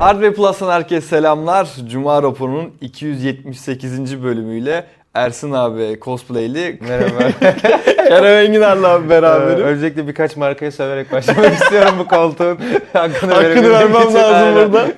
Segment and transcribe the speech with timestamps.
[0.00, 1.68] Ve Plus'tan herkese selamlar.
[1.90, 4.22] Cuma raporunun 278.
[4.22, 4.84] bölümüyle
[5.14, 7.30] Ersin abi cosplayli Merhaba.
[8.08, 9.64] Kerem Enginar'la Ee, beraberim.
[9.64, 12.58] Öncelikle birkaç markayı söverek başlamak istiyorum bu koltuğun.
[12.92, 14.14] Hakkını, Hakkını vermem için.
[14.14, 14.54] lazım Aynen.
[14.72, 14.86] burada.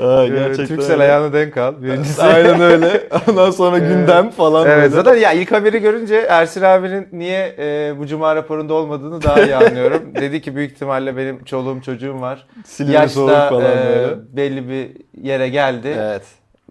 [0.00, 1.82] Aa, Ee, gerçekten Türksel ayağına denk al.
[1.82, 2.22] Birincisi.
[2.22, 3.08] Aynen öyle.
[3.28, 4.88] Ondan sonra gündem falan Evet böyle.
[4.88, 9.56] zaten ya ilk haberi görünce Ersin abinin niye e, bu cuma raporunda olmadığını daha iyi
[9.56, 10.02] anlıyorum.
[10.14, 12.46] Dedi ki büyük ihtimalle benim çoluğum çocuğum var.
[12.64, 14.16] Silivri Yaşta falan e, böyle.
[14.32, 14.90] belli bir
[15.28, 15.94] yere geldi.
[15.98, 16.22] Evet.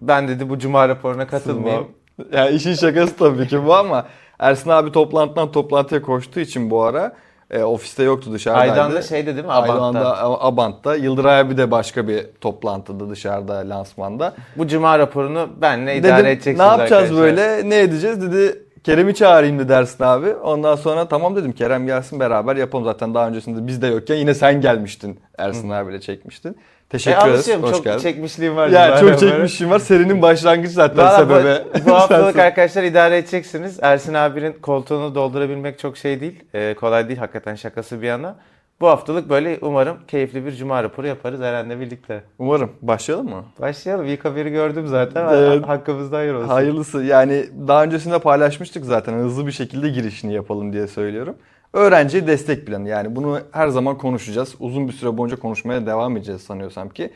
[0.02, 1.86] Ben dedi bu cuma raporuna katılmayayım.
[2.32, 4.06] Ya işin şakası tabii ki bu ama
[4.38, 7.12] Ersin abi toplantıdan toplantıya koştuğu için bu ara
[7.50, 8.72] e, ofiste yoktu dışarıdaydı.
[8.72, 9.52] Aydan'da şeyde değil mi?
[9.52, 9.82] Abant'ta.
[9.84, 10.94] Aydan'da, Abant'ta.
[10.96, 14.34] Yıldıray abi de başka bir toplantıda dışarıda lansmanda.
[14.56, 17.22] Bu cuma raporunu benle idare Dedim edeceksiniz ne yapacağız arkadaşlar.
[17.22, 20.34] böyle ne edeceğiz dedi Kerem'i çağırayım dedi Ersin abi.
[20.34, 24.34] Ondan sonra tamam dedim Kerem gelsin beraber yapalım zaten daha öncesinde biz de yokken yine
[24.34, 26.56] sen gelmiştin Ersin abiyle çekmiştin.
[26.86, 27.34] E, Teşekkür ederiz.
[27.48, 27.62] alışığım.
[27.62, 27.98] Hoş Çok geldin.
[27.98, 28.68] çekmişliğim var.
[28.68, 29.78] Ya cuma çok çekmişim var.
[29.78, 31.86] Serinin başlangıcı zaten Valla bu, sebebi.
[31.86, 33.78] bu haftalık arkadaşlar idare edeceksiniz.
[33.82, 36.44] Ersin abinin koltuğunu doldurabilmek çok şey değil.
[36.54, 38.36] Ee, kolay değil hakikaten şakası bir yana.
[38.80, 42.22] Bu haftalık böyle umarım keyifli bir cuma raporu yaparız Eren'le birlikte.
[42.38, 42.70] Umarım.
[42.82, 43.44] Başlayalım mı?
[43.60, 44.06] Başlayalım.
[44.06, 45.26] İlk haberi gördüm zaten.
[45.34, 45.68] Evet.
[45.68, 46.48] Hakkımızda hayır olsun.
[46.48, 47.02] Hayırlısı.
[47.02, 49.12] Yani daha öncesinde paylaşmıştık zaten.
[49.12, 51.36] Hızlı bir şekilde girişini yapalım diye söylüyorum.
[51.76, 52.88] Öğrenci destek planı.
[52.88, 54.54] Yani bunu her zaman konuşacağız.
[54.60, 57.10] Uzun bir süre boyunca konuşmaya devam edeceğiz sanıyorsam ki.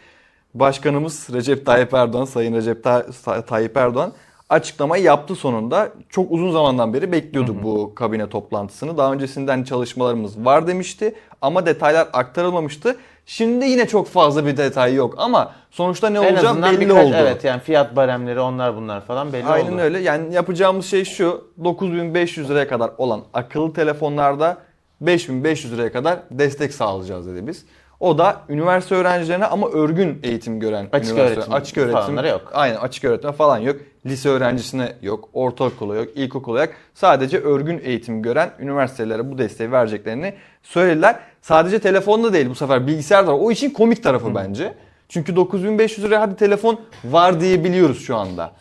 [0.54, 3.06] Başkanımız Recep Tayyip Erdoğan, Sayın Recep Ta-
[3.46, 4.12] Tayyip Erdoğan
[4.50, 5.88] açıklamayı yaptı sonunda.
[6.08, 8.98] Çok uzun zamandan beri bekliyorduk bu kabine toplantısını.
[8.98, 12.96] Daha öncesinden çalışmalarımız var demişti ama detaylar aktarılmamıştı.
[13.26, 17.14] Şimdi yine çok fazla bir detay yok ama sonuçta ne en olacağı belli birkaç, oldu.
[17.18, 19.80] evet yani fiyat baremleri onlar bunlar falan belli Aynen oldu.
[19.80, 19.98] öyle.
[19.98, 21.50] Yani yapacağımız şey şu.
[21.64, 24.58] 9500 liraya kadar olan akıllı telefonlarda
[25.00, 27.64] 5500 liraya kadar destek sağlayacağız dedi biz.
[28.00, 32.50] O da üniversite öğrencilerine ama örgün eğitim gören Açık üniversite- öğretim açık öğretim yok.
[32.54, 33.76] Aynen açık öğretim falan yok.
[34.06, 36.70] Lise öğrencisine yok, ortaokula yok, ilkokula yok.
[36.94, 41.16] Sadece örgün eğitim gören üniversitelere bu desteği vereceklerini söylediler.
[41.42, 43.38] Sadece telefonda değil bu sefer bilgisayar da var.
[43.42, 44.74] O işin komik tarafı bence.
[45.08, 48.52] Çünkü 9500 liraya hadi telefon var diyebiliyoruz şu anda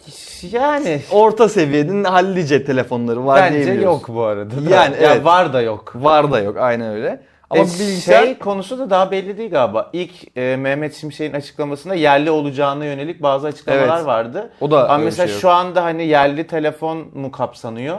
[0.52, 3.84] Yani orta seviyenin hallice telefonları var bence diyebiliyoruz.
[4.02, 4.52] yok bu arada.
[4.66, 4.70] da.
[4.76, 5.26] Yani Ya evet.
[5.26, 5.92] var da yok.
[5.96, 7.22] Var da yok aynen öyle.
[7.50, 9.90] Ama E, bilgisayar şey konusu da daha belli değil galiba.
[9.94, 14.06] İlk e, Mehmet Şimşek'in açıklamasında yerli olacağına yönelik bazı açıklamalar Evet.
[14.06, 14.50] vardı.
[14.62, 15.42] O da Ama mesela şey yok.
[15.42, 17.98] şu anda hani yerli telefon mu kapsanıyor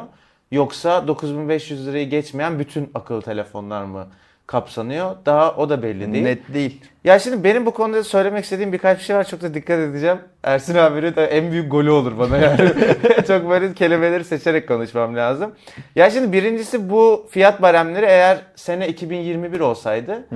[0.50, 4.06] yoksa 9500 lirayı geçmeyen bütün akıllı telefonlar mı
[4.50, 5.16] kapsanıyor?
[5.26, 6.24] Daha o da belli değil.
[6.24, 6.80] net değil.
[7.04, 9.24] Ya şimdi benim bu konuda söylemek istediğim birkaç bir şey var.
[9.24, 10.18] Çok da dikkat edeceğim.
[10.42, 12.72] Ersin abinin de en büyük golü olur bana yani.
[13.26, 15.52] Çok böyle kelimeleri seçerek konuşmam lazım.
[15.96, 20.26] Ya şimdi birincisi bu fiyat baremleri eğer sene 2021 olsaydı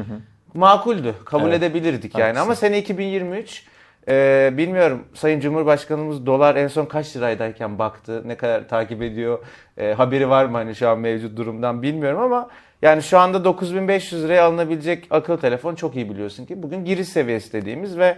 [0.55, 1.15] makuldü.
[1.25, 1.63] Kabul Evet.
[1.63, 2.23] edebilirdik yani.
[2.25, 2.45] Haklısın.
[2.45, 3.65] Ama sene 2023
[4.09, 8.23] e, bilmiyorum Sayın Cumhurbaşkanımız dolar en son kaç liraydayken baktı.
[8.27, 9.39] Ne kadar takip ediyor.
[9.79, 12.49] E, haberi var mı hani şu an mevcut durumdan bilmiyorum ama
[12.85, 17.53] yani şu anda 9500 liraya alınabilecek akıllı telefon çok iyi biliyorsun ki bugün giriş seviyesi
[17.53, 18.17] dediğimiz ve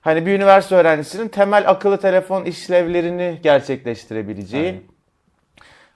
[0.00, 4.66] hani bir üniversite öğrencisinin temel akıllı telefon işlevlerini gerçekleştirebileceği.
[4.66, 4.80] Aynen.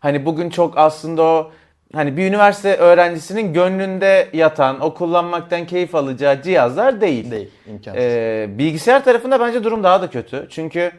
[0.00, 1.50] Hani bugün çok aslında o
[1.94, 7.30] hani bir üniversite öğrencisinin gönlünde yatan, o kullanmaktan keyif alacağı cihazlar değil.
[7.30, 7.50] Değil.
[7.66, 8.02] imkansız.
[8.02, 10.46] Ee, bilgisayar tarafında bence durum daha da kötü.
[10.50, 10.92] Çünkü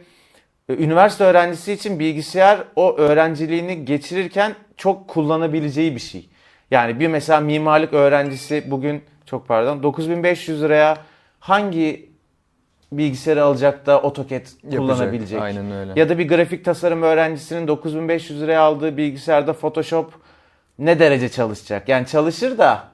[0.68, 6.28] e, üniversite öğrencisi için bilgisayar o öğrenciliğini geçirirken çok kullanabileceği bir şey.
[6.70, 10.96] Yani bir mesela mimarlık öğrencisi bugün çok pardon 9500 liraya
[11.40, 12.10] hangi
[12.92, 14.78] bilgisayarı alacak da AutoCAD Yapacak.
[14.78, 15.42] kullanabilecek?
[15.42, 16.00] Aynen öyle.
[16.00, 20.12] Ya da bir grafik tasarım öğrencisinin 9500 liraya aldığı bilgisayarda Photoshop
[20.78, 21.88] ne derece çalışacak?
[21.88, 22.84] Yani çalışır da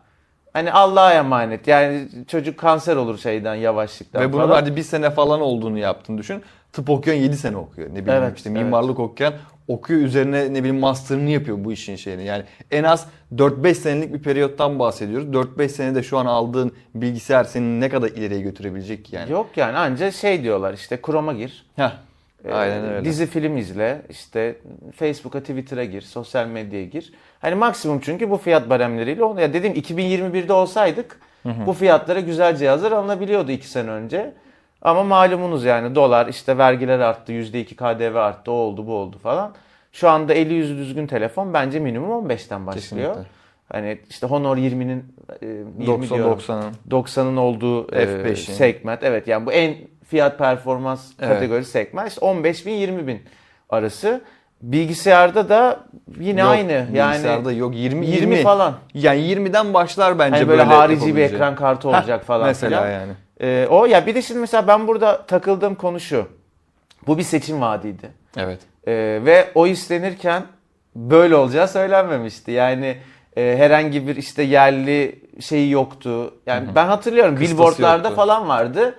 [0.53, 1.69] hani Allah'a emanet.
[1.69, 4.55] Yani çocuk kanser olur şeyden yavaşlıktan Ve bunu falan.
[4.55, 6.43] hadi bir sene falan olduğunu yaptın düşün.
[6.73, 7.89] Tıp okuyan 7 sene okuyor.
[7.89, 8.63] Ne bileyim Evet, işte evet.
[8.63, 9.35] mimarlık okuyan
[9.69, 12.25] okuyor üzerine ne bileyim master'ını yapıyor bu işin şeyini.
[12.25, 15.28] Yani en az 4-5 senelik bir periyottan bahsediyoruz.
[15.28, 19.33] 4-5 senede şu an aldığın bilgisayar seni ne kadar ileriye götürebilecek ki yani.
[19.33, 21.66] Yok yani anca şey diyorlar işte Chrome'a gir.
[21.77, 21.91] Heh.
[22.45, 23.04] Ee, Aynen öyle.
[23.04, 24.57] Dizi film izle, işte
[24.97, 27.12] Facebook'a, Twitter'a gir, sosyal medyaya gir.
[27.41, 31.21] Hani maksimum çünkü bu fiyat baremleriyle onu ya dedim 2021'de olsaydık
[31.66, 34.33] bu fiyatlara güzel cihazlar alınabiliyordu 2 sene önce.
[34.86, 39.53] Ama malumunuz yani dolar işte vergiler arttı, %2 KDV arttı, o oldu bu oldu falan.
[39.92, 42.83] Şu anda 50 yüzü düzgün telefon bence minimum 15'ten başlıyor.
[42.83, 43.30] Kesinlikle.
[43.72, 46.38] Hani işte Honor 20'nin e, 20 90 diyorum.
[46.38, 46.72] 90'ın.
[46.91, 48.34] 90'ın olduğu e, F5'in.
[48.34, 49.03] segment.
[49.03, 49.74] Evet yani bu en
[50.04, 51.34] fiyat performans Evet.
[51.34, 52.09] kategorisi segment.
[52.09, 53.22] İşte 15 bin 20 bin
[53.71, 54.21] arası.
[54.62, 55.80] Bilgisayarda da
[56.21, 56.72] yine Yok, aynı.
[56.92, 58.74] Yani bilgisayarda yok 20 20, 20 falan.
[58.94, 62.83] Yani 20'den başlar bence Hani böyle, böyle harici bir ekran kartı Heh, olacak falan Mesela
[62.83, 63.00] filan.
[63.00, 63.12] yani.
[63.41, 66.28] Ee, o ya bir de şimdi mesela ben burada takıldığım konu şu.
[67.06, 68.10] Bu bir seçim vaadiydi.
[68.36, 68.60] Evet.
[68.86, 70.42] Ee, ve o istenirken
[70.94, 72.50] böyle olacağı söylenmemişti.
[72.50, 72.97] Yani
[73.36, 76.34] e, herhangi bir işte yerli şeyi yoktu.
[76.47, 78.16] Yani ben hatırlıyorum Kıstası billboardlarda yoktu.
[78.16, 78.94] falan vardı.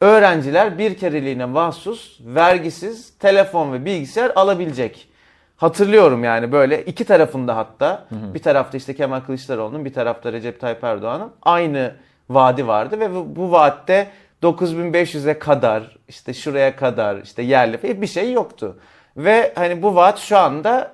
[0.00, 5.08] Öğrenciler bir kereliğine mahsus, vergisiz telefon ve bilgisayar alabilecek.
[5.56, 10.84] Hatırlıyorum yani böyle iki tarafında hatta bir tarafta işte Kemal Kılıçdaroğlu'nun bir tarafta Recep Tayyip
[10.84, 11.94] Erdoğan'ın aynı
[12.34, 14.08] vaadi vardı ve bu, bu vaatte
[14.42, 18.78] 9500'e kadar işte şuraya kadar işte yerli bir şey yoktu.
[19.16, 20.92] Ve hani bu vaat şu anda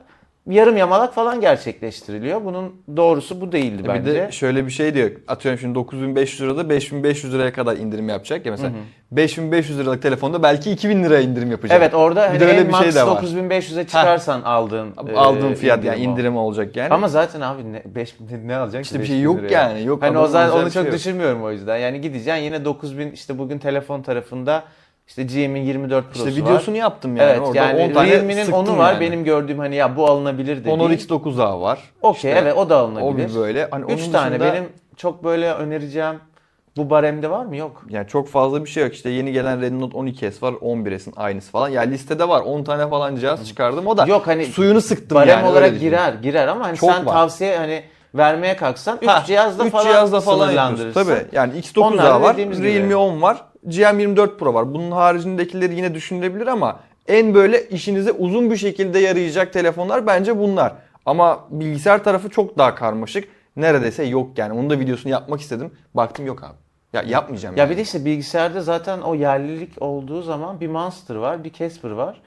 [0.55, 2.45] yarım yamalak falan gerçekleştiriliyor.
[2.45, 4.15] Bunun doğrusu bu değildi Bir bence.
[4.15, 5.11] de şöyle bir şey diyor.
[5.29, 8.71] Atıyorum şimdi 9500 lirada 5500 liraya kadar indirim yapacak ya mesela.
[9.13, 11.79] 5500 liralık telefonda belki 2000 liraya indirim yapacak.
[11.79, 13.23] Evet orada Bir hani öyle bir max şey de var.
[13.23, 16.13] 9500'e çıkarsan aldığın e, Aldığın fiyat yani indirim o.
[16.13, 16.95] indirim olacak yani.
[16.95, 18.15] Ama zaten abi ne, 5
[18.45, 19.53] ne, alacaksın İşte bir şey 5000 yok liraya?
[19.53, 20.95] yani, yok, Hani o zaman onu bir şey çok yok.
[20.95, 21.77] düşünmüyorum o yüzden.
[21.77, 24.65] Yani gideceksin yine 9000 işte bugün telefon tarafında
[25.09, 26.47] işte GM'in 24 Pro'su işte var.
[26.49, 27.31] videosunu yaptım yani.
[27.31, 29.01] Evet Orada yani 10 tane Realme'nin onu var yani.
[29.01, 30.81] benim gördüğüm hani ya bu alınabilir dediğim.
[30.81, 31.79] Honor X9A var.
[32.03, 33.31] Okey İşte evet o da alınabilir.
[33.37, 33.69] O böyle.
[33.71, 36.15] Hani 3 onun tane dışında- benim çok böyle önereceğim
[36.77, 37.57] bu baremde var mı?
[37.57, 37.85] Yok.
[37.89, 38.95] Yani çok fazla bir şey yok.
[38.95, 40.53] İşte yeni gelen Redmi Note 12S var.
[40.61, 41.69] 11S'in aynısı falan.
[41.69, 42.41] Yani listede var.
[42.41, 43.87] 10 tane falan cihaz çıkardım.
[43.87, 45.41] O da Yok hani suyunu sıktım barem yani.
[45.41, 45.91] öyle olarak diyeyim.
[45.91, 47.13] girer girer ama hani Çok sen var.
[47.13, 47.83] tavsiye hani
[48.15, 51.05] vermeye kalksan 3 Ha, cihazla üç falan cihazla falan sınırlandırırsın.
[51.05, 51.27] Tabii.
[51.33, 52.35] Yani Onlar X9A da var.
[52.35, 52.63] gibi.
[52.63, 53.37] Realme 10 var.
[53.69, 54.75] GM24 Pro var.
[54.75, 60.73] Bunun haricindekileri yine düşünülebilir ama en böyle işinize uzun bir şekilde yarayacak telefonlar bence bunlar.
[61.07, 63.29] Ama bilgisayar tarafı çok daha karmaşık.
[63.57, 64.53] Neredeyse yok yani.
[64.53, 65.71] Onun da videosunu yapmak istedim.
[65.95, 66.57] Baktım yok abi.
[66.93, 67.57] Ya yapmayacağım.
[67.57, 67.71] Ya yani.
[67.73, 72.21] bir de işte bilgisayarda zaten o yerlilik olduğu zaman bir Monster var, bir Casper var.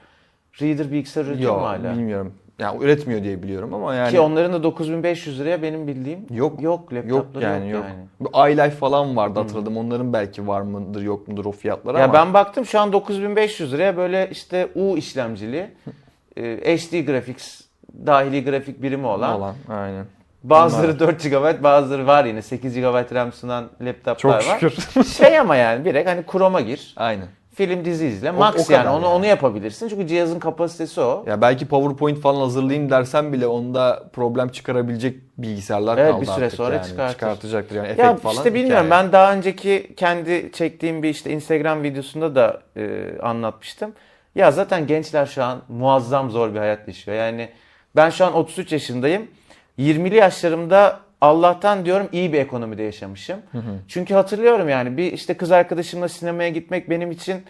[0.62, 1.92] Reader bilgisayar üretiyor mu Yok hala?
[1.92, 2.32] bilmiyorum.
[2.58, 6.62] Yani üretmiyor diye biliyorum ama yani Ki onların da 9500 liraya benim bildiğim Yok.
[6.62, 7.84] yok yok laptopları yani yok.
[7.84, 8.06] yani.
[8.20, 9.76] Bu iLife falan vardı hatırladım.
[9.76, 13.72] Onların belki var mıdır yok mudur o fiyatlar Ya ama ben baktım şu an 9500
[13.72, 15.70] liraya böyle işte U işlemcili
[16.36, 17.60] e, HD Graphics
[18.06, 20.04] dahili grafik birimi olan, olan aynen.
[20.44, 24.58] bazıları 4 GB bazıları var yine 8 GB RAM sunan laptoplar Çok var.
[24.60, 25.04] şükür.
[25.04, 26.94] şey ama yani direkt hani Chrome'a gir.
[26.96, 27.26] aynen.
[27.54, 28.30] Film dizi izle.
[28.30, 29.14] O- Max o kadar yani onu yani.
[29.14, 29.88] onu yapabilirsin.
[29.88, 31.24] Çünkü cihazın kapasitesi o.
[31.26, 36.50] Ya belki PowerPoint falan hazırlayayım dersen bile onda problem çıkarabilecek bilgisayarlar Evet, kaldı bir süre
[36.50, 36.86] sonra yani.
[36.86, 37.12] çıkartır.
[37.14, 38.34] Çıkartacaktır yani efekt Ya falan.
[38.36, 39.04] işte bilmiyorum hikaye.
[39.04, 43.92] ben daha önceki kendi çektiğim bir işte Instagram videosunda da e, anlatmıştım.
[44.34, 47.16] Ya zaten gençler şu an muazzam zor bir hayat yaşıyor.
[47.16, 47.48] Yani
[47.96, 49.28] ben şu an 33 yaşındayım.
[49.78, 53.38] 20'li yaşlarımda Allah'tan diyorum iyi bir ekonomide yaşamışım.
[53.88, 57.42] Çünkü hatırlıyorum yani bir işte kız arkadaşımla sinemaya gitmek benim için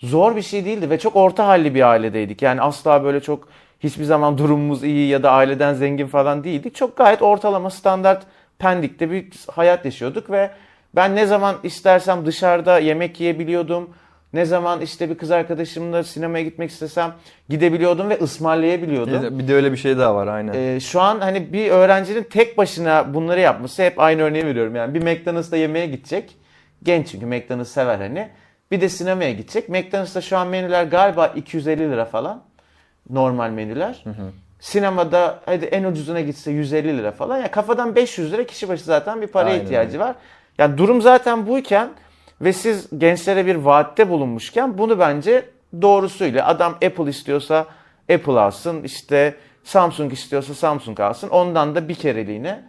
[0.00, 2.42] zor bir şey değildi ve çok orta halli bir ailedeydik.
[2.42, 3.48] Yani asla böyle çok
[3.80, 6.74] hiçbir zaman durumumuz iyi ya da aileden zengin falan değildik.
[6.74, 8.22] Çok gayet ortalama standart
[8.58, 10.50] Pendik'te bir hayat yaşıyorduk ve
[10.94, 13.90] ben ne zaman istersem dışarıda yemek yiyebiliyordum.
[14.32, 17.14] Ne zaman işte bir kız arkadaşımla sinemaya gitmek istesem
[17.48, 19.38] gidebiliyordum ve ısmarlayabiliyordum.
[19.38, 20.52] Bir de öyle bir şey daha var aynen.
[20.54, 24.76] Ee, şu an hani bir öğrencinin tek başına bunları yapması hep aynı örneği veriyorum.
[24.76, 26.36] Yani bir McDonald's'ta yemeğe gidecek.
[26.82, 28.28] Genç çünkü McDonald's sever hani.
[28.70, 29.68] Bir de sinemaya gidecek.
[29.68, 32.42] McDonald's'ta şu an menüler galiba 250 lira falan.
[33.10, 34.04] Normal menüler.
[34.60, 37.38] Sinemada hadi en ucuzuna gitse 150 lira falan.
[37.38, 40.14] Ya kafadan 500 lira kişi başı zaten bir paraya Aynen ihtiyacı var.
[40.58, 41.88] Yani durum zaten buyken
[42.42, 45.44] ve siz gençlere bir vaatte bulunmuşken bunu bence
[45.82, 47.66] doğrusuyla adam Apple istiyorsa
[48.14, 49.34] Apple alsın işte
[49.64, 52.62] Samsung istiyorsa Samsung alsın ondan da bir kereliğine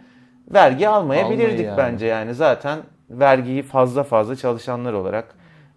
[0.54, 1.78] vergi almayabilirdik Almayı yani.
[1.78, 2.78] bence yani zaten
[3.10, 5.34] vergiyi fazla fazla çalışanlar olarak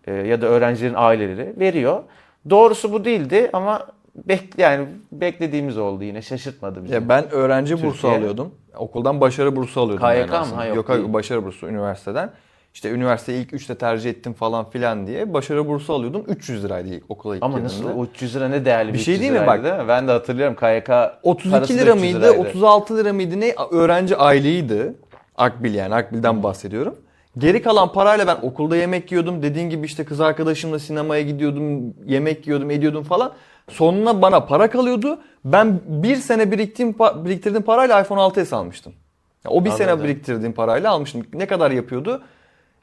[0.07, 2.03] e, ya da öğrencilerin aileleri veriyor.
[2.49, 6.93] Doğrusu bu değildi ama bek yani beklediğimiz oldu yine şaşırtmadı bizi.
[6.93, 8.17] Ya ben öğrenci bursu Türkiye.
[8.17, 8.51] alıyordum.
[8.77, 10.07] Okuldan başarı bursu alıyordum.
[10.07, 10.55] KYK mı?
[10.55, 11.13] Ha, yok yok değil.
[11.13, 12.29] başarı bursu üniversiteden.
[12.77, 16.23] İşte üniversiteyi ilk 3'te tercih ettim falan filan diye başarı bursu alıyordum.
[16.27, 19.13] 300 liraydı ilk okula ilk Ama nasıl o 300 lira ne değerli Bir bir şey
[19.13, 19.47] 300 değil mi?
[19.47, 19.87] Bak- değil mi?
[19.87, 20.89] Ben de hatırlıyorum KYK
[21.23, 22.19] 32 parası da lira 300 mıydı?
[22.19, 22.49] liraydı.
[22.49, 23.55] 36 lira mıydı ne?
[23.71, 24.95] Öğrenci aylığıydı.
[25.37, 26.95] Akbil yani Akbil'den bahsediyorum.
[27.37, 29.41] Geri kalan parayla ben okulda yemek yiyordum.
[29.41, 31.93] Dediğin gibi işte kız arkadaşımla sinemaya gidiyordum.
[32.05, 33.33] Yemek yiyordum, ediyordum falan.
[33.69, 35.19] Sonuna bana para kalıyordu.
[35.45, 38.93] Ben bir sene biriktirdiğim, pa- biriktirdiğim parayla iPhone 6s almıştım.
[39.47, 40.05] O bir sene Anladım.
[40.05, 41.25] biriktirdiğim parayla almıştım.
[41.33, 42.21] Ne kadar yapıyordu?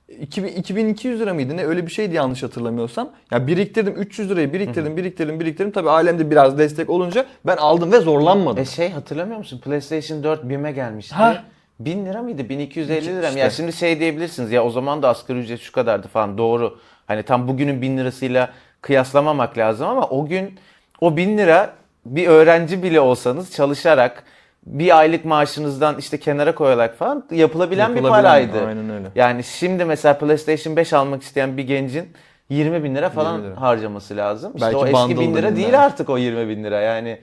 [0.09, 3.11] 2000, 2200 lira mıydı ne öyle bir şeydi yanlış hatırlamıyorsam.
[3.31, 5.73] Ya biriktirdim 300 lirayı biriktirdim biriktirdim biriktirdim.
[5.73, 8.63] Tabii ailemde biraz destek olunca ben aldım ve zorlanmadım.
[8.63, 9.61] E şey hatırlamıyor musun?
[9.65, 11.15] PlayStation 4 BİM'e gelmişti.
[11.15, 11.45] Ha.
[11.81, 12.49] 1000 lira mıydı?
[12.49, 13.29] 1250 lira mı?
[13.29, 13.41] İşte.
[13.41, 16.79] Ya şimdi şey diyebilirsiniz ya o zaman da asgari ücret şu kadardı falan doğru.
[17.07, 20.59] Hani tam bugünün 1000 lirasıyla kıyaslamamak lazım ama o gün
[21.01, 21.73] o 1000 lira
[22.07, 24.25] bir öğrenci bile olsanız çalışarak
[24.67, 28.67] bir aylık maaşınızdan işte kenara koyarak falan yapılabilen, bir Yapılabilen, paraydı.
[28.67, 29.07] aynen öyle.
[29.15, 32.09] Yani şimdi mesela PlayStation 5 almak isteyen bir gencin
[32.49, 33.61] 20 bin lira falan 20 lira.
[33.61, 34.53] harcaması lazım.
[34.55, 37.19] İşte Belki o eski bin lira değil artık o 20 bin lira yani.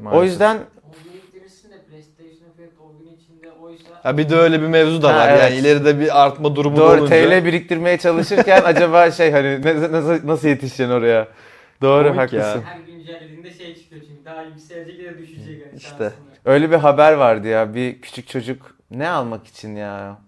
[0.00, 0.24] O Maalesef.
[0.30, 0.60] yüzden O
[3.64, 5.28] oysa Ha bir de öyle bir mevzu da Ha, var.
[5.28, 5.40] evet.
[5.40, 7.30] Yani ileride bir artma durumu doğru olunca.
[7.40, 11.28] TL biriktirmeye çalışırken acaba şey hani ne- nasıl, nasıl yetişeceksin oraya?
[11.82, 12.42] Doğru Komik ya.
[12.42, 12.62] haklısın.
[12.68, 15.44] her güncellediğinde şey çıkıyor çünkü daha yükselecek ya da düşecek.
[15.72, 16.04] Yani İşte.
[16.04, 16.29] şansına.
[16.44, 20.18] Öyle bir haber vardı ya bir küçük çocuk ne almak için ya?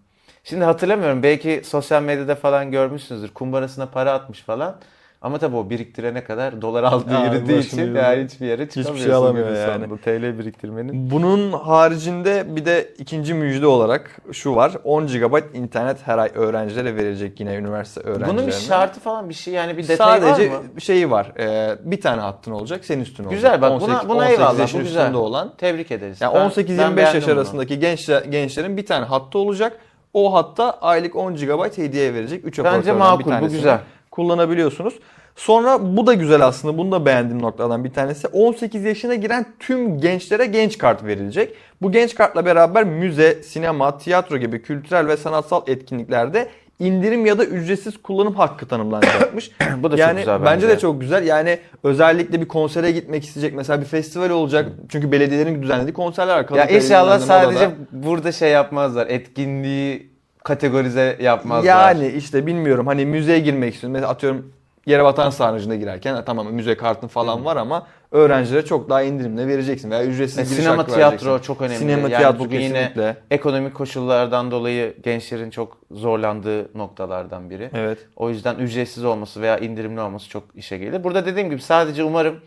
[0.44, 3.28] Şimdi hatırlamıyorum belki sosyal medyada falan görmüşsünüzdür.
[3.34, 4.80] Kumbarasına para atmış falan.
[5.22, 8.82] Ama tabii o biriktirene kadar dolar aldığı yürüdüğü başını için yani hiçbir yere Hiçbir şey
[8.82, 9.84] çıkamıyorsun alamıyor yani.
[9.84, 9.96] sonunda.
[10.02, 11.10] TL biriktirmenin.
[11.10, 14.72] Bunun haricinde bir de ikinci müjde olarak şu var.
[14.84, 18.32] 10 GB internet her ay öğrencilere verilecek yine üniversite öğrencilerine.
[18.36, 20.80] Bunun bir şartı falan bir şey yani bir detay Sadece var mı?
[20.80, 21.32] şeyi var.
[21.38, 23.36] Ee, bir tane hattın olacak, senin üstün olacak.
[23.36, 25.00] Güzel bak buna, 18 buna 18 eyvallah yaşın bu güzel.
[25.00, 25.52] üstünde olan.
[25.58, 26.20] Tebrik ederiz.
[26.20, 29.78] Yani Ben- 18-25 ben yaş arasındaki gençler, gençlerin bir tane hattı olacak.
[30.14, 32.46] O hatta aylık 10 GB hediye verecek.
[32.46, 33.78] 3 Bence makul bu güzel.
[34.12, 34.94] Kullanabiliyorsunuz.
[35.36, 36.78] Sonra bu da güzel aslında.
[36.78, 38.28] Bunu da beğendiğim noktadan bir tanesi.
[38.28, 41.54] 18 yaşına giren tüm gençlere genç kart verilecek.
[41.82, 47.44] Bu genç kartla beraber müze, sinema, tiyatro gibi kültürel ve sanatsal etkinliklerde indirim ya da
[47.44, 49.50] ücretsiz kullanım hakkı tanımlanacakmış.
[49.76, 50.68] Bu da çok yani güzel bence bence.
[50.68, 51.26] de çok güzel.
[51.26, 54.68] Yani özellikle bir konsere gitmek isteyecek mesela bir festival olacak.
[54.88, 56.56] Çünkü belediyelerin düzenlediği konserler var.
[56.56, 57.76] Ya inşallah sadece Moda'da.
[57.92, 59.06] burada şey yapmazlar.
[59.06, 60.11] Etkinliği
[60.44, 61.68] kategorize yapmazlar.
[61.68, 63.92] Yani işte bilmiyorum hani müzeye girmek istiyorum.
[63.92, 64.52] Mesela atıyorum
[64.86, 69.90] Yerebatan Sarnıcı'na girerken ha, tamam müze kartın falan var ama öğrencilere çok daha indirimle vereceksin
[69.90, 71.46] veya ücretsiz Ve giriş sinema tiyatro vereceksin.
[71.46, 71.78] çok önemli.
[71.78, 73.16] Sinema yani tiyatro bugün yine kesinlikle.
[73.30, 77.70] ekonomik koşullardan dolayı gençlerin çok zorlandığı noktalardan biri.
[77.74, 77.98] Evet.
[78.16, 81.04] O yüzden ücretsiz olması veya indirimli olması çok işe gelir.
[81.04, 82.40] Burada dediğim gibi sadece umarım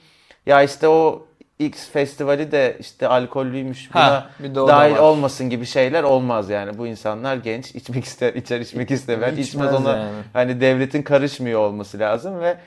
[0.46, 1.26] ya işte o
[1.60, 5.00] X festivali de işte alkollüymüş buna Ha, bir dahil var.
[5.00, 6.78] olmasın gibi şeyler olmaz yani.
[6.78, 9.34] Bu insanlar genç, içmek ister, içer içmek istemez.
[9.34, 10.10] İçmez İçmez ona yani.
[10.34, 12.58] hani devletin karışmıyor olması lazım ve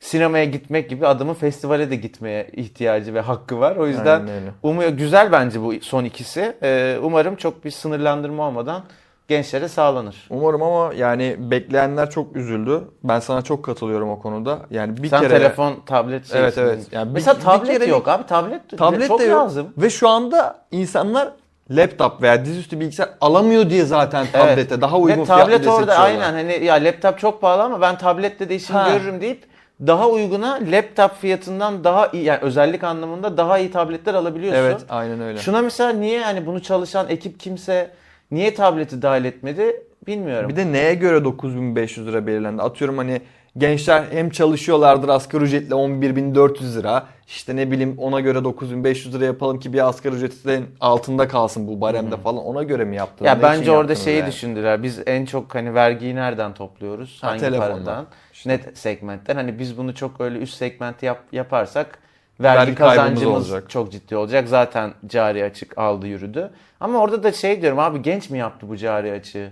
[0.00, 3.76] sinemaya gitmek gibi adamın festivale de gitmeye ihtiyacı ve hakkı var.
[3.76, 4.28] O yüzden
[4.62, 6.56] umuyor güzel bence bu son ikisi.
[6.62, 8.84] Ee, umarım çok bir sınırlandırma olmadan
[9.28, 10.26] gençlere sağlanır.
[10.30, 12.80] Umarım ama yani bekleyenler çok üzüldü.
[13.04, 14.58] Ben sana çok katılıyorum o konuda.
[14.70, 16.86] Yani bir Sen kere telefon, tablet şey Evet, evet.
[16.92, 18.26] Yani bir- Mesela bir tablet kere yok abi.
[18.26, 19.40] Tablet, tablet çok de yok.
[19.42, 19.72] lazım.
[19.78, 21.32] Ve şu anda insanlar
[21.70, 26.32] laptop veya dizüstü bilgisayar alamıyor diye zaten tablete daha uygun Ve fiyatlı tablet orada aynen
[26.32, 28.88] hani ya laptop çok pahalı ama ben tablette de işimi Ha.
[28.92, 29.44] görürüm deyip
[29.86, 34.60] daha uyguna laptop fiyatından daha iyi yani özellik anlamında daha iyi tabletler alabiliyorsun.
[34.60, 35.38] Evet aynen öyle.
[35.38, 37.90] Şuna mesela niye hani bunu çalışan ekip kimse
[38.30, 40.48] niye tableti dahil etmedi bilmiyorum.
[40.50, 42.62] Bir de neye göre 9500 lira belirlendi?
[42.62, 43.20] Atıyorum hani
[43.58, 47.06] gençler hem çalışıyorlardır asgari ücretle 11400 lira.
[47.26, 51.80] İşte ne bileyim ona göre 9500 lira yapalım ki bir asgari ücretin altında kalsın bu
[51.80, 52.44] baremde falan.
[52.44, 53.28] Ona göre mi yaptılar?
[53.28, 54.28] Ya Ne bence orada şeyi yani?
[54.28, 54.82] düşündüler.
[54.82, 57.18] Biz en çok hani vergiyi nereden topluyoruz?
[57.22, 57.74] Ha, Hangi telefondan.
[57.84, 58.06] paradan?
[58.46, 59.34] Net segmentten.
[59.36, 61.98] Hani biz bunu çok öyle üst segment yap, yaparsak
[62.40, 63.70] vergi, Vergi kazancımız olacak.
[63.70, 64.48] çok ciddi olacak.
[64.48, 66.50] Zaten cari açık aldı yürüdü.
[66.80, 69.50] Ama orada da şey diyorum abi genç mi yaptı bu cari açığı?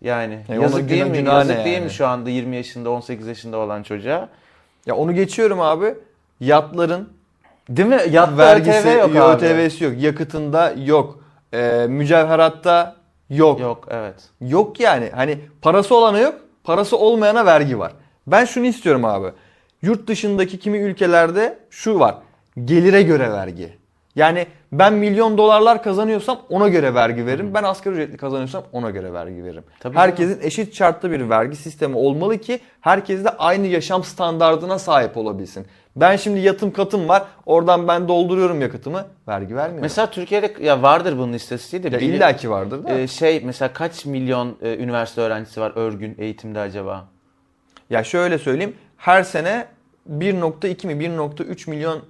[0.00, 1.16] Yani E, yazık değil mi?
[1.28, 1.84] Yazık ne değil yani?
[1.84, 4.28] mi şu anda 20 yaşında 18 yaşında olan çocuğa?
[4.86, 5.94] Ya onu geçiyorum abi.
[6.40, 7.08] Yatların
[7.68, 8.00] Değil mi?
[8.10, 9.46] Yatta vergisi ÖTV yok abi.
[9.46, 9.92] ÖTV'si yok.
[9.98, 11.18] Yakıtında yok.
[11.54, 12.96] Ee, mücevheratta
[13.30, 13.60] yok.
[13.60, 14.14] Yok evet.
[14.40, 15.10] Yok yani.
[15.14, 17.92] Hani parası olana yok, parası olmayana vergi var.
[18.26, 19.26] Ben şunu istiyorum abi.
[19.84, 22.14] Yurt dışındaki kimi ülkelerde şu var.
[22.64, 23.72] Gelire göre vergi.
[24.16, 27.54] Yani ben milyon dolarlar kazanıyorsam ona göre vergi veririm.
[27.54, 29.64] Ben asgari ücretli kazanıyorsam ona göre vergi veririm.
[29.80, 35.16] Tabii Herkesin eşit şartlı bir vergi sistemi olmalı ki herkes de aynı yaşam standardına sahip
[35.16, 35.66] olabilsin.
[35.96, 37.22] Ben şimdi yatım katım var.
[37.46, 39.04] Oradan ben dolduruyorum yakıtımı.
[39.28, 39.82] Vergi vermiyorum.
[39.82, 41.88] Mesela Türkiye'de ya vardır bunun istatistiği de.
[41.88, 42.98] ya illaki vardır da.
[42.98, 47.04] Ee, şey mesela kaç milyon e, üniversite öğrencisi var örgün eğitimde acaba?
[47.90, 48.74] Ya şöyle söyleyeyim.
[48.96, 49.66] Her sene
[50.10, 52.02] 1.2 mi 1.3 milyon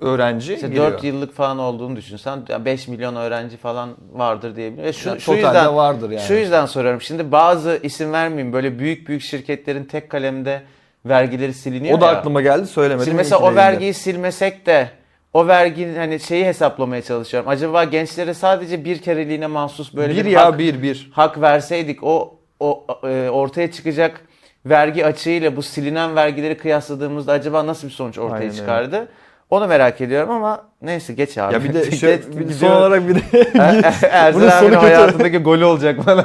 [0.00, 0.92] öğrenci İşte giriyor.
[0.92, 4.84] 4 yıllık falan olduğunu düşünsen ya 5 milyon öğrenci falan vardır diyebilirim.
[4.84, 6.22] Ve şu, Ya şu yüzden vardır yani.
[6.22, 7.00] Şu yüzden soruyorum.
[7.00, 10.62] Şimdi bazı isim vermeyeyim böyle büyük büyük şirketlerin tek kalemde
[11.06, 12.12] vergileri siliniyor O da ya.
[12.12, 13.04] aklıma geldi söylemedim.
[13.04, 14.90] Şimdi mesela o de vergiyi silmesek de
[15.34, 17.48] o verginin hani şeyi hesaplamaya çalışıyorum.
[17.48, 21.10] Acaba gençlere sadece bir kereliğine mahsus böyle bir bir, ya hak, bir bir.
[21.12, 24.20] hak verseydik o o e, ortaya çıkacak
[24.66, 28.56] vergi açığıyla bu silinen vergileri kıyasladığımızda acaba nasıl bir sonuç ortaya Aynen öyle.
[28.56, 29.08] çıkardı?
[29.50, 31.54] Onu merak ediyorum ama neyse geç abi.
[31.54, 33.20] Ya bir de şöyle- bir son olarak bir de
[34.32, 36.24] sonu abinin hayatındaki golü olacak bana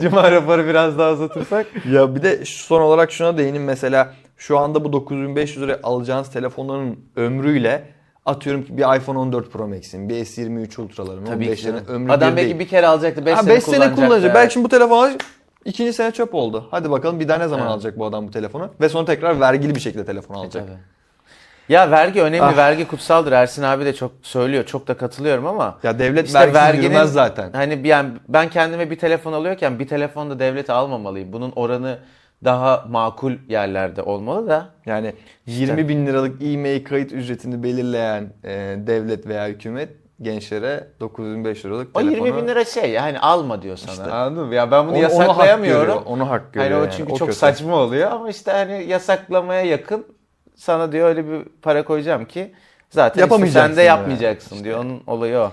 [0.00, 1.66] Cuma raporu biraz daha uzatırsak.
[1.92, 6.98] ya bir de son olarak şuna değinim mesela şu anda bu 9500 liraya alacağınız telefonların
[7.16, 7.82] ömrüyle
[8.26, 11.84] atıyorum ki bir iPhone 14 Pro Max'in, bir S23 Ultra'ların, Tabii ki 15'lerin canım.
[11.88, 12.58] ömrü Adam bir belki değil.
[12.58, 14.34] bir kere alacaktı 5 Ha, sene, beş sene kullanacak.
[14.34, 15.20] Belki şimdi bu telefon alacak.
[15.68, 16.68] İkinci sene çöp oldu.
[16.70, 17.74] Hadi bakalım bir daha ne zaman Evet.
[17.74, 18.70] alacak bu adam bu telefonu?
[18.80, 20.66] Ve sonra tekrar vergili bir şekilde telefon alacak.
[20.66, 20.76] Tabii.
[21.68, 22.56] Ya vergi önemli, Ah.
[22.56, 23.32] vergi kutsaldır.
[23.32, 27.52] Ersin abi de çok söylüyor, çok da katılıyorum ama Ya devlet İşte verginin- zaten.
[27.52, 31.32] hani bir- yani ben kendime bir telefon alıyorken bir telefon da devlete almamalıyım.
[31.32, 31.98] Bunun oranı
[32.44, 34.66] daha makul yerlerde olmalı da.
[34.86, 35.12] Yani
[35.46, 39.88] 20 bin liralık e-mail kayıt ücretini belirleyen e, devlet veya hükümet
[40.22, 42.26] gençlere 9500 liralık O telefonu...
[42.26, 43.92] 20 bin lira şey yani alma diyor sana.
[43.92, 44.04] İşte.
[44.10, 44.54] Anladın mı?
[44.54, 45.80] Ya ben bunu Onu- onu hak yasaklayamıyorum.
[45.86, 46.70] görüyor, Onu hak görüyor.
[46.70, 46.94] Hani o yani.
[46.96, 47.38] çünkü O çok kötü.
[47.40, 50.06] saçma oluyor ama işte hani yasaklamaya yakın
[50.56, 52.52] sana diyor öyle bir para koyacağım ki
[52.90, 53.98] zaten Yapamayacaksın sen de yani.
[53.98, 54.78] yapmayacaksın diyor.
[54.78, 55.52] Onun olayı o.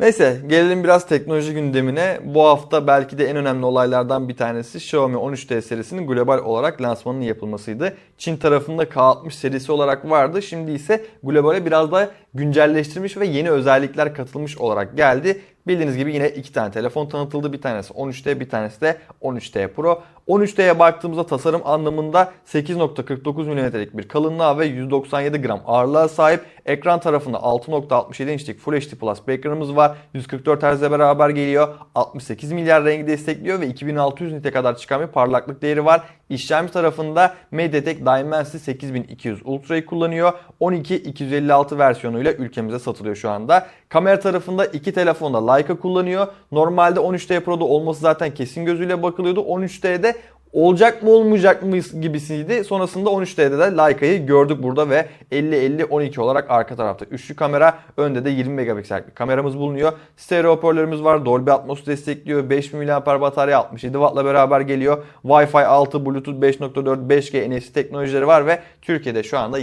[0.00, 2.18] Neyse gelelim biraz teknoloji gündemine.
[2.24, 7.22] Bu hafta belki de en önemli olaylardan bir tanesi Xiaomi 13T serisinin global olarak lansmanının
[7.22, 7.96] yapılmasıydı.
[8.18, 10.42] Çin tarafında K60 serisi olarak vardı.
[10.42, 15.40] Şimdi ise globale biraz daha güncelleştirilmiş ve yeni özellikler katılmış olarak geldi.
[15.66, 17.52] Bildiğiniz gibi yine iki tane telefon tanıtıldı.
[17.52, 20.02] Bir tanesi 13T, bir tanesi de 13T Pro.
[20.28, 26.40] 13T'ye baktığımızda tasarım anlamında 8.49 mm'lik bir kalınlığa ve 197 gram ağırlığa sahip.
[26.66, 29.96] Ekran tarafında 6.67 inçlik Full HD Plus bir ekranımız var.
[30.14, 31.74] 144 Hz'e beraber geliyor.
[31.94, 36.02] 68 milyar rengi destekliyor ve 2600 nite kadar çıkan bir parlaklık değeri var.
[36.30, 40.32] İşlemci tarafında MediaTek Dimensity 8200 Ultra'yı kullanıyor.
[40.60, 43.66] 12256 versiyonuyla ülkemize satılıyor şu anda.
[43.88, 46.26] Kamera tarafında iki telefonda Leica kullanıyor.
[46.52, 49.40] Normalde 13T Pro'da olması zaten kesin gözüyle bakılıyordu.
[49.40, 50.14] 13T'de
[50.52, 52.64] olacak mı olmayacak mı gibisiydi.
[52.64, 57.78] Sonrasında 13T'de de Leica'yı gördük burada ve 50-50-12 olarak arka tarafta üçlü kamera.
[57.96, 59.92] Önde de 20 megapiksellik bir kameramız bulunuyor.
[60.16, 61.24] Stereo hoparlörümüz var.
[61.24, 62.50] Dolby Atmos destekliyor.
[62.50, 65.04] 5000 mAh batarya 67 Watt'la beraber geliyor.
[65.24, 69.58] Wi-Fi 6, Bluetooth 5.4, 5G NFC teknolojileri var ve Türkiye'de şu anda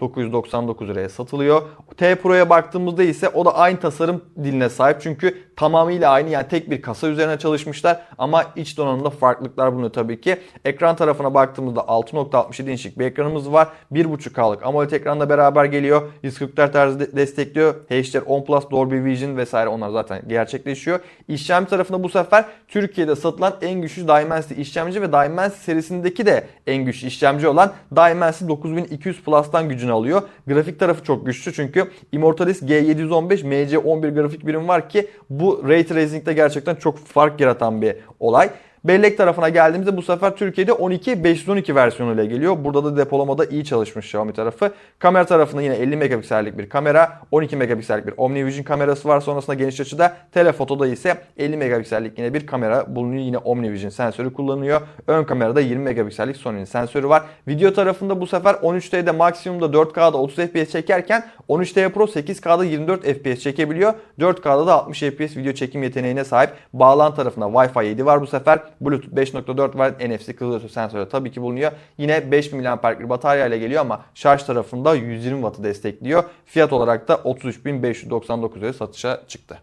[0.00, 1.62] 25.999 liraya satılıyor.
[1.96, 4.96] T Pro'ya baktığımızda ise o da aynı tasarım diline sahip.
[5.00, 10.20] Çünkü tamamıyla aynı yani tek bir kasa üzerine çalışmışlar ama iç donanımda farklılıklar bulunuyor tabii
[10.20, 10.36] ki.
[10.64, 13.68] Ekran tarafına baktığımızda 6.67 inçlik bir ekranımız var.
[13.92, 16.02] 1.5K'lık AMOLED ekranla beraber geliyor.
[16.22, 17.74] 144 Hz de- destekliyor.
[17.90, 21.00] HDR10 Plus, Dolby Vision vesaire onlar zaten gerçekleşiyor.
[21.28, 26.84] İşlemci tarafında bu sefer Türkiye'de satılan en güçlü Dimensity işlemci ve Dimensity serisindeki de en
[26.84, 30.22] güçlü işlemci olan Dimensity 9200 Plus'tan gücünü alıyor.
[30.46, 36.32] Grafik tarafı çok güçlü çünkü Immortalis G715 MC11 grafik birim var ki bu Ray Tracing'de
[36.32, 38.50] gerçekten çok fark yaratan bir olay.
[38.88, 42.56] Bellek tarafına geldiğimizde bu sefer Türkiye'de 12 512 versiyonuyla geliyor.
[42.64, 44.72] Burada da depolamada iyi çalışmış Xiaomi tarafı.
[44.98, 49.20] Kamera tarafında yine 50 megapiksellik bir kamera, 12 megapiksellik bir OmniVision kamerası var.
[49.20, 53.22] Sonrasında geniş açıda telefotoda ise 50 megapiksellik yine bir kamera bulunuyor.
[53.22, 54.80] Yine OmniVision sensörü kullanılıyor.
[55.06, 57.22] Ön kamerada 20 megapiksellik Sony'nin sensörü var.
[57.48, 63.42] Video tarafında bu sefer 13T'de maksimumda 4K'da 30 FPS çekerken 13T Pro 8K'da 24 FPS
[63.42, 63.94] çekebiliyor.
[64.18, 66.50] 4K'da da 60 FPS video çekim yeteneğine sahip.
[66.72, 68.75] Bağlantı tarafında Wi-Fi 7 var bu sefer.
[68.80, 69.92] Bluetooth 5.4 var.
[69.92, 71.72] NFC kızılötesi sensörü tabii ki bulunuyor.
[71.98, 76.24] Yine 5000 mAh'lik batarya ile geliyor ama şarj tarafında 120 Watt'ı destekliyor.
[76.46, 79.58] Fiyat olarak da 33.599 liraya satışa çıktı.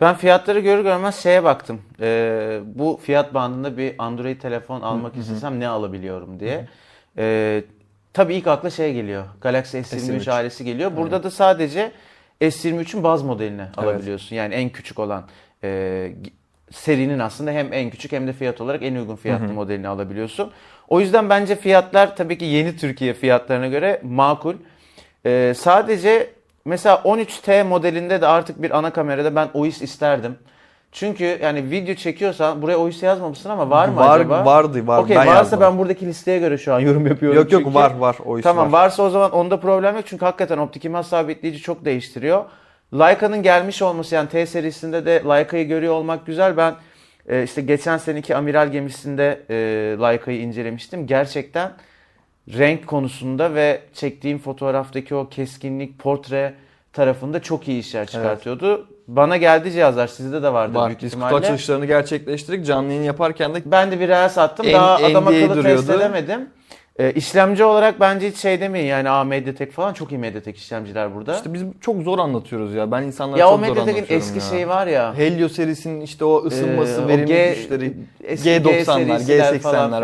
[0.00, 1.80] Ben fiyatları görür görmez şeye baktım.
[2.00, 6.68] Ee, bu fiyat bandında bir Android telefon almak istesem ne alabiliyorum diye.
[7.18, 7.64] Ee,
[8.12, 9.24] tabii ilk akla şey geliyor.
[9.40, 10.32] Galaxy S23 S23.
[10.32, 10.96] ailesi geliyor.
[10.96, 11.92] Burada da sadece
[12.40, 14.36] S23'ün baz modelini alabiliyorsun.
[14.36, 15.24] Yani en küçük olan
[15.64, 16.12] e,
[16.70, 20.50] serinin aslında hem en küçük hem de fiyat olarak en uygun fiyatlı modelini alabiliyorsun.
[20.88, 24.54] O yüzden bence fiyatlar tabii ki yeni Türkiye fiyatlarına göre makul.
[25.26, 26.30] Ee, sadece
[26.64, 30.36] mesela 13T modelinde de artık bir ana kamerada ben OIS isterdim.
[30.92, 34.44] Çünkü yani video çekiyorsan buraya OIS yazmamışsın ama var mı Var- acaba?
[34.44, 34.98] vardı, var.
[35.02, 35.60] Okey varsa yazdım.
[35.60, 37.38] ben buradaki listeye göre şu an yorum yapıyorum.
[37.38, 37.74] Yok yok çünkü.
[37.74, 38.82] var var o iş Tamam var.
[38.82, 42.44] varsa o zaman onda problem yok çünkü hakikaten optik imaj sabitleyici çok değiştiriyor.
[42.94, 46.56] Leica'nın gelmiş olması yani T serisinde de Leica'yı görüyor olmak güzel.
[46.56, 46.74] Ben
[47.28, 49.54] e, işte geçen seneki amiral gemisinde e,
[50.00, 51.06] Leica'yı incelemiştim.
[51.06, 51.70] Gerçekten
[52.58, 56.54] renk konusunda ve çektiğim fotoğraftaki o keskinlik, portre
[56.92, 58.88] tarafında çok iyi işler çıkartıyordu.
[59.08, 60.86] Bana geldi cihazlar sizde de vardır Var.
[60.88, 61.44] büyük Biz kutu ihtimalle.
[61.46, 62.66] açılışlarını gerçekleştirdik.
[62.66, 64.66] Canlı yayın yaparken de Ben de bir reels attım.
[64.66, 66.48] En- Daha adam akıllı test edemedim.
[66.98, 71.14] Ee, işlemci olarak bence hiç şey demeyin yani A Mediatek falan çok iyi Mediatek işlemciler
[71.14, 71.36] burada.
[71.36, 72.90] işte biz çok zor anlatıyoruz ya.
[72.92, 74.44] Ben insanlara ya o çok zor Mediatek'in anlatıyorum eski ya.
[74.50, 75.14] şeyi var ya.
[75.18, 77.92] Helio serisinin işte o ısınması, Ee, verimli G- güçleri,
[78.24, 79.60] eski G90'lar, serisiler G80'ler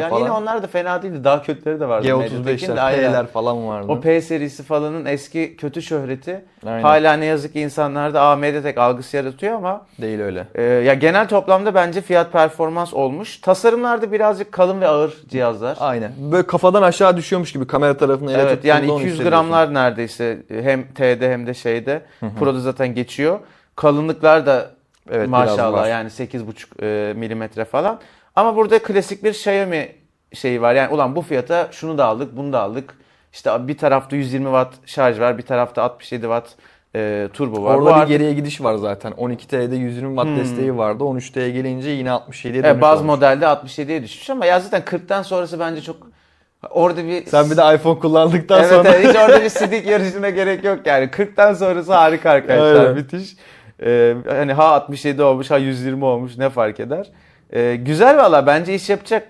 [0.09, 0.19] falan.
[0.19, 1.25] Yine onlar da fena değildi.
[1.25, 2.17] Daha kötüleri de vardı.
[2.17, 3.13] Mediatek'in de, G35'ler, aynen.
[3.13, 3.87] P'ler falan vardı.
[3.93, 6.83] O P serisi falanın eski kötü şöhreti Aynen.
[6.83, 10.47] hala ne yazık ki insanlarda A Mediatek algısı yaratıyor ama Değil öyle.
[10.55, 13.41] e, ya genel toplamda bence fiyat performans olmuş.
[13.41, 15.77] Tasarımlarda birazcık kalın ve ağır cihazlar.
[15.81, 16.13] Aynen.
[16.33, 19.49] Böyle kafadan Pro'dan aşağı düşüyormuş gibi kamera tarafına ele Evet yani tuttuğunda onu 200 hissediyorsun.
[19.51, 22.03] gramlar neredeyse hem T'de hem de şeyde.
[22.38, 23.38] Pro'da zaten geçiyor.
[23.77, 24.71] Kalınlıklar da
[25.11, 28.01] Evet, maşallah yani 8,5 e, milimetre falan.
[28.37, 29.88] Ama burada klasik bir Xiaomi
[30.35, 30.75] şeyi var.
[30.75, 32.95] Yani ulan bu fiyata şunu da aldık, bunu da aldık.
[33.33, 36.49] İşte bir tarafta 120 watt şarj var, bir tarafta 67 watt
[36.95, 37.75] e, turbo var.
[37.75, 39.12] Orada Bu bir artık- geriye gidiş var zaten.
[39.12, 40.37] 12T'de 120 watt Hmm.
[40.37, 41.05] desteği vardı.
[41.05, 43.14] 13T'ye gelince yine 67'ye Evet, dönüş bazı olmuş.
[43.14, 45.97] modelde 67'ye düşmüş ama ya zaten 40'tan sonrası bence çok
[46.70, 50.31] orada bir Sen bir de iPhone kullandıktan evet, sonra evet, hiç orada bir sidik yarışına
[50.31, 51.05] gerek yok yani.
[51.05, 52.81] 40'tan sonrası harika arkadaşlar.
[52.81, 52.94] Aynen.
[52.94, 53.37] Müthiş.
[53.83, 57.07] Ee, hani ha 67 olmuş ha 120 olmuş ne fark eder.
[57.53, 59.29] Ee, güzel valla bence iş yapacak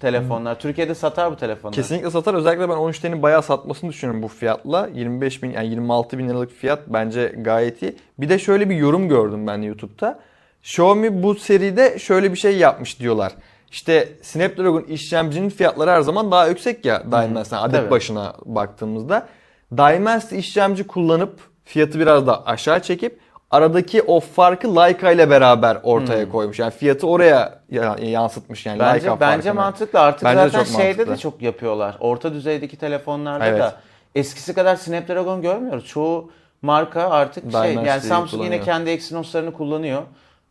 [0.00, 0.58] telefonlar.
[0.58, 1.74] Türkiye'de satar bu telefonlar.
[1.74, 2.34] kesinlikle satar.
[2.34, 4.88] Özellikle ben 13T'nin bayağı satmasını düşünüyorum bu fiyatla.
[4.94, 7.96] 25 bin yani 26 bin liralık fiyat bence gayet iyi.
[8.18, 10.18] Bir de şöyle bir yorum gördüm ben YouTube'da.
[10.62, 13.32] Xiaomi bu seride şöyle bir şey yapmış diyorlar.
[13.70, 17.90] İşte Snapdragon işlemcinin fiyatları her zaman daha yüksek ya Dimensity adet Tabii.
[17.90, 19.26] başına baktığımızda.
[19.72, 26.28] Dimensity işlemci kullanıp fiyatı biraz da aşağı çekip aradaki o farkı Leica ile beraber ortaya
[26.28, 26.58] koymuş.
[26.58, 29.54] Yani fiyatı oraya ya- yansıtmış yani Leica Bence bence farkını.
[29.54, 30.00] mantıklı.
[30.00, 31.16] Artık Bence de zaten çok şeyde de mantıklı.
[31.30, 31.96] çok yapıyorlar.
[32.00, 33.60] Orta düzeydeki telefonlarda Evet.
[33.60, 33.74] da
[34.14, 35.86] eskisi kadar Snapdragon görmüyoruz.
[35.86, 36.30] Çoğu
[36.62, 40.02] marka artık şey yani Dimensity'yi Samsung yine kendi Exynos'larını kullanıyor.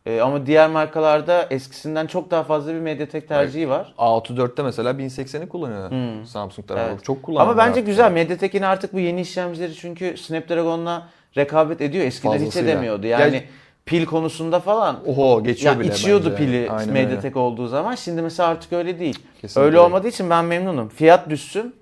[0.06, 3.94] Ee, ama diğer markalarda eskisinden çok daha fazla bir MediaTek tercihi var.
[3.98, 5.90] A34'te mesela 1080'i kullanıyor
[6.26, 6.90] Samsung tarafı.
[6.90, 7.04] Evet.
[7.04, 7.50] Çok kullanıyor.
[7.50, 8.12] Ama bence güzel.
[8.12, 12.04] MediaTek'in artık bu yeni işlemcileri çünkü Snapdragon'la rekabet ediyor.
[12.04, 12.70] Eskiden hiç Fazlasıyla.
[12.72, 13.06] edemiyordu.
[13.06, 13.42] Yani Ya-
[13.86, 16.36] pil konusunda falan Oho geçiyor ya bile içiyordu bence.
[16.44, 16.92] pili Aynen öyle.
[17.04, 17.94] Mediatek olduğu zaman.
[17.94, 19.18] Şimdi mesela artık öyle değil.
[19.40, 19.80] Kesinlikle öyle öyle.
[19.80, 20.88] olmadığı için ben memnunum.
[20.88, 21.74] Fiyat düşsün,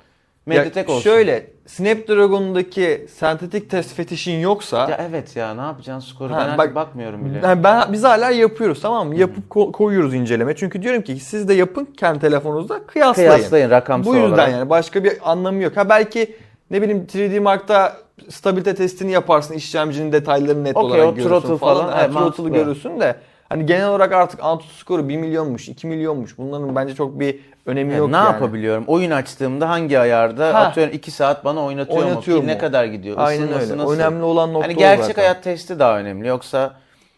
[0.49, 1.11] Mediatek Ya olsun.
[1.11, 6.33] Şöyle Snapdragon'daki sentetik test fetişin yoksa Ya evet ya ne yapacaksın skoru?
[6.33, 7.41] Ha, ben artık bak- bakmıyorum bile.
[7.45, 9.17] yani ben biz hala yapıyoruz tamam mı?
[9.17, 10.57] Yapıp ko- koyuyoruz inceleme.
[10.57, 13.31] Çünkü diyorum ki siz de yapın kendi telefonunuzda kıyaslayın.
[13.31, 14.53] Kıyaslayın rakamsal Bu yüzden olarak.
[14.53, 15.77] yani başka bir anlamı yok.
[15.77, 16.37] Ha belki
[16.71, 17.97] ne bileyim 3D Mark'ta
[18.29, 21.75] stabilite testini yaparsın, işlemcinin detaylarını net Okey, olarak o görürsün throttle falan.
[21.77, 22.49] falan, Ha, evet, throttle'ı mantıklı.
[22.51, 23.15] görürsün de
[23.49, 26.39] hani genel olarak artık Antutu skoru 1 milyonmuş, 2 milyonmuş.
[26.39, 28.27] Bunların bence çok bir önemi Yani yok ne yani.
[28.33, 28.85] yapabiliyorum?
[28.87, 30.59] Oyun açtığımda hangi ayarda Ha.
[30.59, 32.43] atıyorum 2 saat bana oynatıyor, Oynatıyor mu?
[32.43, 32.49] Mu?
[32.49, 33.17] ne kadar gidiyor?
[33.19, 33.83] Aynen Isınması öyle.
[33.83, 33.93] nasıl?
[33.95, 35.23] Önemli olan nokta Hani gerçek zaten.
[35.23, 36.29] hayat testi daha önemli.
[36.29, 36.75] Yoksa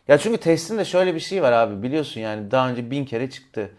[0.09, 3.31] ya çünkü testin de şöyle bir şey var abi biliyorsun yani daha önce bin kere
[3.31, 3.71] çıktı.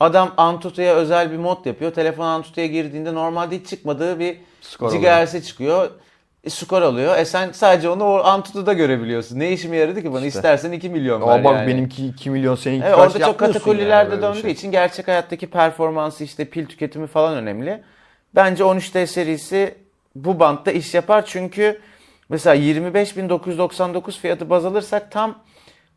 [0.00, 1.92] Adam Antutu'ya özel bir mod yapıyor.
[1.92, 4.36] Telefon Antutu'ya girdiğinde normalde hiç çıkmadığı bir
[4.96, 5.90] gigahertz'e çıkıyor.
[6.44, 7.18] E, skor alıyor.
[7.18, 9.38] E sen sadece onu o Antutu'da görebiliyorsun.
[9.38, 10.26] Ne işime yaradı ki bana?
[10.26, 11.68] İstersen 2 milyon Aa var bak yani.
[11.68, 14.50] benimki 2 milyon seninki Evet, orada çok yapmıyorsun katakullilerde yani döndüğü şey.
[14.50, 17.82] için gerçek hayattaki performansı işte pil tüketimi falan önemli.
[18.34, 19.74] Bence 13T serisi
[20.14, 21.80] bu bantta iş yapar çünkü
[22.28, 25.38] mesela 25.999 fiyatı baz alırsak tam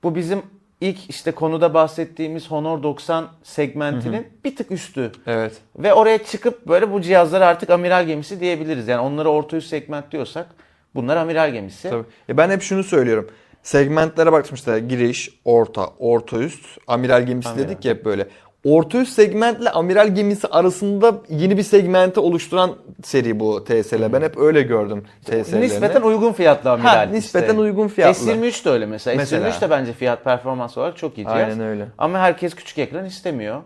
[0.03, 0.41] bu bizim
[0.81, 5.11] ilk işte konuda bahsettiğimiz Honor 90 segmentinin bir tık üstü.
[5.27, 5.53] Evet.
[5.77, 8.87] Ve oraya çıkıp böyle bu cihazlar artık amiral gemisi diyebiliriz.
[8.87, 10.47] Yani onları orta üst segment diyorsak
[10.95, 11.89] bunlar amiral gemisi.
[11.89, 12.05] Tabii.
[12.27, 13.29] Ya ben hep şunu söylüyorum.
[13.63, 17.67] Segmentlere baktım işte giriş, orta, orta üst, amiral gemisi Amiral.
[17.67, 18.27] dedik ya hep böyle.
[18.67, 24.13] Orta üst segmentle amiral gemisi arasında yeni bir segmenti oluşturan seri bu TSL.
[24.13, 25.65] Ben hep öyle gördüm TSL'lerini.
[25.65, 26.89] Nispeten uygun fiyatlı amiral.
[26.89, 27.59] Ha, nispeten işte.
[27.59, 28.31] uygun fiyatlı.
[28.31, 29.17] S23 de öyle mesela.
[29.17, 29.49] Mesela.
[29.49, 31.35] S23 de bence fiyat performans olarak çok iyi cihaz.
[31.35, 31.87] Aynen öyle.
[31.97, 33.61] Ama herkes küçük ekran istemiyor.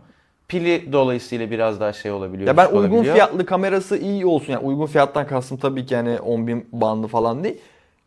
[0.48, 2.48] Pili dolayısıyla biraz daha şey olabiliyor.
[2.48, 3.16] Ya ben uygun olabiliyor.
[3.16, 4.54] fiyatlı kamerası iyi olsun.
[4.54, 7.58] Yani uygun fiyattan kastım tabii ki yani 10 bin bandı falan değil.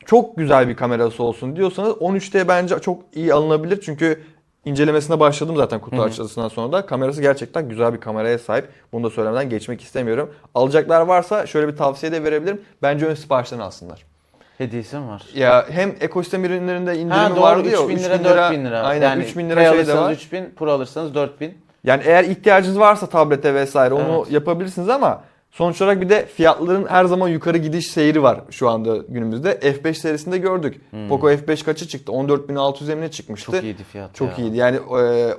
[0.07, 3.81] Çok güzel bir kamerası olsun diyorsanız 13T bence çok iyi alınabilir.
[3.81, 4.21] Çünkü
[4.65, 6.87] incelemesine başladım zaten kutu açılısından sonra da.
[6.87, 8.69] Kamerası gerçekten güzel bir kameraya sahip.
[8.93, 10.35] Bunu da söylemeden geçmek istemiyorum.
[10.55, 12.61] Alacaklar varsa şöyle bir tavsiye de verebilirim.
[12.83, 14.05] Bence ön siparişten alsınlar.
[14.59, 15.23] Hediyesi mi var?
[15.35, 17.79] Ya hem ekosistem ürünlerinde indirimi Ha doğru vardı ya.
[17.85, 18.81] 3000 lira, 3000 4000 lira.
[18.83, 20.13] Aynen yani 3000 lira şey de var.
[20.13, 21.59] 3000, Pro alırsanız 4000.
[21.85, 24.31] Yani eğer ihtiyacınız varsa tablete vesaire onu Evet.
[24.33, 25.23] yapabilirsiniz ama
[25.55, 29.53] sonuç olarak bir de fiyatların her zaman yukarı gidiş seyri var şu anda günümüzde.
[29.53, 30.81] F5 serisinde gördük.
[31.09, 32.13] Poco F5 kaça çıktı?
[32.13, 33.53] 14.600 emine çıkmıştı.
[33.53, 33.59] Hmm.
[33.59, 34.45] Çok iyiydi fiyat Çok ya.
[34.45, 34.57] iyiydi.
[34.57, 35.35] Yani e,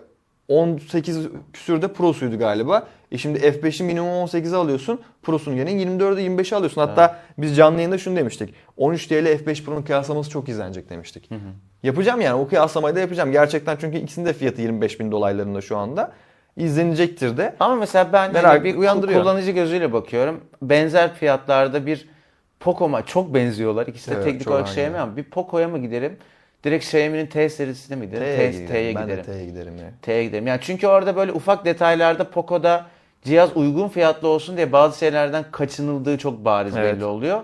[0.47, 2.88] 18 küsürde Pro'suydu galiba.
[3.12, 4.99] E şimdi F5'i minimum 18'e alıyorsun.
[5.23, 6.82] Pro'sunu gene 24'e 25'e alıyorsun.
[6.82, 8.54] Hatta biz canlı yayında şunu demiştik.
[8.78, 11.30] 13 TL F5 Pro'nun kıyaslaması çok izlenecek demiştik.
[11.84, 13.32] Yapacağım yani o kıyaslamayı da yapacağım.
[13.32, 16.12] Gerçekten çünkü ikisinin de fiyatı 25 bin dolaylarında şu anda.
[16.58, 17.56] İzlenecektir de.
[17.60, 19.22] Ama mesela ben Merak hani bir uyandırıyor.
[19.22, 20.41] kullanıcı gözüyle bakıyorum.
[20.62, 22.10] Benzer fiyatlarda bir
[22.60, 23.88] Poco'ma çok benziyorlar.
[23.88, 24.70] İkisi de Evet, teknik olarak aynı.
[24.72, 26.18] Xiaomi ama bir Poco'ya mı giderim?
[26.63, 28.24] Direkt Xiaomi'nin T serisine mi giderim?
[28.26, 28.68] T'ye giderim.
[28.68, 29.24] T'ye Ben de giderim.
[29.24, 29.89] T'ye giderim ya.
[30.02, 30.48] T'ye giderim.
[30.48, 32.86] Yani çünkü orada böyle ufak detaylarda Poco'da
[33.24, 36.96] cihaz uygun fiyatlı olsun diye bazı şeylerden kaçınıldığı çok bariz Evet.
[36.96, 37.41] belli oluyor.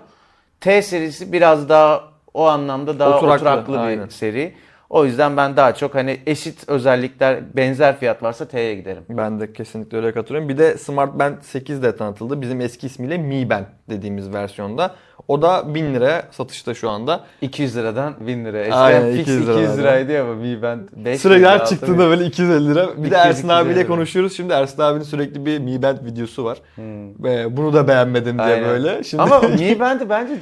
[0.60, 4.06] T serisi biraz daha o anlamda daha Oturaklı, oturaklı, bir aynen.
[4.06, 4.54] seri.
[4.92, 9.04] O yüzden ben daha çok hani eşit özellikler, benzer fiyat varsa T'ye giderim.
[9.08, 10.48] Ben de kesinlikle öyle katılıyorum.
[10.48, 12.40] Bir de Smart Band 8 de tanıtıldı.
[12.40, 14.94] Bizim eski ismiyle Mi Band dediğimiz versiyonda.
[15.28, 17.20] O da 1000 liraya satışta şu anda.
[17.40, 18.58] 200 liradan 1000 lira.
[18.58, 19.78] Eskiden Aynen, fix 200 200, liradan.
[19.78, 22.88] liraydı ama Mi Band 5 Sıra çıktığında böyle 250 lira.
[22.88, 23.86] Bir de 200, Ersin 250 abiyle lira.
[23.86, 24.36] konuşuyoruz.
[24.36, 26.58] Şimdi Ersin abinin sürekli bir Mi Band videosu var.
[26.74, 27.24] Hmm.
[27.24, 28.68] Ve bunu da beğenmedim diye Aynen.
[28.68, 29.04] böyle.
[29.04, 30.32] Şimdi Ama Mi Band'de bence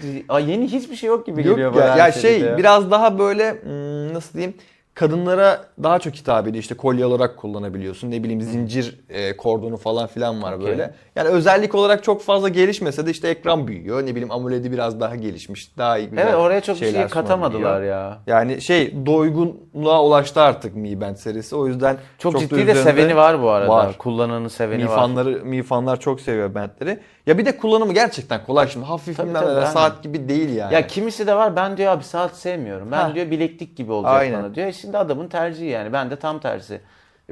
[0.47, 1.97] yeni hiçbir şey yok gibi Yok geliyor ya, bana.
[1.97, 2.59] ya her şey ya.
[2.59, 4.55] biraz daha böyle hmm, nasıl diyeyim
[4.95, 6.63] kadınlara daha çok hitap ediyor.
[6.63, 8.11] İşte kolye olarak kullanabiliyorsun.
[8.11, 10.67] Ne bileyim zincir e, kordonu falan filan var Okey.
[10.67, 10.95] böyle.
[11.17, 14.03] Yani özellik olarak çok fazla gelişmese de işte ekran büyüyor.
[14.03, 15.79] Ne bileyim AMOLED'i biraz daha gelişmiş.
[15.79, 18.19] Daha iyi güzel Evet oraya çok bir şey katamadılar ya.
[18.27, 21.57] Yani şey doygunluğa ulaştı artık Mi Band serisi.
[21.57, 23.69] O yüzden Çok, da ciddi de seveni var bu arada.
[23.69, 23.99] Var.
[23.99, 24.97] Kullananı seveni Mi var.
[24.97, 27.01] fanları, Mi fanlar çok seviyor bandleri.
[27.27, 28.87] Ya bir de kullanımı gerçekten kolay şimdi.
[28.87, 30.75] Hafif Tabii, saat gibi değil yani.
[30.75, 32.89] Ya kimisi de var ben diyor abi saat sevmiyorum.
[32.93, 33.15] Ben Ha.
[33.15, 34.43] diyor bileklik gibi olacak Aynen.
[34.43, 34.67] bana diyor.
[34.67, 35.93] E Şimdi adamın tercihi yani.
[35.93, 36.81] Ben de tam tersi.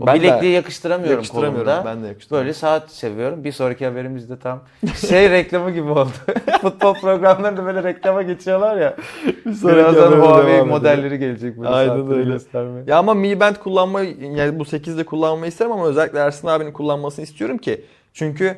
[0.00, 1.82] O Ben bilekliği yakıştıramıyorum, yakıştıramıyorum, kolumda.
[1.84, 2.46] ben de yakıştıramıyorum.
[2.46, 3.44] Böyle saat seviyorum.
[3.44, 4.60] Bir sonraki haberimiz de tam
[5.08, 6.08] şey reklamı gibi oldu.
[6.60, 8.96] Futbol programlarında böyle reklama geçiyorlar ya.
[9.44, 10.68] sonraki Birazdan Huawei edelim.
[10.68, 12.30] modelleri gelecek böyle Aynen öyle.
[12.32, 12.84] göstermeye.
[12.86, 17.22] Ya ama Mi Band kullanmayı yani bu 8'de kullanmayı isterim ama özellikle Ersin abinin kullanmasını
[17.24, 18.56] istiyorum ki çünkü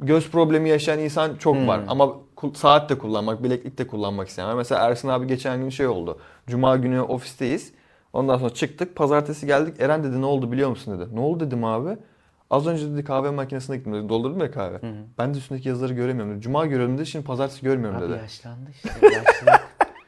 [0.00, 1.68] göz problemi yaşayan insan çok Hmm.
[1.68, 2.12] var ama
[2.54, 4.54] saat de kullanmak, bileklik de kullanmak isteyen var.
[4.54, 6.18] Mesela Ersin abi geçen gün şey oldu.
[6.46, 7.72] Cuma günü ofisteyiz.
[8.12, 8.96] Ondan sonra çıktık.
[8.96, 9.74] Pazartesi geldik.
[9.80, 11.16] Eren dedi ne oldu biliyor musun dedi.
[11.16, 11.96] Ne oldu dedim abi.
[12.50, 14.08] Az önce dedi kahve makinesine gittim dedi.
[14.08, 14.80] Doldurdum ya kahve.
[15.18, 16.40] Ben de üstündeki yazıları göremiyorum dedi.
[16.42, 17.06] Cuma görüyorum dedi.
[17.06, 18.18] Şimdi pazartesi görmüyorum Abi dedi.
[18.18, 18.88] yaşlandı işte.
[19.02, 19.60] Yaşlılık.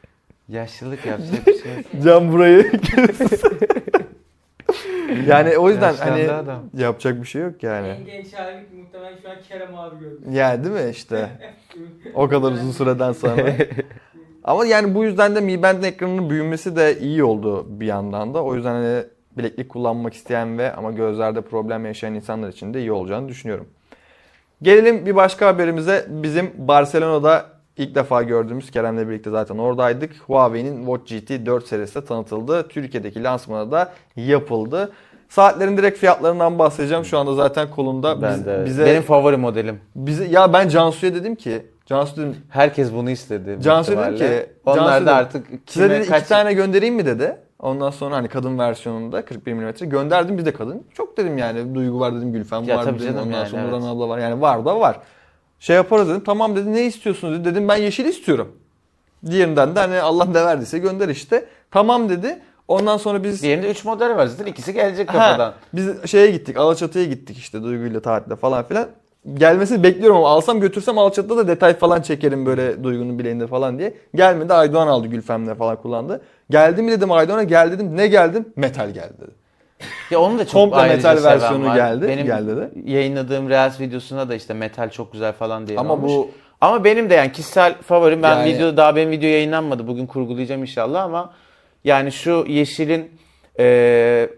[0.48, 2.02] Yaşlılık yapacak bir şey.
[2.04, 2.72] Can burayı
[5.26, 6.62] Yani o yüzden Yaşlandı hani adam.
[6.76, 7.88] yapacak bir şey yok yani.
[7.88, 10.20] En genç hali muhtemelen şu an Kerem abi gördü.
[10.32, 11.28] Yani değil mi işte.
[12.14, 13.44] O kadar uzun süreden sonra.
[14.44, 18.44] Ama yani bu yüzden de Mi Band'in ekranının büyümesi de iyi oldu bir yandan da.
[18.44, 19.04] O yüzden hani
[19.38, 23.66] bileklik kullanmak isteyen ve ama gözlerde problem yaşayan insanlar için de iyi olacağını düşünüyorum.
[24.62, 26.06] Gelelim bir başka haberimize.
[26.08, 30.16] Bizim Barcelona'da ilk defa gördüğümüz Kerem'le birlikte zaten oradaydık.
[30.26, 32.68] Huawei'nin Watch GT 4 serisi de tanıtıldı.
[32.68, 34.92] Türkiye'deki lansmanı da yapıldı.
[35.32, 37.04] Saatlerin direkt fiyatlarından bahsedeceğim.
[37.04, 38.22] Şu anda zaten kolumda.
[38.22, 38.62] Ben Biz- de.
[38.66, 39.80] bize, Benim favori modelim.
[39.96, 43.58] bize ya ben Cansu'ya dedim ki Cansu dedim Herkes bunu istedi.
[43.62, 44.44] Cansu dedi muhtemelen.
[44.44, 47.36] ki- Onlar Cansu da artık Size kime dedi kaç iki tane göndereyim mi dedi.
[47.58, 50.82] Ondan sonra hani kadın versiyonunda 41 mm gönderdim biz de kadın.
[50.94, 53.12] Çok dedim yani Duygu var dedim Gülfem Ya var tabii dedim.
[53.12, 53.72] canım Ondan yani, sonra evet.
[53.72, 54.18] Nurhan abla var.
[54.18, 55.00] Yani var da var.
[55.58, 56.22] Şey yaparız dedim.
[56.26, 57.44] Tamam dedi ne istiyorsunuz dedi.
[57.44, 58.52] Dedim ben yeşil istiyorum.
[59.26, 61.44] Diğerinden de hani Allah ne verdiyse gönder işte.
[61.70, 62.38] Tamam dedi.
[62.72, 64.46] Ondan sonra biz Diğerinde 3 model var zaten.
[64.46, 65.52] ikisi gelecek Ha, kafadan.
[65.72, 66.56] biz şeye gittik.
[66.56, 68.86] Alaçatı'ya gittik işte Duygu'yla tatilde falan filan.
[69.34, 73.94] Gelmesini bekliyorum ama alsam götürsem Alaçatı'da da detay falan çekerim böyle Duygu'nun bileğinde falan diye.
[74.14, 76.20] Gelmedi Aydoğan aldı Gülfem'le falan kullandı.
[76.50, 77.96] Geldi mi dedim Aydoğan'a gel dedim.
[77.96, 78.52] Ne geldim?
[78.56, 79.30] Metal geldi dedi.
[80.10, 81.76] Ya onu da çok Komple metal versiyonu var.
[81.76, 82.70] geldi, Benim geldi de.
[82.84, 86.12] yayınladığım Reels videosuna da işte metal çok güzel falan diye Ama almış.
[86.12, 86.30] bu
[86.60, 88.22] Ama benim de yani kişisel favorim.
[88.22, 89.86] Ben Yani- video daha benim video yayınlanmadı.
[89.86, 91.32] Bugün kurgulayacağım inşallah ama
[91.84, 93.10] yani şu yeşilin
[93.58, 94.28] e,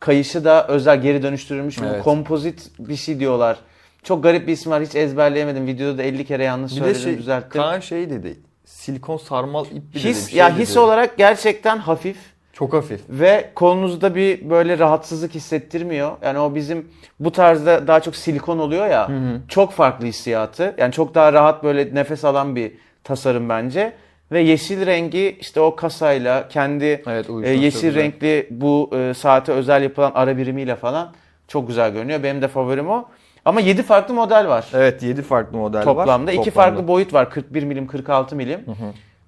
[0.00, 1.86] kayışı da özel geri dönüştürülmüş mü?
[1.90, 2.04] Evet.
[2.04, 3.58] Kompozit bir şey diyorlar.
[4.02, 4.82] Çok garip bir isim var.
[4.82, 5.66] Hiç ezberleyemedim.
[5.66, 7.62] Videoda da 50 kere yanlış bir de söyledim, şey düzelttim.
[7.62, 8.36] Kaan şey dedi.
[8.64, 10.62] Silikon sarmal ip bir dedi, his bir şey ya dedi.
[10.62, 12.16] his olarak gerçekten hafif.
[12.52, 13.00] çok hafif.
[13.08, 16.12] Ve kolunuzda bir böyle rahatsızlık hissettirmiyor.
[16.22, 16.88] Yani o bizim
[17.20, 19.10] bu tarzda daha çok silikon oluyor ya.
[19.48, 20.74] Çok farklı hissiyatı.
[20.78, 22.72] Yani çok daha rahat böyle nefes alan bir
[23.04, 23.92] tasarım bence.
[24.32, 27.94] Ve yeşil rengi işte o kasayla kendi Evet, e, yeşil güzel.
[28.02, 31.12] renkli bu e, saate özel yapılan ara birimiyle falan
[31.48, 32.22] çok güzel görünüyor.
[32.22, 33.08] Benim de favorim o.
[33.44, 34.66] Ama 7 farklı model var.
[34.74, 35.84] Evet 7 farklı model var.
[35.84, 36.70] Toplamda iki Toplamda.
[36.70, 37.30] farklı boyut var.
[37.30, 38.60] 41 milim, 46 milim.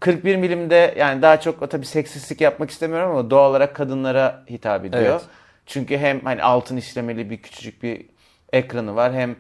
[0.01, 5.03] 41 milimde yani daha çok tabii seksistlik yapmak istemiyorum ama doğal olarak kadınlara hitap ediyor.
[5.03, 5.23] Evet.
[5.67, 8.07] Çünkü hem hani altın işlemeli bir küçücük bir
[8.53, 9.37] ekranı var hem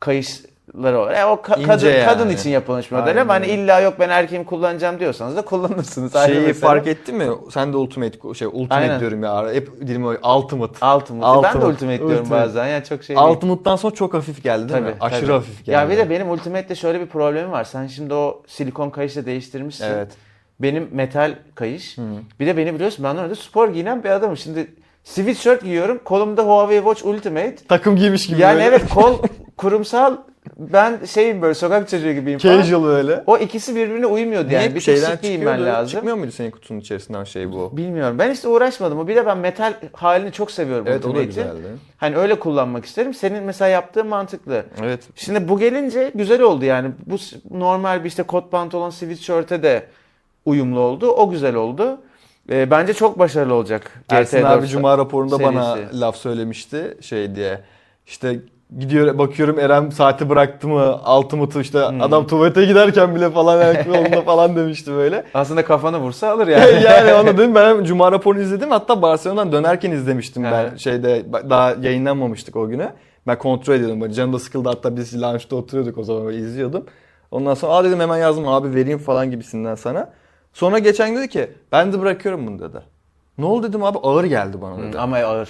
[0.00, 1.14] kayışları var.
[1.14, 2.04] Yani o ka- kadın yani.
[2.04, 3.54] kadın için yapılmış model Aynen ama hani öyle.
[3.54, 6.12] illa yok ben erkeğim kullanacağım diyorsanız da kullanırsınız.
[6.12, 6.52] Şeyi mesele.
[6.54, 7.26] fark ettin mi?
[7.50, 9.00] Sen de Ultimate şey Ultimate Aynen.
[9.00, 9.52] diyorum ya.
[9.52, 10.86] Hep dilim o Ultimate.
[10.86, 10.86] Ultimate.
[10.86, 11.66] Ben de Ultimate.
[11.66, 12.66] Ultimate diyorum bazen.
[12.66, 13.16] Yani çok şey.
[13.16, 14.94] Ultimate'dan sonra çok hafif geldi değil mi?
[15.00, 15.32] Tabii, Aşırı tabii.
[15.32, 15.70] hafif geldi.
[15.70, 17.64] Ya bir de benim Ultimate'de şöyle bir problemim var.
[17.64, 19.84] Sen şimdi o silikon kayışla değiştirmişsin.
[19.84, 20.08] Evet.
[20.60, 21.96] Benim metal kayış.
[22.40, 24.36] Bir de beni biliyorsun ben normalde spor giyinen bir adamım.
[24.36, 24.70] Şimdi
[25.04, 26.00] sweatshirt giyiyorum.
[26.04, 27.56] Kolumda Huawei Watch Ultimate.
[27.68, 28.64] Takım giymiş gibi Yani böyle.
[28.66, 29.18] evet kol
[29.56, 30.16] kurumsal
[30.58, 32.56] ben şeyim böyle sokak çocuğu gibiyim falan.
[32.56, 33.22] Casual öyle.
[33.26, 34.64] O ikisi birbirine uymuyordu yani.
[34.64, 35.64] Niye bir şeyden giyinmen çıkıyordu?
[35.64, 35.92] lazım.
[35.92, 37.76] Çıkmıyor muydu senin kutunun içerisinden şey bu?
[37.76, 38.18] Bilmiyorum.
[38.18, 38.98] Ben işte uğraşmadım.
[38.98, 41.62] O bir de ben metal halini çok seviyorum Evet o da güzeldi.
[41.96, 43.14] Hani öyle kullanmak isterim.
[43.14, 44.64] Senin mesela yaptığın mantıklı.
[44.82, 45.00] Evet.
[45.16, 46.90] Şimdi bu gelince güzel oldu yani.
[47.06, 47.16] Bu
[47.50, 49.86] normal bir işte kot pantolon sweatshirt'e de
[50.44, 51.10] uyumlu oldu.
[51.10, 52.00] O güzel oldu.
[52.50, 54.02] E, bence çok başarılı olacak.
[54.08, 56.00] Ersin GT4 abi Cuma raporunda bana serisi.
[56.00, 57.60] laf söylemişti şey diye.
[58.06, 58.40] İşte
[58.78, 62.02] gidiyor bakıyorum Eren saati bıraktı mı Ultimate'ı işte Hmm.
[62.02, 65.24] adam tuvalete giderken bile falan yolunda falan demişti böyle.
[65.34, 66.82] Aslında kafanı vursa alır yani.
[66.84, 72.56] yani onu dedim ben Cuma raporunu izledim hatta Barcelona'dan dönerken izlemiştim ben şeyde daha yayınlanmamıştık
[72.56, 72.88] o günü.
[73.26, 76.84] Ben kontrol ediyordum böyle canım da sıkıldı hatta biz lounge'da oturuyorduk o zaman böyle izliyordum.
[77.30, 80.10] Ondan sonra aa dedim hemen yazdım abi vereyim falan gibisinden sana.
[80.52, 82.78] Sonra geçen dedi ki ben de bırakıyorum bunu dedi.
[83.38, 84.96] Ne oldu dedim abi ağır geldi bana dedi.
[84.96, 85.48] Hı, Ama ağır.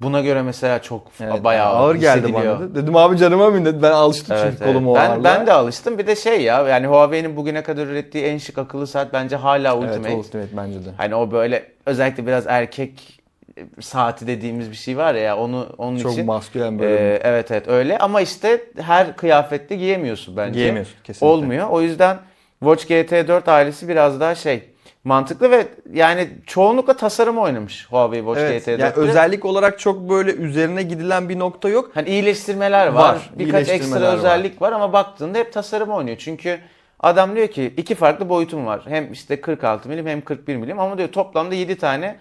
[0.00, 2.74] Buna göre mesela çok Evet, bayağı ağır geldi bana dedi.
[2.74, 3.82] Dedim abi canıma min dedi.
[3.82, 4.72] Ben alıştım Evet, çünkü evet.
[4.74, 5.24] kolumu o ben, ağırlığa.
[5.24, 5.98] ben de alıştım.
[5.98, 9.76] Bir de şey ya yani Huawei'nin bugüne kadar ürettiği en şık akıllı saat bence hala
[9.76, 10.08] Ultimate.
[10.08, 10.88] Evet Ultimate bence de.
[10.96, 13.20] Hani o böyle özellikle biraz erkek
[13.58, 16.26] e, saati dediğimiz bir şey var ya onu onun Çok için.
[16.26, 16.94] maskülen böyle.
[17.14, 20.60] Ee, evet evet öyle ama işte her kıyafette giyemiyorsun bence.
[20.60, 21.26] Giyemiyorsun kesinlikle.
[21.26, 21.68] Olmuyor.
[21.70, 22.16] O yüzden
[22.60, 24.62] Watch GT4 ailesi biraz daha şey
[25.08, 28.82] mantıklı ve yani çoğunlukla tasarım oynamış Huawei Watch Evet, GT4'te.
[28.82, 31.90] yani özellik olarak çok böyle üzerine gidilen bir nokta yok.
[31.94, 33.14] Hani iyileştirmeler var.
[33.14, 34.16] Var, Birkaç iyileştirmeler ekstra var.
[34.16, 34.72] özellik var.
[34.72, 36.16] ama baktığında hep tasarım oynuyor.
[36.16, 36.58] Çünkü
[37.00, 38.82] adam diyor ki iki farklı boyutum var.
[38.86, 42.16] Hem işte 46 milim hem 41 milim ama diyor toplamda 7 tane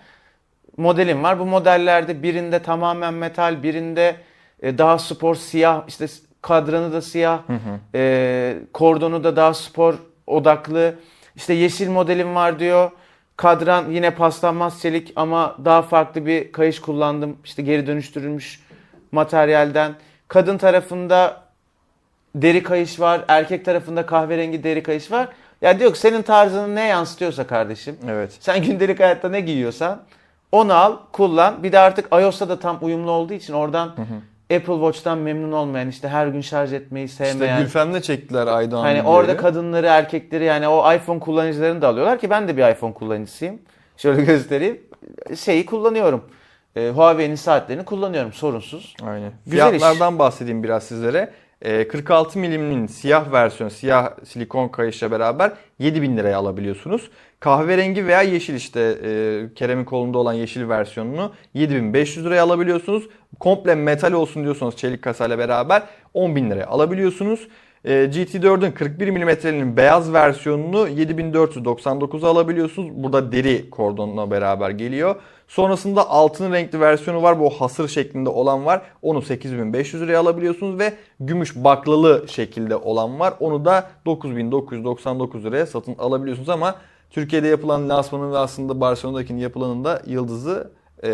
[0.77, 1.39] modelim var.
[1.39, 4.15] Bu modellerde birinde tamamen metal, birinde
[4.61, 6.05] e, daha spor siyah, işte
[6.41, 7.39] kadranı da siyah,
[7.95, 9.95] e, kordonu da daha spor
[10.27, 10.95] odaklı.
[11.37, 12.91] İşte yeşil modelim var diyor.
[13.35, 17.37] Kadran yine paslanmaz çelik ama daha farklı bir kayış kullandım.
[17.45, 18.61] İşte geri dönüştürülmüş
[19.11, 19.95] materyalden.
[20.27, 21.41] Kadın tarafında
[22.35, 23.25] deri kayış var.
[23.27, 25.27] Erkek tarafında kahverengi deri kayış var.
[25.61, 27.97] Ya diyor ki senin tarzını ne yansıtıyorsa kardeşim.
[28.09, 28.37] Evet.
[28.39, 30.01] Sen gündelik hayatta ne giyiyorsan
[30.51, 31.63] onu al, kullan.
[31.63, 33.95] Bir de artık iOS'ta da tam uyumlu olduğu için oradan
[34.55, 37.61] Apple Watch'tan memnun olmayan, işte her gün şarj etmeyi İşte sevmeyen.
[37.61, 42.47] Gülfem'le çektiler Aydoğan hani orada kadınları, erkekleri yani o iPhone kullanıcılarını da alıyorlar ki ben
[42.47, 43.59] de bir iPhone kullanıcısıyım.
[43.97, 44.81] Şöyle göstereyim.
[45.35, 46.23] Şeyi kullanıyorum.
[46.75, 48.95] Ee, Huawei'nin saatlerini kullanıyorum sorunsuz.
[49.03, 49.31] Aynen.
[49.45, 49.79] Güzel iş.
[49.79, 51.33] Fiyatlardan bahsedeyim biraz sizlere.
[51.61, 57.11] Ee, 46 milimin siyah versiyonu, siyah silikon kayışla beraber 7000 liraya alabiliyorsunuz.
[57.39, 59.09] Kahverengi veya yeşil işte e,
[59.55, 63.03] Kerem'in kolunda olan yeşil versiyonunu 7500 liraya alabiliyorsunuz.
[63.39, 65.83] Komple metal olsun diyorsanız çelik kasayla beraber
[66.15, 67.47] 10.000 liraya alabiliyorsunuz.
[67.85, 73.03] E, GT4'ün 41 milimetrenin beyaz versiyonunu 7499'a alabiliyorsunuz.
[73.03, 75.15] Burada deri kordonla beraber geliyor.
[75.47, 77.39] Sonrasında altın renkli versiyonu var.
[77.39, 78.81] Bu hasır şeklinde olan var.
[79.01, 83.33] Onu 8500 liraya alabiliyorsunuz ve gümüş baklalı şekilde olan var.
[83.39, 86.75] Onu da 9999 liraya satın alabiliyorsunuz ama
[87.09, 90.71] Türkiye'de yapılan lansmanın ve aslında Barcelona'dakinin yapılanında yıldızı
[91.03, 91.09] e,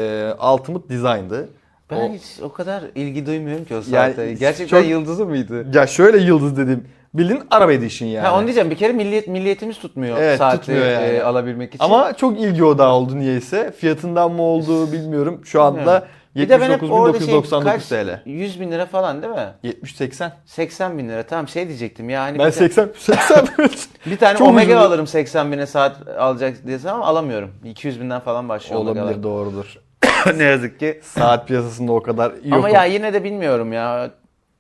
[0.53, 1.49] Ultimate Design'dı.
[1.91, 4.33] Ben O- hiç o kadar ilgi duymuyorum ki o Yani saate.
[4.33, 5.65] Gerçekten çok- yıldızı mıydı?
[5.77, 6.87] Ya şöyle yıldız dedim.
[7.13, 8.27] Bilin Araba Edition yani.
[8.27, 11.05] Ha, onu diyeceğim bir kere milliyet milliyetimiz tutmuyor Evet, saati tutmuyor yani.
[11.05, 11.83] e, alabilmek için.
[11.85, 13.71] Ama çok ilgi odağı oldu niyeyse.
[13.77, 15.41] Fiyatından mı oldu bilmiyorum.
[15.43, 16.03] Şu anda Bilmiyorum.
[16.35, 18.21] Bir de ben hep orada şey 79.999 kaç, TL.
[18.25, 19.53] 100 bin lira falan değil mi?
[19.63, 20.31] 70-80.
[20.45, 23.47] 80 bin lira tamam şey diyecektim ya hani Ben bir, ta- 80 80
[24.05, 24.85] bir tane Çok Omega ucuz.
[24.85, 27.51] alırım 80 bine saat alacak desem ama alamıyorum.
[27.63, 29.03] 200 binden falan başlıyor Omega'lar.
[29.05, 29.79] olabilir doğrudur.
[30.37, 30.99] ne yazık ki.
[31.03, 32.53] Saat piyasasında o kadar yok.
[32.53, 34.11] Ama ya yine de bilmiyorum ya.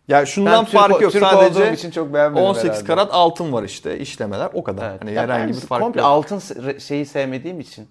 [0.07, 1.11] ya şundan Türk, fark yok.
[1.11, 2.85] Türk Sadece için çok beğenmedim 18 herhalde.
[2.85, 4.89] karat altın var işte işlemeler o kadar.
[4.91, 5.01] Evet.
[5.01, 6.09] Hani Ya herhangi bir fark komple yok.
[6.09, 6.41] altın
[6.79, 7.87] şeyi sevmediğim için.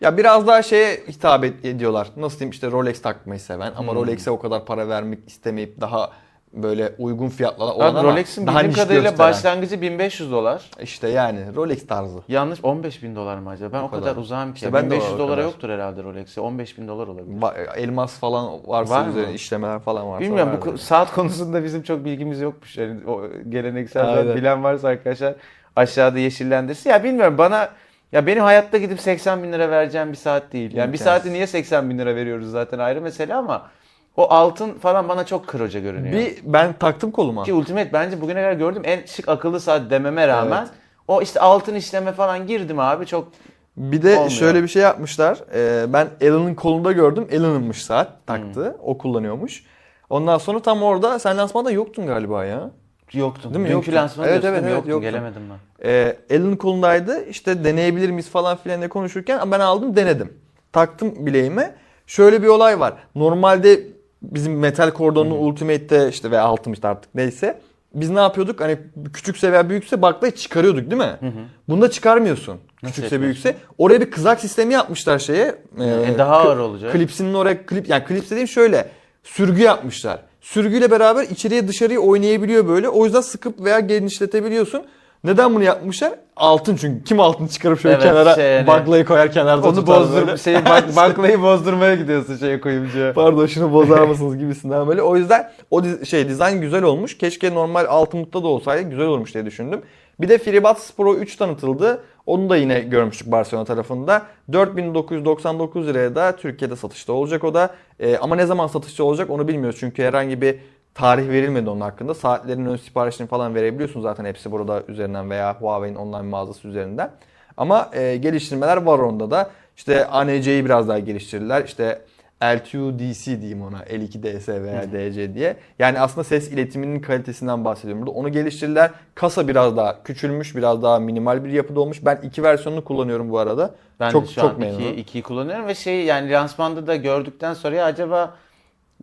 [0.00, 2.08] Ya biraz daha şeye hitap ediyorlar.
[2.16, 3.98] Nasıl diyeyim işte Rolex takmayı seven ama Hmm.
[4.00, 6.10] Rolex'e o kadar para vermek istemeyip daha
[6.52, 9.18] böyle uygun fiyatlara olan Rolex'in bildiğim kadarıyla gösteren.
[9.18, 10.70] başlangıcı 1500 dolar.
[10.82, 12.18] İşte yani Rolex tarzı.
[12.28, 13.72] Yanlış 15 bin dolar mı acaba?
[13.78, 14.02] Ben o, kadar.
[14.04, 14.56] kadar, uzağım ki.
[14.56, 15.44] İşte ben de 1500 o dolara kadar.
[15.44, 16.40] yoktur herhalde Rolex'e.
[16.40, 17.40] 15 bin dolar olabilir.
[17.40, 20.20] Ba- Elmas falan varsa Var üzerine işlemeler falan varsa.
[20.24, 22.76] Bilmiyorum bu saat konusunda bizim çok bilgimiz yokmuş.
[22.76, 25.34] Yani o geleneksel bilen varsa arkadaşlar
[25.76, 26.90] aşağıda yeşillendirsin.
[26.90, 27.68] Ya bilmiyorum bana
[28.12, 30.76] ya benim hayatta gidip 80 bin lira vereceğim bir saat değil.
[30.76, 33.70] Yani bir saati niye 80 bin lira veriyoruz zaten ayrı mesele ama
[34.16, 36.14] o altın falan bana çok kırıcı görünüyor.
[36.14, 37.42] Bir ben taktım koluma.
[37.44, 40.70] Ki Ultimate bence bugüne kadar gördüğüm en şık akıllı saat dememe rağmen Evet.
[41.08, 43.28] o işte altın işleme falan girdim abi çok
[43.76, 44.30] Bir de Olmuyor.
[44.30, 45.38] şöyle bir şey yapmışlar.
[45.54, 47.28] Ee, ben Alan'ın kolunda gördüm.
[47.32, 48.64] Alan'ınmış saat taktı.
[48.64, 48.72] Hmm.
[48.82, 49.64] O kullanıyormuş.
[50.10, 52.70] Ondan sonra tam orada sen lansmanda yoktun galiba ya.
[53.18, 53.54] Yoktum.
[53.54, 53.68] Değil mi?
[53.68, 53.92] Dünkü Yoktu.
[53.94, 54.90] lansmanı Evet, evet, evet, yoktum.
[54.90, 55.02] yoktu.
[55.02, 55.88] Gelemedim ben.
[55.88, 57.24] Ee, Alan'ın kolundaydı.
[57.28, 60.32] İşte deneyebilir miyiz falan filan diye konuşurken ben aldım denedim.
[60.72, 61.74] Taktım bileğime.
[62.06, 62.94] Şöyle bir olay var.
[63.14, 63.80] Normalde
[64.22, 67.60] bizim metal kordonlu Ultimate'de işte veya Ultimate artık neyse
[67.94, 68.60] biz ne yapıyorduk?
[68.60, 68.78] Hani
[69.12, 71.32] küçükse veya büyükse baklayı çıkarıyorduk değil mi?
[71.68, 72.56] Bunda çıkarmıyorsun.
[72.76, 73.22] Küçükse yapıyorsun?
[73.22, 73.54] büyükse.
[73.78, 75.54] Oraya bir kızak sistemi yapmışlar şeye.
[75.80, 76.92] E, daha kı- ağır olacak.
[76.92, 78.88] Klipsinin oraya klip yani klips dediğim şöyle
[79.22, 80.18] sürgü yapmışlar.
[80.40, 82.88] Sürgüyle beraber içeriye dışarıya oynayabiliyor böyle.
[82.88, 84.82] O yüzden sıkıp veya genişletebiliyorsun.
[85.24, 86.12] Neden bunu yapmışlar?
[86.36, 87.04] Altın çünkü.
[87.04, 88.66] Kim altın çıkarıp şöyle Evet, kenara şey yani.
[88.66, 90.54] baklayı koyar kenarda Onu bozdur, şey,
[90.96, 93.12] baklayı bozdurmaya gidiyorsun şeye kuyumcuya.
[93.12, 95.02] Pardon şunu bozar mısınız gibisinden böyle.
[95.02, 97.18] O yüzden o şey dizayn güzel olmuş.
[97.18, 99.82] Keşke normal altınlıkta da olsaydı güzel olmuş diye düşündüm.
[100.20, 102.02] Bir de FreeBuds Pro 3 tanıtıldı.
[102.26, 104.22] Onu da yine görmüştük Barcelona tarafında.
[104.52, 107.74] 4999 liraya da Türkiye'de satışta olacak o da.
[108.00, 109.76] Ee, ama ne zaman satışta olacak onu bilmiyoruz.
[109.80, 110.58] Çünkü herhangi bir
[110.94, 112.14] tarih verilmedi onun hakkında.
[112.14, 117.10] Saatlerin ön siparişini falan verebiliyorsun zaten hepsi burada üzerinden veya Huawei'nin online mağazası üzerinden.
[117.56, 119.50] Ama e, geliştirmeler var onda da.
[119.76, 121.64] İşte ANC'yi biraz daha geliştirdiler.
[121.64, 122.00] İşte
[122.42, 123.82] L2DC diyeyim ona.
[123.82, 125.56] L2DS veya DC diye.
[125.78, 128.18] Yani aslında ses iletiminin kalitesinden bahsediyorum burada.
[128.18, 128.90] Onu geliştirdiler.
[129.14, 132.04] Kasa biraz daha küçülmüş, biraz daha minimal bir yapıda olmuş.
[132.04, 133.74] Ben iki versiyonunu kullanıyorum bu arada.
[134.00, 134.82] Ben çok de şu çok an memnunum.
[134.82, 138.34] 2'yi ikiyi kullanıyorum ve şey yani lansmanda da gördükten sonra ya acaba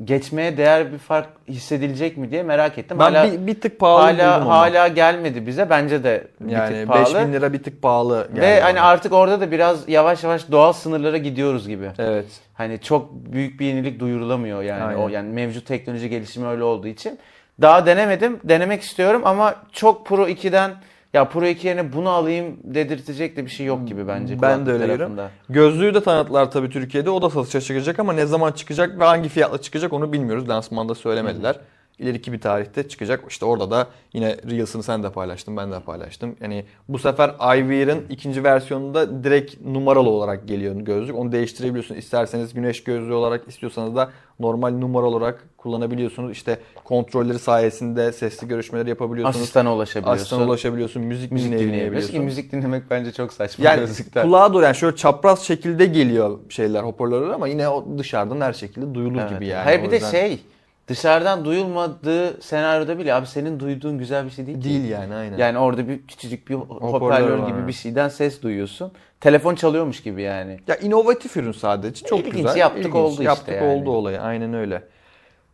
[0.03, 2.99] geçmeye değer bir fark hissedilecek mi diye merak ettim.
[2.99, 5.69] Ben hala bir, bir tık pahalı hala hala gelmedi bize.
[5.69, 7.15] Bence de bir yani tık pahalı.
[7.15, 8.27] 5000 lira bir tık pahalı.
[8.35, 8.85] Ve geldi hani bana.
[8.85, 11.91] artık orada da biraz yavaş yavaş doğal sınırlara gidiyoruz gibi.
[11.97, 12.25] Evet.
[12.57, 14.99] Hani çok büyük bir yenilik duyurulamıyor yani Aynen.
[14.99, 17.19] o yani mevcut teknoloji gelişimi öyle olduğu için.
[17.61, 18.39] Daha denemedim.
[18.43, 20.71] Denemek istiyorum ama çok Pro 2'den
[21.13, 24.41] ya Pro 2 yerine bunu alayım dedirtecek de bir şey yok gibi bence.
[24.41, 25.29] Ben de öyle tarafında.
[25.49, 27.09] Gözlüğü de tanıttılar tabii Türkiye'de.
[27.09, 30.49] O da satışa çıkacak ama ne zaman çıkacak ve hangi fiyatla çıkacak onu bilmiyoruz.
[30.49, 31.55] Lansmanda söylemediler.
[31.99, 33.23] İleriki bir tarihte çıkacak.
[33.29, 36.35] İşte orada da yine Reels'ını sen de paylaştın, ben de paylaştım.
[36.41, 41.15] Yani bu sefer iWear'ın ikinci versiyonunda direkt numaralı olarak geliyor gözlük.
[41.15, 41.95] Onu değiştirebiliyorsun.
[41.95, 46.31] İsterseniz güneş gözlüğü olarak, istiyorsanız da normal numara olarak kullanabiliyorsunuz.
[46.31, 49.41] İşte kontrolleri sayesinde sesli görüşmeler yapabiliyorsunuz.
[49.41, 50.21] Asistana ulaşabiliyorsun.
[50.21, 51.01] Asistana ulaşabiliyorsun.
[51.03, 52.11] Müzik, müzik dinleyebiliyorsun.
[52.11, 54.23] Ki müzik dinlemek bence çok saçma Yani gözlükten.
[54.23, 58.95] kulağa doğru yani şöyle çapraz şekilde geliyor şeyler hoparlörler ama yine o dışarıdan her şekilde
[58.95, 59.29] duyulur Evet.
[59.29, 59.63] gibi yani.
[59.63, 60.39] Hayır bir de yüzden şey
[60.87, 64.63] dışarıdan duyulmadığı senaryoda bile abi senin duyduğun güzel bir şey değil ki.
[64.63, 65.37] değil yani aynen.
[65.37, 68.91] Yani orada bir küçücük bir Hoparlör gibi bir şeyden ses duyuyorsun.
[69.21, 70.59] Telefon çalıyormuş gibi yani.
[70.67, 72.05] Ya inovatif ürün sadece.
[72.05, 72.55] Çok İlginç, güzel.
[72.57, 73.67] yaptık oldu işte Yaptık yani.
[73.67, 74.21] oldu olayı.
[74.21, 74.83] Aynen öyle.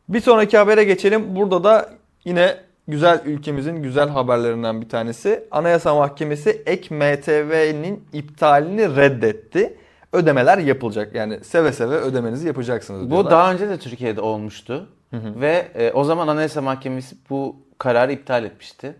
[0.10, 1.36] Bir sonraki habere geçelim.
[1.36, 1.90] Burada da
[2.26, 2.56] yine
[2.88, 5.44] güzel ülkemizin güzel haberlerinden bir tanesi.
[5.52, 9.78] Anayasa Mahkemesi ek MTV'nin iptalini reddetti.
[10.14, 11.16] Ödemeler yapılacak.
[11.16, 13.32] Yani seve seve ödemenizi yapacaksınız Bu diyorlar.
[13.32, 14.89] daha önce de Türkiye'de olmuştu.
[15.14, 18.95] Ve e, o zaman Anayasa Mahkemesi bu kararı iptal etmişti.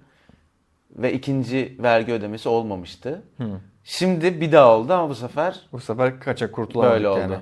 [0.92, 3.22] Ve ikinci vergi ödemesi olmamıştı.
[3.84, 7.20] Şimdi bir daha oldu ama bu sefer Bu sefer kaçak kurtulamadık Böyle oldu.
[7.20, 7.36] yani.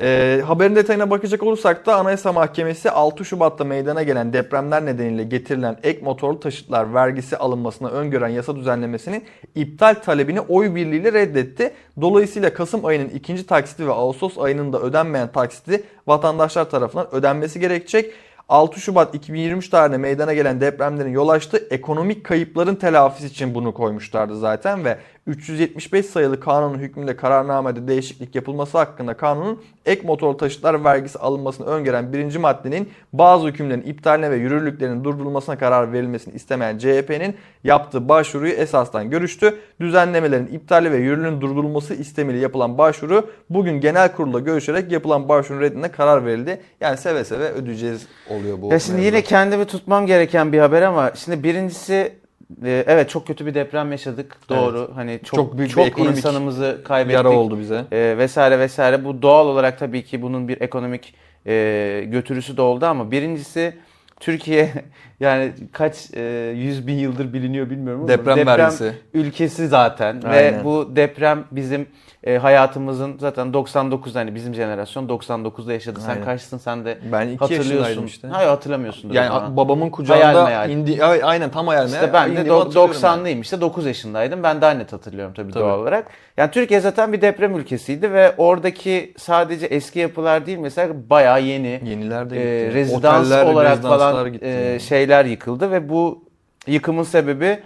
[0.00, 5.76] Ee, haberin detayına bakacak olursak da Anayasa Mahkemesi 6 Şubat'ta meydana gelen depremler nedeniyle getirilen
[5.82, 9.24] ek motorlu taşıtlar vergisi alınmasına öngören yasa düzenlemesinin
[9.54, 11.72] iptal talebini oy birliğiyle reddetti.
[12.00, 18.12] Dolayısıyla Kasım ayının ikinci taksiti ve Ağustos ayının da ödenmeyen taksiti vatandaşlar tarafından ödenmesi gerekecek.
[18.48, 24.38] 6 Şubat 2023 tarihinde meydana gelen depremlerin yol açtığı ekonomik kayıpların telafisi için bunu koymuşlardı
[24.38, 31.18] zaten ve 375 sayılı kanunun hükmünde kararnamede değişiklik yapılması hakkında kanunun ek motorlu taşıtlar vergisi
[31.18, 38.08] alınmasını öngören birinci maddenin bazı hükümlerin iptaline ve yürürlüklerinin durdurulmasına karar verilmesini istemeyen CHP'nin yaptığı
[38.08, 39.58] başvuruyu esastan görüştü.
[39.80, 45.90] Düzenlemelerin iptali ve yürürlüğün durdurulması istemiyle yapılan başvuru bugün genel kurulda görüşerek yapılan başvurunun reddine
[45.90, 46.60] karar verildi.
[46.80, 48.72] Yani seve seve ödeyeceğiz oluyor bu.
[48.72, 49.06] Ya şimdi mevzu.
[49.06, 52.21] yine kendimi tutmam gereken bir haber ama şimdi birincisi
[52.64, 54.36] e, evet çok kötü bir deprem yaşadık.
[54.48, 54.90] Doğru.
[54.94, 57.16] Hani çok Çok büyük bir çok ekonomik insanımızı kaybettik.
[57.16, 57.84] yara oldu bize.
[57.92, 59.04] E, vesaire vesaire.
[59.04, 61.14] Bu doğal olarak tabii ki bunun bir ekonomik
[61.46, 63.74] e, götürüsü de oldu ama birincisi
[64.20, 64.70] Türkiye
[65.20, 68.92] yani kaç e, yüz bin yıldır biliniyor bilmiyorum ama Deprem vergisi.
[69.14, 70.64] ülkesi zaten ve Aynen.
[70.64, 71.86] bu deprem bizim
[72.24, 76.00] e, hayatımızın zaten 99 hani bizim jenerasyon 99'da yaşadı.
[76.00, 76.24] Sen Aynen.
[76.24, 78.06] kaçsın sen de Ben 2 hatırlıyorsun.
[78.06, 78.28] işte.
[78.28, 79.14] Hayır hatırlamıyorsundur.
[79.14, 79.56] o Yani zaman.
[79.56, 80.70] babamın kucağında meyal.
[80.70, 81.04] indi.
[81.04, 81.94] Aynen tam hayal meyal.
[81.94, 83.28] İşte ben de İndiğimi do- hatırlıyorum yani.
[83.28, 84.42] 90'lıyım işte 9 yaşındaydım.
[84.42, 85.62] Ben daha net hatırlıyorum tabii, Tabii.
[85.62, 86.06] doğal olarak.
[86.36, 91.80] Yani Türkiye zaten bir deprem ülkesiydi ve oradaki sadece eski yapılar değil mesela bayağı yeni
[91.84, 92.74] Yeniler de e, gitti.
[92.74, 96.24] rezidans Oteller, olarak falan e, şeyler yıkıldı ve bu
[96.66, 97.58] yıkımın sebebi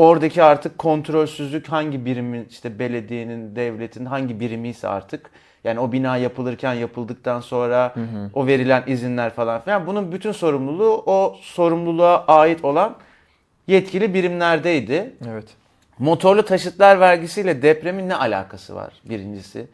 [0.00, 5.30] oradaki artık kontrolsüzlük hangi birimin işte belediyenin, devletin hangi birimi ise artık
[5.64, 7.94] yani o bina yapılırken yapıldıktan sonra
[8.34, 12.96] o verilen izinler falan filan bunun bütün sorumluluğu o sorumluluğa ait olan
[13.66, 15.14] yetkili birimlerdeydi.
[15.28, 15.48] Evet.
[15.98, 19.66] Motorlu taşıtlar vergisiyle depremin ne alakası var birincisi?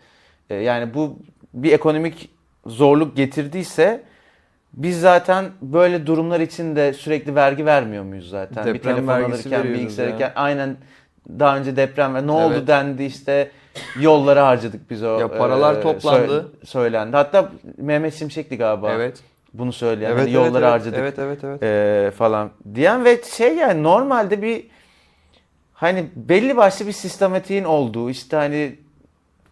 [0.50, 1.18] Ee, yani bu
[1.54, 2.30] bir ekonomik
[2.66, 4.02] zorluk getirdiyse
[4.76, 8.66] biz zaten böyle durumlar için de sürekli vergi vermiyor muyuz zaten?
[8.66, 10.10] bir Deprem telefon vergisi alırken, bilgisayar ya.
[10.10, 10.76] alırken aynen
[11.38, 12.68] daha önce deprem ve ne oldu Evet.
[12.68, 13.50] dendi işte
[14.00, 15.18] yollara harcadık biz o.
[15.18, 16.52] Ya paralar e, toplandı.
[16.62, 17.16] sö- söylendi.
[17.16, 19.18] Hatta Mehmet Şimşek'ti galiba Evet.
[19.54, 20.10] bunu söyleyen.
[20.10, 20.72] Evet, Hani evet, yollara evet.
[20.80, 21.62] harcadık Evet evet evet.
[21.62, 24.66] e, falan diyen ve şey yani normalde bir
[25.74, 28.76] hani belli başlı bir sistematiğin olduğu işte hani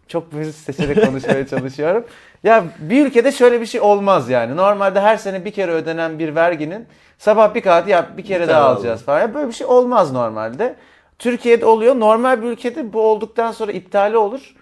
[0.07, 2.05] çok böyle seçerek konuşmaya çalışıyorum.
[2.43, 4.55] Ya bir ülkede şöyle bir şey olmaz yani.
[4.55, 6.85] Normalde her sene bir kere ödenen bir verginin
[7.17, 9.19] sabah bir kağıt ya bir kere daha alacağız falan.
[9.19, 10.75] Ya böyle bir şey olmaz normalde.
[11.19, 11.99] Türkiye'de oluyor.
[11.99, 14.55] Normal bir ülkede bu olduktan sonra iptali olur.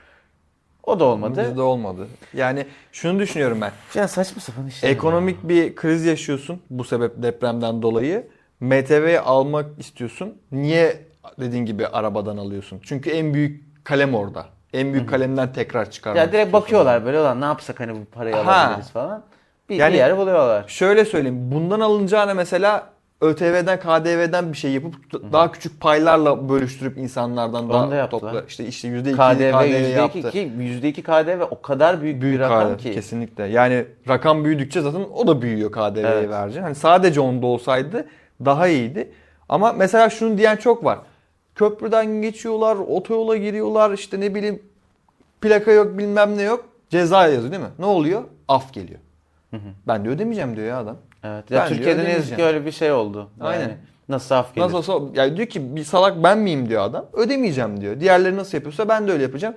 [0.83, 1.45] O da olmadı.
[1.49, 2.07] Bizde olmadı.
[2.33, 3.71] Yani şunu düşünüyorum ben.
[3.95, 4.89] Ya saçma sapan işler.
[4.89, 8.27] Ekonomik bir kriz yaşıyorsun bu sebep depremden dolayı.
[8.59, 10.37] MTV almak istiyorsun.
[10.51, 11.01] Niye
[11.39, 12.79] dediğin gibi arabadan alıyorsun?
[12.83, 14.45] Çünkü en büyük kalem orada.
[14.73, 18.35] En büyük kalemden tekrar çıkarmak Ya direkt bakıyorlar böyle olan ne yapsak hani bu parayı
[18.35, 18.51] Aha.
[18.65, 19.23] alabiliriz falan.
[19.69, 20.63] Bir, Yani- bir yer buluyorlar.
[20.67, 21.51] Şöyle söyleyeyim.
[21.51, 22.83] Bundan alınacağına mesela
[23.21, 24.95] ÖTV'den, KDV'den bir şey yapıp
[25.33, 28.43] daha küçük paylarla bölüştürüp insanlardan Onu daha da topla.
[28.47, 30.31] İşte işte %2 KDV, KDV, %2, yaptı.
[30.31, 32.91] ki %2 KDV o kadar büyük, Büyük bir rakam KDV, ki.
[32.91, 33.43] kesinlikle.
[33.45, 36.29] Yani rakam büyüdükçe zaten o da büyüyor KDV'yi Evet.
[36.29, 36.61] vereceksin.
[36.63, 38.05] Hani sadece onda olsaydı
[38.45, 39.11] daha iyiydi.
[39.49, 40.99] Ama mesela şunu diyen çok var.
[41.55, 44.61] Köprüden geçiyorlar, otoyola giriyorlar, işte ne bileyim
[45.41, 46.65] plaka yok bilmem ne yok.
[46.89, 47.69] Ceza yazıyor değil mi?
[47.79, 48.23] Ne oluyor?
[48.47, 48.99] Af geliyor.
[49.87, 50.97] Ben de ödemeyeceğim diyor ya adam.
[51.23, 51.51] Evet.
[51.51, 53.29] Ya Ben Türkiye'de ne yazık ki öyle bir şey oldu.
[53.39, 53.77] Yani Aynen.
[54.09, 54.65] nasıl af gelir?
[54.65, 57.05] Nasıl olsa yani diyor ki bir salak ben miyim diyor adam.
[57.13, 57.99] Ödemeyeceğim diyor.
[57.99, 59.55] Diğerleri nasıl yapıyorsa ben de öyle yapacağım.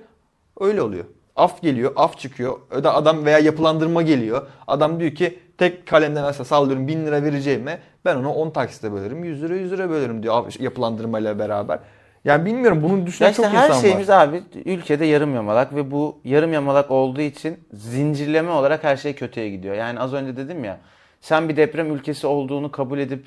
[0.59, 1.05] Öyle oluyor.
[1.37, 2.59] Af geliyor, af çıkıyor.
[2.71, 4.47] Öde adam veya yapılandırma geliyor.
[4.67, 9.23] Adam diyor ki tek kalemden mesela sallıyorum 1000 lira vereceğime ben onu 10 taksite bölerim.
[9.23, 11.79] 100 lira 100 lira bölerim diyor yapılandırmayla beraber.
[12.25, 14.27] Yani bilmiyorum bunu düşünen Ya işte çok her insan şeyimiz var.
[14.27, 19.49] abi ülkede yarım yamalak ve bu yarım yamalak olduğu için zincirleme olarak her şey kötüye
[19.49, 19.75] gidiyor.
[19.75, 20.77] Yani az önce dedim ya
[21.21, 23.25] sen bir deprem ülkesi olduğunu kabul edip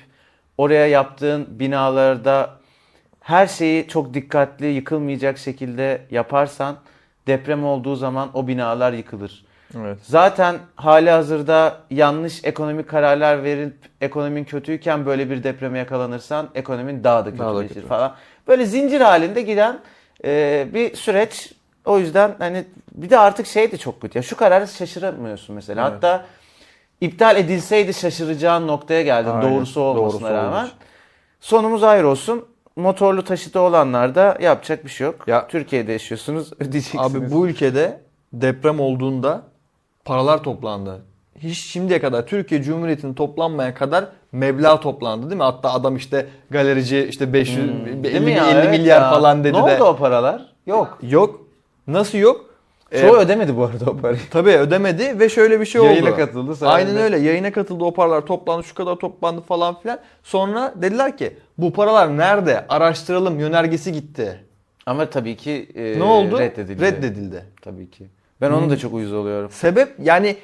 [0.57, 2.49] oraya yaptığın binalarda
[3.19, 6.75] her şeyi çok dikkatli yıkılmayacak şekilde yaparsan
[7.27, 9.45] deprem olduğu zaman o binalar yıkılır.
[9.77, 9.97] Evet.
[10.03, 17.25] Zaten hali hazırda yanlış ekonomik kararlar verip ekonomin kötüyken böyle bir depreme yakalanırsan ekonomin daha
[17.25, 17.87] da Daha da kötüleşir kötü.
[17.87, 18.15] falan.
[18.47, 19.79] Böyle zincir halinde giden
[20.25, 21.51] e, bir süreç.
[21.85, 22.63] O yüzden hani
[22.95, 24.17] bir de artık şey de çok kötü.
[24.17, 25.81] Ya şu kararı şaşıramıyorsun mesela.
[25.83, 25.93] Evet.
[25.93, 26.25] Hatta
[27.01, 29.41] iptal edilseydi şaşıracağın noktaya geldin Aynen.
[29.41, 30.65] doğrusu olmasına Doğrusu rağmen.
[30.65, 30.75] için.
[31.39, 32.45] Sonumuz ayrı olsun.
[32.75, 35.15] Motorlu taşıtı olanlar da yapacak bir şey yok.
[35.27, 37.05] Ya- Türkiye'de yaşıyorsunuz ödeyeceksiniz.
[37.15, 37.99] Abi bu ülkede
[38.33, 39.41] deprem olduğunda
[40.05, 41.01] paralar toplandı.
[41.39, 45.43] Hiç şimdiye kadar Türkiye Cumhuriyeti'nin toplanmaya kadar meblağ toplandı değil mi?
[45.43, 47.87] Hatta adam işte galerici işte 500 Hmm.
[47.87, 48.47] 50, Değil mi ya?
[48.49, 49.09] 50 Evet milyar ya.
[49.09, 49.75] falan dedi ne de.
[49.75, 50.45] oldu o paralar?
[50.67, 50.97] Yok.
[51.01, 51.41] Yok.
[51.87, 52.45] Nasıl yok?
[53.01, 54.19] Çoğu Ee, ödemedi bu arada o parayı.
[54.31, 55.89] Tabii ödemedi ve şöyle bir şey oldu.
[55.89, 57.17] Yayına katıldı, sonra Aynen öyle.
[57.17, 59.99] Yayına katıldı o paralar toplandı şu kadar toplandı falan filan.
[60.23, 62.65] Sonra dediler ki bu paralar nerede?
[62.69, 64.43] Araştıralım yönergesi gitti.
[64.85, 66.39] Ama tabii ki e, ne oldu?
[66.39, 66.81] reddedildi.
[66.81, 67.45] Reddedildi.
[67.61, 68.05] Tabii ki.
[68.41, 69.51] Ben onu da çok uyuz oluyorum.
[69.51, 70.35] Sebep yani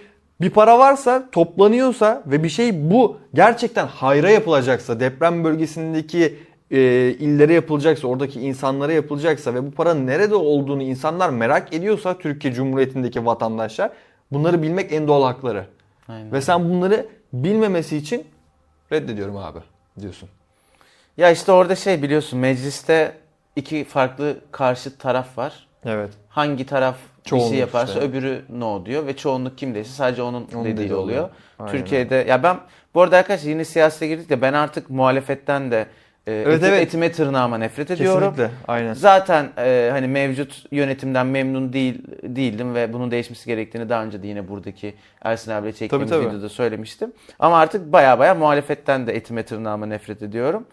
[0.41, 6.35] bir para varsa toplanıyorsa ve bir şey bu gerçekten hayra yapılacaksa deprem bölgesindeki
[6.71, 6.79] e,
[7.19, 13.25] illere yapılacaksa oradaki insanlara yapılacaksa ve bu paranın nerede olduğunu insanlar merak ediyorsa Türkiye Cumhuriyeti'ndeki
[13.25, 13.91] vatandaşlar
[14.31, 15.65] bunları bilmek en doğal hakları.
[16.07, 16.31] Aynen.
[16.31, 18.23] Ve sen bunları bilmemesi için
[18.91, 19.59] reddediyorum abi
[20.01, 20.29] diyorsun.
[21.18, 23.11] Ya işte orada şey biliyorsun mecliste
[23.55, 25.68] iki farklı karşı taraf var.
[25.86, 26.09] Evet.
[26.30, 26.95] Hangi taraf
[27.26, 28.05] bir Çoğunluk şey yaparsa işte.
[28.05, 31.03] öbürü no diyor ve çoğunluk kimdeyse sadece onun, Onun dediği dediği oluyor.
[31.03, 31.30] oluyor.
[31.59, 32.57] Aynen Türkiye'de ya ben
[32.95, 35.86] bu arada arkadaşlar yine siyasete girdik de ben artık muhalefetten de
[36.28, 36.82] e, Evet, eti- evet.
[36.82, 38.30] etime tırnağıma nefret ediyorum.
[38.36, 38.49] Kesinlikle.
[38.68, 38.93] Aynen.
[38.93, 44.28] Zaten e, hani mevcut yönetimden memnun değil değildim ve bunun değişmesi gerektiğini daha önce de
[44.28, 46.30] yine buradaki Ersin abiyle çektiğimiz Tabii, tabii.
[46.32, 47.11] videoda söylemiştim.
[47.39, 50.65] Ama artık baya baya muhalefetten de etime tırnağıma nefret ediyorum.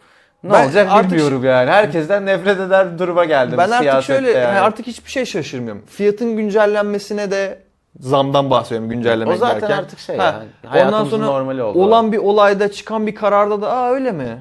[0.44, 1.70] Ne Ben olacak artık- bilmiyorum yani.
[1.70, 3.58] Herkesten nefret eder bir duruma geldim.
[3.58, 4.58] Ben artık siyasette şöyle yani.
[4.60, 5.82] artık hiçbir şey şaşırmıyorum.
[5.86, 7.58] Fiyatın güncellenmesine de
[8.00, 9.76] zamdan bahsediyorum güncellemek O zaten derken.
[9.78, 11.78] artık şey Ha, yani, Ondan hayatımızın sonra normali oldu.
[11.78, 14.38] olan bir olayda çıkan bir kararda da aa öyle mi?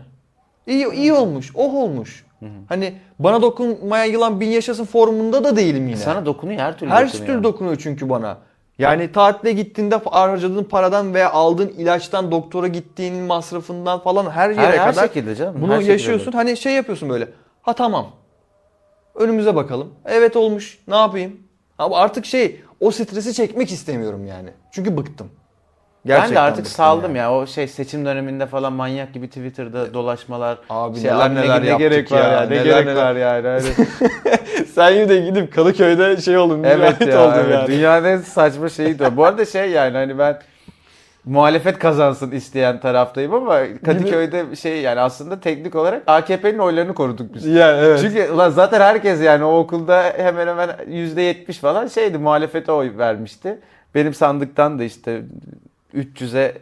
[0.68, 1.52] İyi iyi olmuş.
[1.56, 2.26] Oh olmuş.
[2.70, 5.98] Hani bana dokunmaya yılan bin yaşasın forumunda da değilim yine.
[5.98, 7.28] Sana dokunuyor her türlü Her dokunuyor.
[7.28, 8.38] türlü dokunuyor çünkü bana.
[8.80, 14.78] Yani tatile gittiğinde harcadığın paradan veya aldığın ilaçtan, doktora gittiğin masrafından falan her yere her,
[14.78, 15.56] her kadar şekilde canım.
[15.62, 16.32] bunu her şekilde yaşıyorsun.
[16.32, 17.28] Hani şey yapıyorsun böyle.
[17.62, 18.12] Ha tamam.
[19.16, 19.94] Önümüze bakalım.
[20.06, 20.80] Evet olmuş.
[20.88, 21.40] Ne yapayım?
[21.78, 24.50] Ama artık şey o stresi çekmek istemiyorum yani.
[24.72, 25.28] Çünkü bıktım.
[26.06, 27.18] ben de Gerçekten artık saldım yani.
[27.18, 27.34] ya.
[27.34, 30.58] O şey seçim döneminde falan manyak gibi Twitter'da dolaşmalar.
[30.70, 32.42] Abi şey, neler neler ne gerek var ya, ya.
[32.42, 32.96] Ne neler gerek neler.
[32.96, 33.62] var yani.
[34.74, 36.64] Sen yine de gidip Kadıköy'de şey olun.
[36.64, 37.24] evet ya.
[37.24, 37.54] oldun evet.
[37.54, 37.68] yani.
[37.68, 39.18] Dünyanın en saçma şeyi de o.
[39.18, 40.40] Bu arada şey yani hani ben
[41.26, 47.46] muhalefet kazansın isteyen taraftayım ama Kadıköy'de şey yani aslında teknik olarak AKP'nin oylarını koruduk biz.
[47.46, 48.00] Yani evet.
[48.02, 53.60] Çünkü ulan zaten herkes yani o okulda hemen hemen %70 falan şeydi muhalefete oy vermişti.
[53.96, 55.22] Benim sandıktan da işte
[55.96, 56.54] 300'e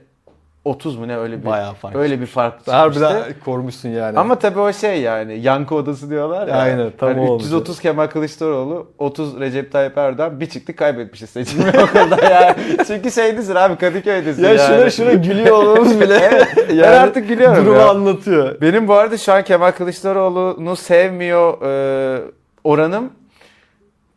[0.66, 1.96] 30 mu ne öyle bir Bayağı fark.
[1.96, 2.68] öyle bir fark.
[2.68, 4.20] Harbiden korumuşsun yani.
[4.20, 6.56] Ama tabii o şey yani yankı odası diyorlar ya.
[6.56, 7.44] Aynen, tam o olmuş.
[7.44, 12.56] 330 Kemal Kılıçdaroğlu, 30 Recep Tayyip Erdoğan bir çıktık kaybetmişiz seçimi okulda yani.
[12.88, 14.60] Çünkü şeydesin abi Kadıköy'desin ya yani.
[14.80, 16.48] şuna şuna gülüyor olmamız bile.
[16.70, 17.90] ben artık gülüyorum Durumu ya.
[17.90, 18.62] anlatıyor.
[18.62, 22.22] Benim bu arada şu an Kemal Kılıçdaroğlu'nu sevmiyor e,
[22.64, 23.10] oranım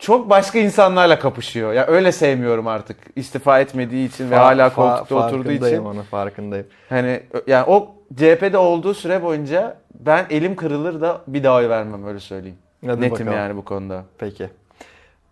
[0.05, 1.73] çok başka insanlarla kapışıyor.
[1.73, 2.97] Ya öyle sevmiyorum artık.
[3.17, 5.85] İstifa etmediği için ve Fa- hala fa- koltukta oturduğu farkındayım için.
[5.85, 6.67] Onu, farkındayım.
[6.89, 12.07] Hani yani o CHP'de olduğu süre boyunca ben elim kırılır da bir daha oy vermem
[12.07, 12.57] öyle söyleyeyim.
[12.87, 13.33] Hadi Netim bakalım.
[13.33, 14.05] yani bu konuda.
[14.19, 14.49] Peki.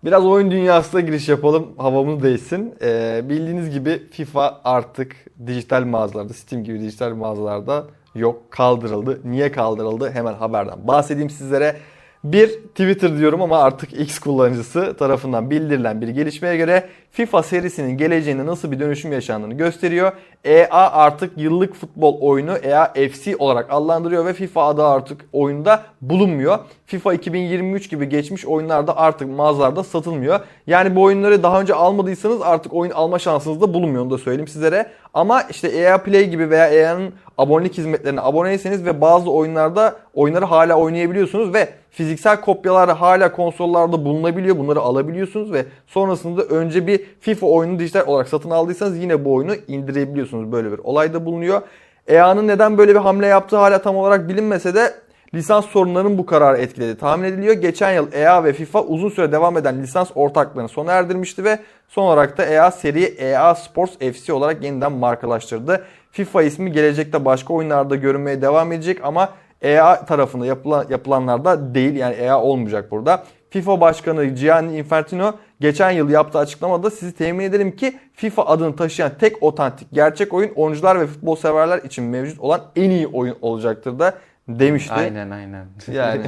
[0.04, 1.68] Biraz oyun dünyasına giriş yapalım.
[1.78, 2.74] Havamız değişsin.
[2.82, 5.16] Ee, bildiğiniz gibi FIFA artık
[5.46, 8.50] dijital mağazalarda, Steam gibi dijital mağazalarda yok.
[8.50, 9.20] Kaldırıldı.
[9.24, 10.10] Niye kaldırıldı?
[10.10, 11.76] Hemen haberden bahsedeyim sizlere.
[12.24, 18.46] Bir Twitter diyorum ama artık X kullanıcısı tarafından bildirilen bir gelişmeye göre FIFA serisinin geleceğinde
[18.46, 20.12] nasıl bir dönüşüm yaşandığını gösteriyor.
[20.44, 26.58] EA artık yıllık futbol oyunu EA FC olarak adlandırıyor ve FIFA adı artık oyunda bulunmuyor.
[26.86, 30.40] FIFA 2023 gibi geçmiş oyunlarda artık mağazalarda satılmıyor.
[30.66, 34.48] Yani bu oyunları daha önce almadıysanız artık oyun alma şansınız da bulunmuyor onu da söyleyeyim
[34.48, 34.86] sizlere.
[35.14, 40.74] Ama işte EA Play gibi veya EA'nın abonelik hizmetlerine aboneyseniz ve bazı oyunlarda oyunları hala
[40.74, 44.58] oynayabiliyorsunuz ve fiziksel kopyalar hala konsollarda bulunabiliyor.
[44.58, 49.54] Bunları alabiliyorsunuz ve sonrasında önce bir FIFA oyunu dijital olarak satın aldıysanız yine bu oyunu
[49.68, 50.52] indirebiliyorsunuz.
[50.52, 51.60] Böyle bir olay da bulunuyor.
[52.08, 54.94] EA'nın neden böyle bir hamle yaptığı hala tam olarak bilinmese de
[55.34, 57.54] lisans sorunlarının bu kararı etkiledi tahmin ediliyor.
[57.54, 62.02] Geçen yıl EA ve FIFA uzun süre devam eden lisans ortaklığını sona erdirmişti ve son
[62.02, 65.84] olarak da EA seriyi EA Sports FC olarak yeniden markalaştırdı.
[66.10, 69.28] FIFA ismi gelecekte başka oyunlarda görünmeye devam edecek ama
[69.62, 73.24] EA tarafında yapılan, yapılanlarda değil yani EA olmayacak burada.
[73.50, 79.10] FIFA Başkanı Gianni Infantino geçen yıl yaptığı açıklamada sizi temin ederim ki FIFA adını taşıyan
[79.20, 83.98] tek otantik gerçek oyun oyuncular ve futbol severler için mevcut olan en iyi oyun olacaktır
[83.98, 84.14] da
[84.48, 84.94] demişti.
[84.94, 85.66] Aynen aynen.
[85.92, 86.22] Yani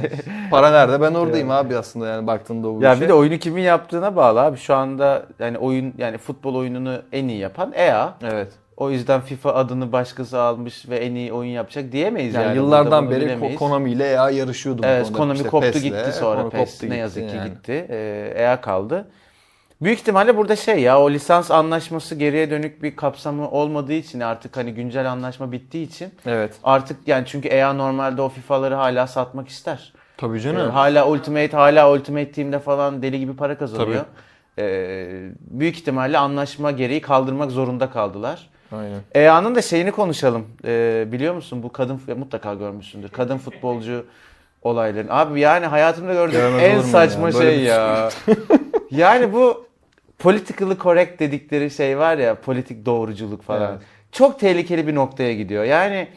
[0.51, 1.01] para nerede?
[1.01, 3.01] Ben oradayım abi aslında yani baktığında bu Ya işe.
[3.01, 4.57] bir de oyunu kimin yaptığına bağlı abi.
[4.57, 8.13] Şu anda yani oyun yani futbol oyununu en iyi yapan EA.
[8.23, 8.47] Evet.
[8.77, 12.43] O yüzden FIFA adını başkası almış ve en iyi oyun yapacak diyemeyiz yani.
[12.45, 13.55] Yani, yıllardan beri bilemeyiz.
[13.55, 15.11] Ko- Konami ile EA yarışıyordu Evet.
[15.13, 17.49] Konami İşte koptu PES'le, gitti sonra PES koptu ne yazık ki yani.
[17.49, 17.85] gitti.
[17.89, 19.07] Ee, EA kaldı.
[19.81, 24.57] Büyük ihtimalle burada şey ya o lisans anlaşması geriye dönük bir kapsamı olmadığı için artık
[24.57, 26.53] hani güncel anlaşma bittiği için Evet.
[26.63, 29.93] artık yani çünkü EA normalde o FIFA'ları hala satmak ister.
[30.17, 30.71] Tabii Ee, canım.
[30.71, 34.05] hala Ultimate hala Ultimate Team'de falan deli gibi para kazanıyor.
[34.59, 38.49] Ee, büyük ihtimalle anlaşma gereği kaldırmak zorunda kaldılar.
[38.75, 38.99] Aynen.
[39.15, 40.45] EA'nın da şeyini konuşalım.
[40.65, 43.09] Ee, biliyor musun bu kadın mutlaka görmüşsündür.
[43.09, 44.05] Kadın futbolcu
[44.61, 45.13] olaylarını.
[45.13, 47.33] Abi yani hayatımda gördüğüm Görmez en saçma ya?
[47.33, 48.09] Böyle şey ya.
[48.91, 49.65] yani bu
[50.19, 53.71] politically correct dedikleri şey var ya politik doğruculuk falan.
[53.71, 53.81] Evet.
[54.11, 55.63] Çok tehlikeli bir noktaya gidiyor.
[55.63, 56.07] Yani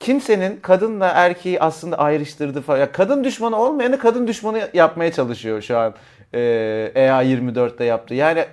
[0.00, 2.78] kimsenin kadınla erkeği aslında ayrıştırdığı falan.
[2.78, 5.94] Ya kadın düşmanı olmayanı kadın düşmanı yapmaya çalışıyor şu an.
[6.34, 8.14] Ee, EA 24'te yaptı.
[8.14, 8.44] Yani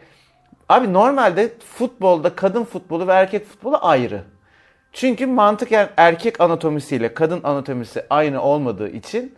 [0.74, 4.22] Abi normalde futbolda kadın futbolu ve erkek futbolu ayrı.
[4.94, 9.36] Çünkü mantıken erkek anatomisiyle kadın anatomisi aynı olmadığı için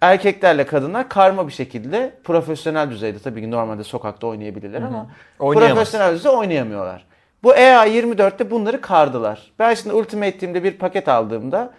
[0.00, 5.06] erkeklerle kadınlar karma bir şekilde profesyonel düzeyde tabii ki normalde sokakta oynayabilirler ama
[5.38, 5.76] Oynayamaz.
[5.76, 7.06] profesyonel düzeyde oynayamıyorlar.
[7.42, 9.52] Bu EA 24'te bunları kardılar.
[9.58, 11.70] Ben şimdi Ultimate Team'de bir paket aldığımda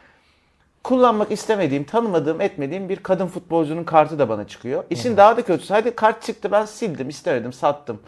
[0.83, 4.83] kullanmak istemediğim, tanımadığım, etmediğim bir kadın futbolcunun kartı da bana çıkıyor.
[4.89, 8.01] İşin daha da kötüsü hadi kart çıktı ben sildim, istemedim, sattım.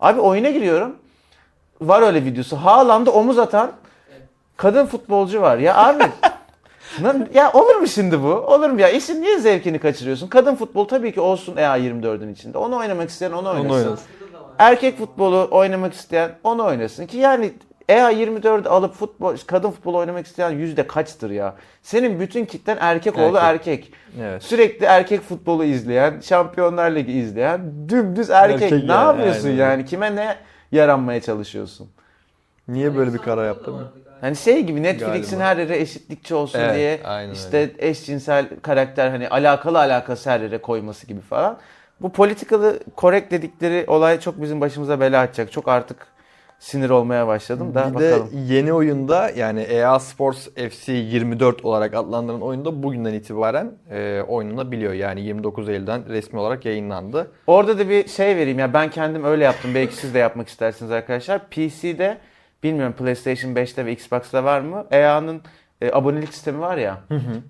[0.00, 0.96] Abi oyuna giriyorum.
[1.80, 2.56] Var öyle videosu.
[2.56, 3.72] Haaland'a omuz atan
[4.56, 5.58] kadın futbolcu var.
[5.58, 6.04] Ya abi
[7.02, 8.26] lan- ya olur mu şimdi bu?
[8.28, 8.88] Olur mu ya?
[8.88, 10.28] İşin niye zevkini kaçırıyorsun?
[10.28, 12.58] Kadın futbol tabii ki olsun EA24'ün içinde.
[12.58, 13.68] Onu oynamak isteyen onu oynasın.
[13.70, 14.04] oynasın.
[14.32, 14.50] Da var.
[14.58, 17.52] Erkek futbolu oynamak isteyen onu oynasın ki yani
[17.90, 21.54] EA24'ü alıp futbol kadın futbolu oynamak isteyen yüzde kaçtır ya?
[21.82, 23.92] Senin bütün kitlen erkek oğlu erkek.
[24.20, 24.42] Evet.
[24.42, 28.62] Sürekli erkek futbolu izleyen, Şampiyonlar Ligi izleyen dümdüz erkek.
[28.62, 29.58] Erkek ne yani, yapıyorsun aynen.
[29.58, 29.84] yani?
[29.84, 30.36] Kime ne
[30.72, 31.90] yaranmaya çalışıyorsun?
[32.68, 33.76] Niye böyle bir karar yaptın?
[34.20, 35.44] Hani şey gibi Netflix'in Galiba.
[35.44, 37.00] her yere eşitlikçi olsun Evet, diye
[37.32, 41.58] işte eşcinsel karakter hani alakalı alakası her yere koyması gibi falan.
[42.00, 45.52] Bu politikalı correct dedikleri olay çok bizim başımıza bela açacak.
[45.52, 46.06] Çok artık
[46.60, 48.30] sinir olmaya başladım da bir bakalım.
[48.30, 54.92] de yeni oyunda yani EA Sports FC 24 olarak adlandırılan oyunda bugünden itibaren e, oynanabiliyor.
[54.92, 57.30] Yani 29 Eylül'den resmi olarak yayınlandı.
[57.46, 59.74] Orada da bir şey vereyim ya ben kendim öyle yaptım.
[59.74, 61.48] Belki siz de yapmak istersiniz arkadaşlar.
[61.48, 62.18] PC'de
[62.62, 64.86] bilmiyorum PlayStation 5'te ve Xbox'ta var mı?
[64.90, 65.40] EA'nın
[65.80, 66.98] e, abonelik sistemi var ya.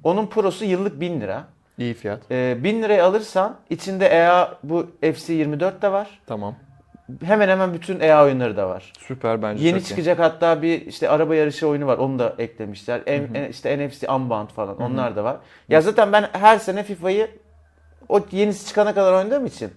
[0.05, 1.45] Onun prosu yıllık 1000 lira.
[1.79, 2.31] İyi fiyat.
[2.31, 6.21] E, 1000 liraya alırsan içinde EA bu FC 24 de var.
[6.27, 6.55] Tamam.
[7.25, 8.93] Hemen hemen bütün EA oyunları da var.
[8.99, 9.89] Süper bence Yeni çok iyi.
[9.89, 11.99] çıkacak hatta bir işte araba yarışı oyunu var.
[11.99, 13.01] Onu da eklemişler.
[13.07, 15.37] En, en- işte NFC Unbound falan onlar da var.
[15.69, 17.31] Ya zaten ben her sene FIFA'yı
[18.09, 19.71] o yenisi çıkana kadar oynadığım için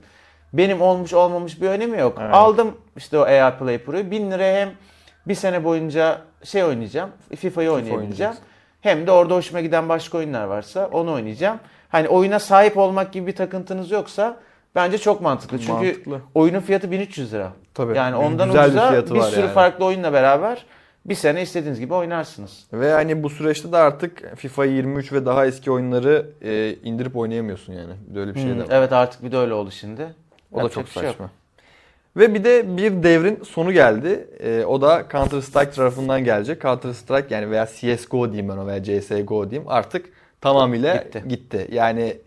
[0.54, 2.18] benim olmuş olmamış bir önemi yok.
[2.22, 2.34] Evet.
[2.34, 4.12] Aldım işte o EA Play Pro'yu.
[4.12, 4.72] 1000 liraya hem
[5.28, 7.10] bir sene boyunca şey oynayacağım.
[7.36, 8.02] FIFA'yı oynayabileceğim.
[8.02, 8.44] oynayacaksın.
[8.82, 11.60] Hem de orada hoşuma giden başka oyunlar varsa onu oynayacağım.
[11.90, 14.38] Hani oyuna sahip olmak gibi bir takıntınız yoksa
[14.76, 15.60] bence çok mantıklı.
[15.60, 16.22] Çünkü Mantıklı.
[16.36, 17.54] oyunun fiyatı 1300 lira.
[17.74, 17.98] Tabii.
[17.98, 19.54] Yani ondan Güzel bir ucuza bir, var sürü yani.
[19.54, 20.66] farklı oyunla beraber
[21.06, 22.64] bir sene istediğiniz gibi oynarsınız.
[22.74, 27.74] Ve hani bu süreçte de artık FIFA 23 ve daha eski oyunları e, indirip oynayamıyorsun
[27.74, 27.94] yani.
[28.10, 28.68] Bir de öyle bir şey de Hmm, var.
[28.72, 30.08] evet artık bir de öyle oldu şimdi.
[30.52, 31.12] O da çok bir şey yok.
[31.12, 31.30] saçma.
[32.18, 34.28] Ve bir de bir devrin sonu geldi.
[34.44, 36.62] E, o da Counter Strike tarafından gelecek.
[36.62, 40.06] Counter Strike yani veya CSGO diyeyim ben o veya CSGO diyeyim artık
[40.42, 41.24] tamamıyla Gitti.
[41.28, 41.68] gitti.
[41.72, 42.18] Yani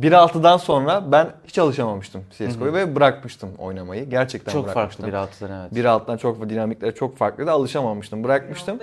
[0.00, 4.10] 1.6'dan sonra ben hiç alışamamıştım CSGO'yu ve bırakmıştım oynamayı.
[4.10, 5.04] Gerçekten Çok bırakmıştım.
[5.04, 5.84] farklı bir altıdan evet.
[5.84, 7.50] 1.6'dan çok dinamikleri çok farklıydı.
[7.50, 8.24] Alışamamıştım.
[8.24, 8.78] Bırakmıştım.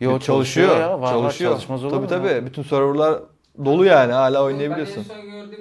[0.00, 0.80] Yo, çalışıyor.
[0.80, 1.00] ya.
[1.00, 1.50] Var, çalışıyor.
[1.50, 2.28] Var, çalışmaz olur tabii mu tabii.
[2.28, 2.46] ya?
[2.46, 3.18] Bütün serverlar
[3.64, 5.06] dolu yani hala Ben oynayabiliyorsun.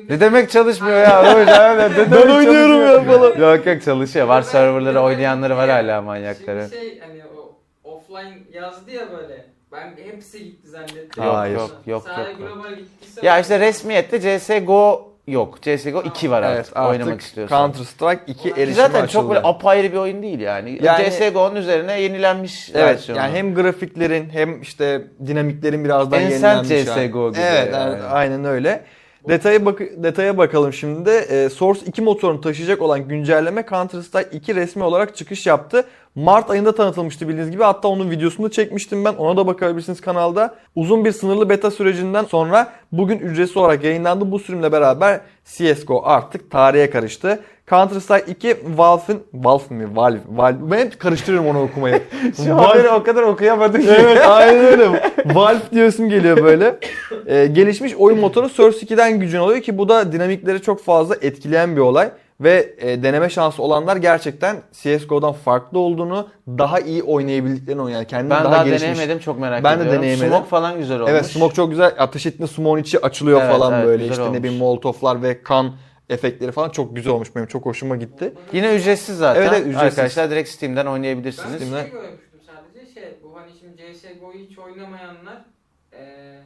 [0.09, 1.33] Ne demek çalışmıyor ya?
[1.33, 3.37] Hocam, ne demek oynuyorum ya çalışıyor?
[3.37, 4.27] Yok yok çalışıyor.
[4.27, 6.61] Var serverları oynayanları var hala manyakları.
[6.61, 7.55] Şimdi şey hani o
[7.89, 9.45] offline yazdı ya böyle.
[9.71, 11.23] Ben hepsi gitti zannettim.
[11.23, 11.55] Yok, Hayır.
[11.55, 12.55] yok, yok, Sadece yok, yok.
[12.55, 15.61] global gittiyse Ya işte resmiyette CSGO yok.
[15.61, 17.57] CSGO 2 var artık, Evet artık oynamak istiyorsan.
[17.73, 19.11] Counter Strike 2 Ki erişimi Zaten açıldı.
[19.11, 20.79] çok böyle apayrı bir oyun değil yani.
[20.81, 23.19] Yani- CSGO'nun üzerine yenilenmiş Evet versiyonu.
[23.21, 26.69] yani hem grafiklerin hem işte dinamiklerin biraz daha Ancient yenilenmiş.
[26.69, 26.85] hali.
[27.07, 27.91] CS:GO gibi Evet yani.
[27.91, 28.83] yani aynen öyle.
[29.29, 31.09] Detaya bak detaya bakalım şimdi.
[31.09, 35.85] Ee, Source 2 motorunu taşıyacak olan güncelleme Counter Strike 2 resmi olarak çıkış yaptı.
[36.15, 37.63] Mart ayında tanıtılmıştı bildiğiniz gibi.
[37.63, 39.13] Hatta onun videosunu da çekmiştim ben.
[39.13, 40.55] Ona da bakabilirsiniz kanalda.
[40.75, 44.31] Uzun bir sınırlı beta sürecinden sonra bugün ücretsiz olarak yayınlandı.
[44.31, 47.39] Bu sürümle beraber CSGO artık tarihe karıştı.
[47.71, 49.95] Counter Strike 2 Valve'ın Valve mi?
[49.95, 50.19] Valve.
[50.29, 50.71] Valve.
[50.71, 52.03] Ben hep karıştırıyorum onu okumayı.
[52.45, 53.87] Şu haberi o kadar okuyamadım ki.
[53.89, 55.11] Evet aynen öyle.
[55.33, 56.79] Valve diyorsun geliyor böyle.
[57.25, 61.75] Ee, gelişmiş oyun motoru Source 2'den gücün alıyor ki bu da dinamikleri çok fazla etkileyen
[61.75, 62.11] bir olay.
[62.41, 67.99] Ve e, deneme şansı olanlar gerçekten CSGO'dan farklı olduğunu, daha iyi oynayabildiklerini oynuyor.
[67.99, 68.89] Yani kendini Ben daha, daha, gelişmiş.
[68.89, 70.01] deneyemedim çok merak Ben de ediyorum.
[70.01, 70.29] deneyemedim.
[70.29, 71.11] Smoke falan güzel olmuş.
[71.11, 71.93] Evet smoke çok güzel.
[71.97, 74.07] Ateş ettiğinde smoke'un içi açılıyor Evet, falan evet, böyle.
[74.07, 74.39] İşte ne olmuş.
[74.39, 75.71] bileyim molotoflar ve kan
[76.11, 77.35] efektleri falan çok güzel olmuş.
[77.35, 78.33] Benim çok hoşuma gitti.
[78.51, 79.41] Yine ücretsiz zaten.
[79.41, 79.81] Evet, evet, ücretsiz.
[79.83, 81.53] Arkadaşlar direkt Steam'den Ben oynayabilirsiniz.
[81.53, 85.45] bir Steam'den- şey görmüştüm sadece şey bu hani şimdi CSGO'yu hiç oynamayanlar
[85.93, 86.43] eee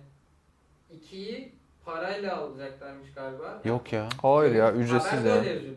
[0.96, 1.52] ikiyi
[1.86, 3.60] parayla alacaklarmış galiba.
[3.64, 4.10] Yok ya.
[4.22, 5.46] Hayır ya ücretsiz ya.
[5.46, 5.76] dedim.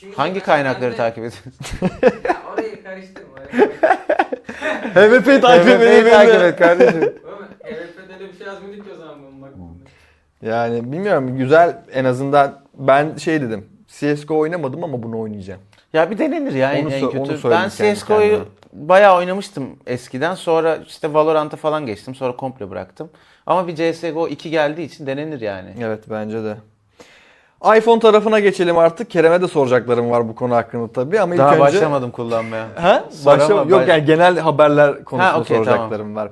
[0.00, 1.52] Şimdi Hangi ben- kaynakları ben de- takip ediyorsun?
[2.24, 3.32] Ya orayı karıştırma.
[3.44, 4.94] orayı karıştırma.
[4.94, 6.10] HVP'yi takip TVP'yi edin.
[6.10, 7.00] takip et kardeşim.
[7.02, 9.69] HVP'de öyle bir şey yazmadık ki o zaman ben baktığımda.
[10.42, 13.66] Yani bilmiyorum güzel en azından ben şey dedim.
[13.88, 15.60] CSGO oynamadım ama bunu oynayacağım.
[15.92, 17.18] Ya bir denenir ya Onu en kötü.
[17.18, 20.34] onu Ben CSGO'yu bayağı oynamıştım eskiden.
[20.34, 22.14] Sonra işte Valorant'a falan geçtim.
[22.14, 23.10] Sonra komple bıraktım.
[23.46, 25.70] Ama bir CSGO 2 geldiği için denenir yani.
[25.80, 26.56] Evet bence de.
[27.76, 29.10] iPhone tarafına geçelim artık.
[29.10, 31.60] Kerem'e de soracaklarım var bu konu hakkında tabii ama ilk Daha önce...
[31.60, 32.66] başlamadım kullanmaya.
[32.74, 33.04] Ha?
[33.10, 33.60] Sor Başla...
[33.60, 36.30] ama Yok yani genel haberler konusunda Ha, okey, soracaklarım var.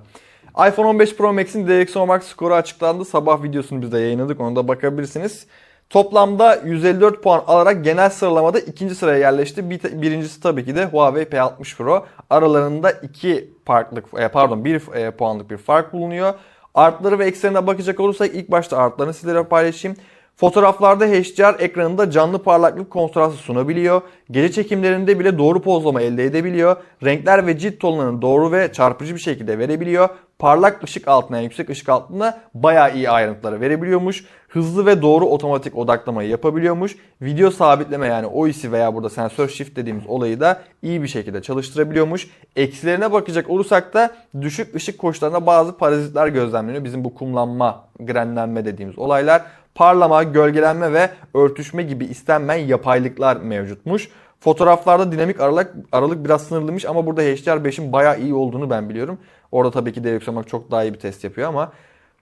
[0.66, 3.04] iPhone 15 Pro Max'in DxOMark skoru açıklandı.
[3.04, 4.40] Sabah videosunu biz de yayınladık.
[4.40, 5.46] Ona da bakabilirsiniz.
[5.90, 9.70] Toplamda 154 puan alarak genel sıralamada ikinci sıraya yerleşti.
[9.70, 12.06] Bir, birincisi tabii ki de Huawei P60 Pro.
[12.30, 16.34] Aralarında iki farklılık, e, pardon bir e, puanlık bir fark bulunuyor.
[16.74, 19.96] Artları ve eksilerine bakacak olursak ilk başta artlarını sizlere paylaşayım.
[20.41, 24.03] Fotoğraflarda HDR ekranında canlı parlaklık kontrastı sunabiliyor.
[24.30, 26.76] Gece çekimlerinde bile doğru pozlama elde edebiliyor.
[27.05, 30.09] Renkler ve cilt tonlarını doğru ve çarpıcı bir şekilde verebiliyor.
[30.39, 34.24] Parlak ışık altına yani yüksek ışık altına bayağı iyi ayrıntıları verebiliyormuş.
[34.49, 36.97] Hızlı ve doğru otomatik odaklamayı yapabiliyormuş.
[37.22, 42.30] Video sabitleme yani OIS'i veya burada sensör shift dediğimiz olayı da iyi bir şekilde çalıştırabiliyormuş.
[42.57, 44.11] Eksilerine bakacak olursak da
[44.41, 46.84] düşük ışık koşullarında bazı parazitler gözlemleniyor.
[46.84, 49.43] Bizim bu kumlanma, grenlenme dediğimiz olaylar.
[49.79, 54.09] Parlama, gölgelenme ve örtüşme gibi istenmeyen yapaylıklar mevcutmuş.
[54.41, 59.18] Fotoğraflarda dinamik aralık, aralık biraz sınırlıymış ama burada HDR5'in bayağı iyi olduğunu ben biliyorum.
[59.53, 61.72] Orada tabii ki DxOMark çok daha iyi bir test yapıyor ama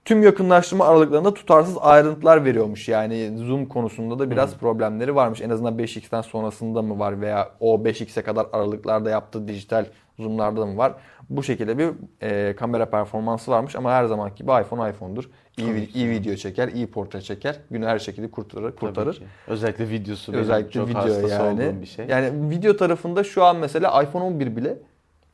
[0.07, 2.87] tüm yakınlaştırma aralıklarında tutarsız ayrıntılar veriyormuş.
[2.87, 5.41] Yani zoom konusunda da biraz problemleri varmış.
[5.41, 9.85] En azından 5x'ten sonrasında mı var veya o 5x'e kadar aralıklarda yaptığı dijital
[10.19, 10.93] zoomlarda mı var?
[11.29, 11.89] Bu şekilde bir
[12.21, 15.29] e, kamera performansı varmış ama her zamanki gibi iPhone iPhone'dur.
[15.57, 17.59] İyi, Tabii iyi video çeker, iyi portre çeker.
[17.71, 18.75] Günü her şekilde kurtarır.
[18.75, 19.21] kurtarır.
[19.47, 21.63] Özellikle videosu benim Özellikle çok video hastası yani.
[21.63, 22.05] olduğum bir şey.
[22.05, 24.77] Yani video tarafında şu an mesela iPhone 11 bile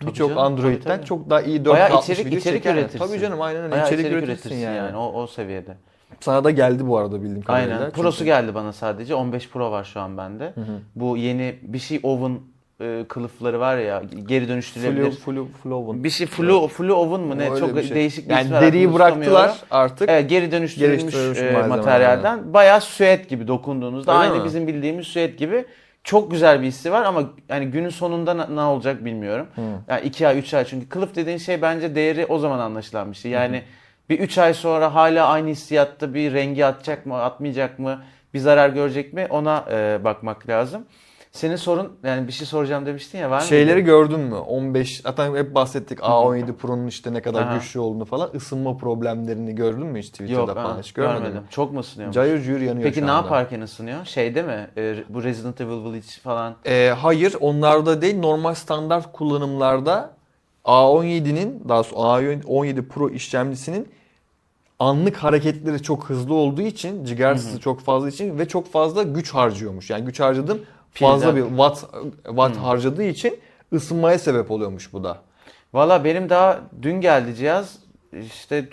[0.07, 2.75] birçok Android'den tabii, çok daha iyi 4K Bayağı 60 içerik video içerik çeker.
[2.75, 3.05] üretirsin.
[3.07, 4.97] Tabii canım aynen öyle Bayağı içerik, üretirsin, yani.
[4.97, 5.77] O, o seviyede.
[6.19, 7.75] Sana da geldi bu arada bildiğim kadarıyla.
[7.75, 7.85] Aynen.
[7.85, 9.15] Çünkü- Pro'su geldi bana sadece.
[9.15, 10.43] 15 Pro var şu an bende.
[10.55, 10.79] Hı hı.
[10.95, 12.39] Bu yeni bir şey oven
[12.81, 15.11] e, kılıfları var ya geri dönüştürülebilir.
[15.11, 16.03] Flu, flu, Flowen.
[16.03, 17.49] Bir şey flu, flu oven mı ne?
[17.49, 17.95] Öyle Çok bir şey.
[17.95, 20.09] değişik bir Yani ismi var, deriyi bıraktılar artık.
[20.09, 22.53] Evet, geri dönüştürülmüş e, materyalden.
[22.53, 24.45] Bayağı süet gibi dokunduğunuzda Öyle aynı mi?
[24.45, 25.65] bizim bildiğimiz süet gibi
[26.03, 29.47] çok güzel bir hissi var ama yani günün sonunda ne, olacak bilmiyorum.
[29.55, 29.61] Hı.
[29.87, 33.17] Yani 2 ay 3 ay çünkü kılıf dediğin şey bence değeri o zaman anlaşılan bir
[33.17, 33.31] şey.
[33.31, 33.63] Yani
[34.09, 38.69] bir 3 ay sonra hala aynı hissiyatta bir rengi atacak mı atmayacak mı bir zarar
[38.69, 40.85] görecek mi ona e, bakmak lazım.
[41.33, 43.47] Senin sorun yani bir şey soracağım demiştin ya var mı?
[43.47, 44.35] Şeyleri gördün mü?
[44.35, 47.57] 15 zaten hep bahsettik A17 Pro'nun işte ne kadar Aha.
[47.57, 48.29] güçlü olduğunu falan.
[48.33, 51.33] Isınma problemlerini gördün mü hiç Twitter'da Yok falan ha, hiç görmedim.
[51.33, 51.41] mi?
[51.49, 52.15] Çok mu ısınıyormuş?
[52.15, 54.05] Cayır cuyur yanıyor Peki ne yaparken ısınıyor?
[54.05, 54.67] Şeyde mi?
[54.77, 56.55] E, bu Resident Evil Village falan.
[56.65, 60.13] Ee, hayır onlarda değil normal standart kullanımlarda
[60.65, 63.87] A17'nin daha doğrusu A17 Pro işlemcisinin
[64.79, 69.89] anlık hareketleri çok hızlı olduğu için gigahertz'ı çok fazla için ve çok fazla güç harcıyormuş.
[69.89, 70.61] Yani güç harcadım
[70.93, 71.85] fazla bir watt
[72.25, 73.39] watt harcadığı için
[73.73, 75.17] ısınmaya sebep oluyormuş bu da.
[75.73, 77.79] Valla benim daha dün geldi cihaz.
[78.21, 78.65] İşte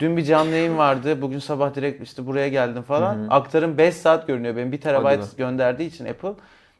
[0.00, 1.22] dün bir canlı yayın vardı.
[1.22, 3.26] Bugün sabah direkt işte buraya geldim falan.
[3.30, 4.72] Aktarım 5 saat görünüyor benim.
[4.72, 6.32] 1 Hadi terabayt gönderdiği için Apple.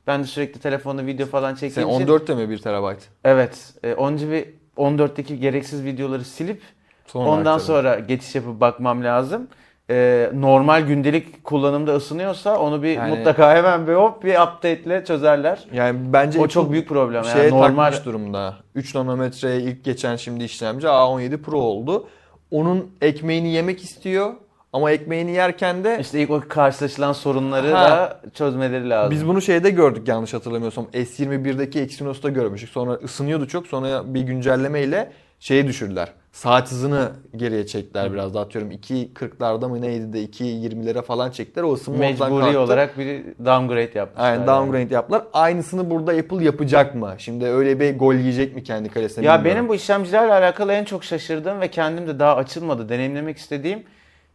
[0.07, 2.07] Ben de sürekli telefonla video falan Sen çektiğim için.
[2.07, 3.09] 14'te mi 1 terabayt?
[3.25, 3.75] Evet.
[3.83, 6.63] E, onca bir 14'teki gereksiz videoları silip
[7.07, 7.61] Sonra ondan aktarım.
[7.61, 9.49] sonra geçiş yapıp bakmam lazım.
[9.91, 15.65] E, normal gündelik kullanımda ısınıyorsa onu bir Yani- mutlaka hemen bir hop bir update'le çözerler.
[15.73, 17.23] Yani bence O çok büyük problem.
[17.25, 18.55] Yani şeye normal takmış durumda.
[18.75, 22.07] 3 nanometreye ilk geçen şimdi işlemci A17 Pro oldu.
[22.51, 24.33] Onun ekmeğini yemek istiyor
[24.73, 27.91] ama ekmeğini yerken de işte ilk o karşılaşılan sorunları Ha.
[27.91, 29.11] da çözmeleri lazım.
[29.11, 30.85] biz bunu şeyde gördük yanlış hatırlamıyorsam.
[30.93, 32.71] S21'deki Exynos'ta görmüştük.
[32.71, 33.67] Sonra ısınıyordu çok.
[33.67, 36.09] Sonra bir güncellemeyle şeyi düşürdüler.
[36.33, 38.71] Saat hızını geriye çektiler biraz daha atıyorum.
[38.71, 41.65] 2.40'larda mı neydi de 2.20'lere falan çektiler.
[41.65, 42.61] O ısınma Mecburi kalktı.
[42.61, 44.25] olarak bir downgrade yapmışlar.
[44.33, 45.23] Aynen downgrade yaptılar.
[45.33, 47.15] Aynısını burada Apple yapacak mı?
[47.19, 49.57] Şimdi öyle bir gol yiyecek mi kendi kalesine Ya bilmiyorum.
[49.59, 53.83] benim bu işlemcilerle alakalı en çok şaşırdığım ve kendim de daha açılmadı deneyimlemek istediğim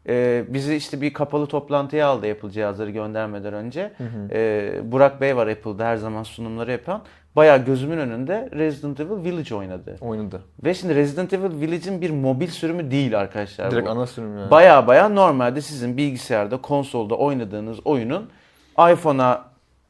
[0.08, 3.92] e, bizi işte bir kapalı toplantıya aldı Apple cihazları göndermeden önce.
[4.32, 7.02] E, Burak Bey var Apple'da her zaman sunumları yapan.
[7.36, 9.98] Bayağı gözümün önünde Resident Evil Village oynadı.
[10.02, 10.42] oynadı.
[10.64, 13.72] Ve şimdi Resident Evil Village'in bir mobil sürümü değil arkadaşlar.
[13.72, 13.92] Direkt bu.
[13.92, 14.52] ana sürüm yani.
[14.52, 18.30] Baya baya normalde sizin bilgisayarda, konsolda oynadığınız oyunun
[18.94, 19.46] iPhone'a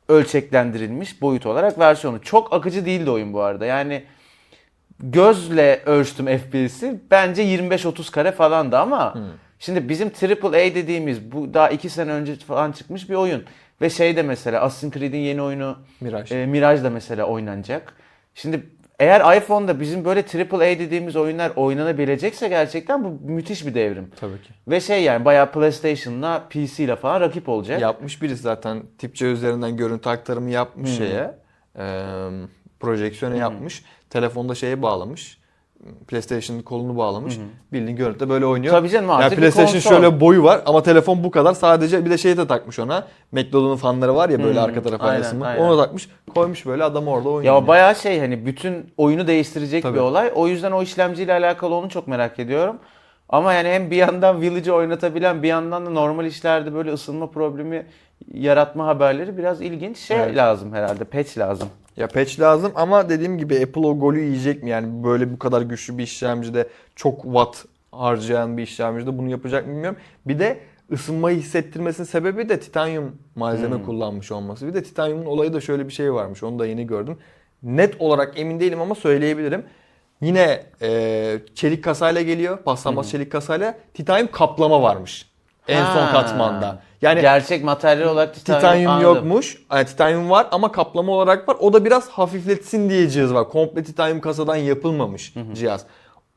[0.09, 2.21] ölçeklendirilmiş boyut olarak versiyonu.
[2.21, 3.65] Çok akıcı değildi oyun bu arada.
[3.65, 4.03] Yani
[4.99, 6.99] gözle ölçtüm FPS'i.
[7.11, 9.17] Bence 25-30 kare falandı ama
[9.59, 13.43] şimdi bizim AAA dediğimiz bu daha 2 sene önce falan çıkmış bir oyun.
[13.82, 16.36] Ve şey de mesela Assassin's Creed'in yeni oyunu Mirage.
[16.36, 17.93] e, Mirage da mesela oynanacak.
[18.36, 18.69] Şimdi
[18.99, 20.19] eğer iPhone'da bizim böyle
[20.51, 24.11] AAA dediğimiz oyunlar oynanabilecekse gerçekten bu müthiş bir devrim.
[24.19, 24.49] Tabii ki.
[24.67, 27.82] Ve şey yani bayağı PlayStation'la PC ile falan rakip olacak.
[27.82, 30.97] Yapmış birisi zaten tipçe üzerinden görüntü aktarımı yapmış Hmm.
[30.97, 31.32] şeye.
[31.79, 32.03] E,
[32.79, 33.84] projeksiyona yapmış.
[34.09, 35.40] Telefonda şeye bağlamış.
[36.07, 37.38] PlayStation'ın kolunu bağlamış.
[37.73, 38.73] Bildiğin görüntüde böyle oynuyor.
[38.73, 39.89] Tabii canım Yani artık bir PlayStation konsol.
[39.89, 41.53] şöyle boyu var ama telefon bu kadar.
[41.53, 43.07] Sadece bir de şey de takmış ona.
[43.32, 45.45] McDonald's'ın fanları var ya böyle Hmm, arka arasında.
[45.45, 45.61] aynen.
[45.63, 46.09] Onu takmış.
[46.36, 47.55] Koymuş böyle adam orada oynuyor.
[47.55, 49.95] Ya bayağı şey hani bütün oyunu değiştirecek Tabii.
[49.95, 50.32] bir olay.
[50.36, 52.75] O yüzden o işlemciyle alakalı onu çok merak ediyorum.
[53.29, 57.86] Ama yani hem bir yandan Village'ı oynatabilen bir yandan da normal işlerde böyle ısınma problemi
[58.34, 59.97] yaratma haberleri biraz ilginç.
[59.97, 60.36] Şey Evet.
[60.38, 61.69] lazım herhalde patch lazım.
[61.97, 64.69] Ya patch lazım ama dediğim gibi Apple o golü yiyecek mi?
[64.69, 69.72] Yani böyle bu kadar güçlü bir işlemcide çok watt harcayan bir işlemcide bunu yapacak mı
[69.74, 69.97] bilmiyorum.
[70.26, 70.59] Bir de
[70.91, 73.86] ısınmayı hissettirmesinin sebebi de titanyum malzeme Hmm.
[73.86, 74.67] kullanmış olması.
[74.67, 76.43] Bir de titanyumun olayı da şöyle bir şey varmış.
[76.43, 77.17] Onu da yeni gördüm.
[77.63, 79.63] Net olarak emin değilim ama söyleyebilirim.
[80.22, 82.57] Yine e, çelik kasayla geliyor.
[82.57, 83.78] Paslanmaz çelik kasayla.
[83.93, 85.30] Titanyum kaplama varmış.
[85.68, 86.82] En son katmanda.
[87.01, 89.16] Yani Gerçek materyal olarak titanyum, Titanyum anladım.
[89.16, 89.57] yokmuş.
[89.72, 91.57] Yani titanyum var ama kaplama olarak var.
[91.59, 93.49] O da biraz hafifletsin diye cihaz var.
[93.49, 95.86] Komple titanyum kasadan yapılmamış cihaz.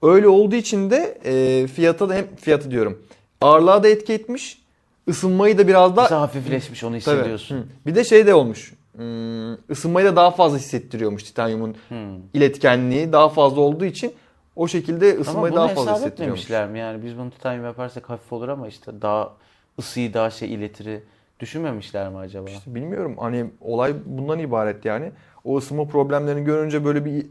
[0.03, 3.03] Öyle olduğu için de e, fiyata da hem fiyatı diyorum.
[3.41, 4.65] Ağırlığa da etki etmiş.
[5.07, 7.17] Isınmayı da biraz daha Mesela hafifleşmiş onu Tabii.
[7.17, 7.57] hissediyorsun.
[7.57, 7.63] Hı.
[7.87, 8.75] Bir de şey de olmuş.
[8.97, 11.77] Hmm, ısınmayı da daha fazla hissettiriyormuş titanyumun
[12.35, 14.13] iletkenliği daha fazla olduğu için
[14.57, 16.41] o şekilde ısınmayı daha fazla hesap hissettiriyormuş.
[16.41, 16.79] etmemişler mi?
[16.79, 19.33] Yani biz bunu titanyum yaparsak hafif olur ama işte daha
[19.79, 21.03] ısıyı daha şey iletiri
[21.41, 22.51] düşünmemişler mi acaba?
[22.51, 25.13] İşte bilmiyorum hani olay bundan ibaret yani.
[25.45, 27.27] O ısınma problemlerini görünce böyle bir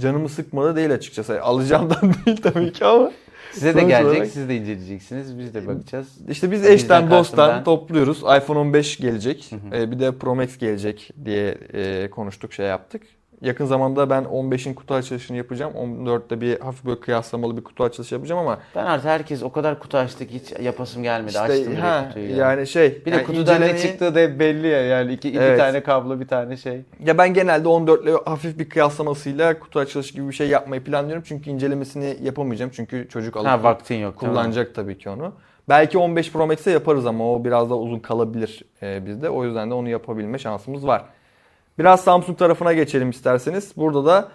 [0.00, 1.42] canımı sıkmadı değil açıkçası.
[1.42, 3.12] Alacağımdan değil tabii ki ama.
[3.52, 6.08] Size de gelecek, olarak- siz de inceleyeceksiniz, biz de bakacağız.
[6.28, 7.64] İşte biz eşten dosttan ben.
[7.64, 8.18] topluyoruz.
[8.18, 9.50] iPhone 15 gelecek.
[9.72, 13.02] Ee, bir de Pro Max gelecek diye e, konuştuk şey yaptık.
[13.42, 15.72] Yakın zamanda ben 15'in kutu açılışını yapacağım.
[15.72, 19.78] 14'te bir hafif böyle kıyaslamalı bir kutu açılışı yapacağım ama Ben artık herkes o kadar
[19.78, 21.28] kutu açtı ki hiç yapasım gelmedi.
[21.28, 22.30] işte Açtım ha, kutuyu.
[22.30, 22.36] ya.
[22.36, 24.82] yani şey bir de yani kutudan ne incelemeyi- çıktığı da belli ya.
[24.82, 25.58] Yani iki, iki Evet.
[25.58, 26.80] tane kablo bir tane şey.
[27.04, 31.22] Ya ben genelde 14 ile hafif bir kıyaslamasıyla kutu açılışı gibi bir şey yapmayı planlıyorum.
[31.26, 32.70] Çünkü incelemesini yapamayacağım.
[32.74, 34.16] Çünkü çocuk alıp Ha vaktin yok.
[34.16, 35.32] kullanacak tabii ki onu.
[35.68, 39.30] Belki 15 Pro Max'e yaparız ama o biraz daha uzun kalabilir e, bizde.
[39.30, 41.04] O yüzden de onu yapabilme şansımız var.
[41.78, 43.72] Biraz Samsung tarafına geçelim isterseniz.
[43.76, 44.28] Burada da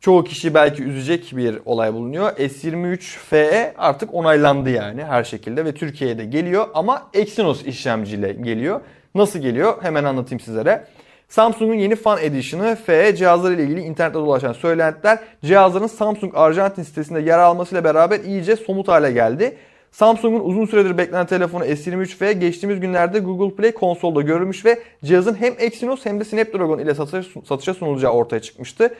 [0.00, 2.30] çoğu kişi belki üzecek bir olay bulunuyor.
[2.36, 8.80] S23 FE artık onaylandı yani her şekilde ve Türkiye'de geliyor ama Exynos işlemciyle geliyor.
[9.14, 9.82] Nasıl geliyor?
[9.82, 10.86] Hemen anlatayım sizlere.
[11.28, 17.20] Samsung'un yeni Fan Edition'ı FE cihazları ile ilgili internette dolaşan söylentiler cihazların Samsung Arjantin sitesinde
[17.20, 19.56] yer almasıyla beraber iyice somut hale geldi.
[19.92, 25.54] Samsung'un uzun süredir beklenen telefonu S23F geçtiğimiz günlerde Google Play konsolda görülmüş ve cihazın hem
[25.58, 26.94] Exynos hem de Snapdragon ile
[27.44, 28.94] satışa, sunulacağı ortaya çıkmıştı.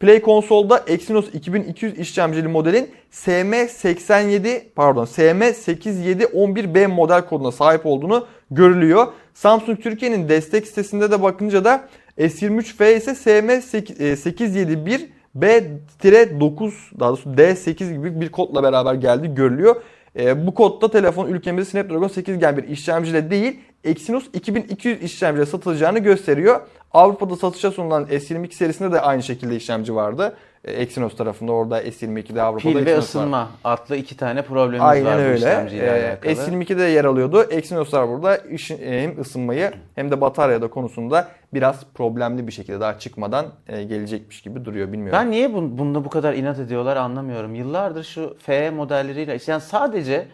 [0.00, 9.06] Play konsolda Exynos 2200 işlemcili modelin SM87 pardon SM8711B model koduna sahip olduğunu görülüyor.
[9.34, 11.88] Samsung Türkiye'nin destek sitesinde de bakınca da
[12.18, 19.76] S23F ise SM871 B-9 daha doğrusu D8 gibi bir kodla beraber geldi görülüyor.
[20.18, 25.98] E, bu kodda telefon ülkemizde Snapdragon 8 Gen bir işlemciyle değil Exynos 2200 işlemciyle satılacağını
[25.98, 26.60] gösteriyor.
[26.92, 30.36] Avrupa'da satışa sunulan S22 serisinde de aynı şekilde işlemci vardı.
[30.66, 33.02] E, Exynos tarafında orada S22'de Avrupa'da Pil ve Exynos var.
[33.20, 35.34] ısınma adlı iki tane problemimiz Aynen var bu öyle.
[35.36, 36.32] işlemciyle Ee, alakalı.
[36.32, 37.42] S22'de yer alıyordu.
[37.50, 42.98] Exynos'lar burada işin- e, hem ısınmayı hem de bataryada konusunda biraz problemli bir şekilde daha
[42.98, 45.18] çıkmadan e, gelecekmiş gibi duruyor bilmiyorum.
[45.20, 47.54] Ben niye bun, bunda bu kadar inat ediyorlar anlamıyorum.
[47.54, 50.26] Yıllardır şu FE modelleriyle yani sadece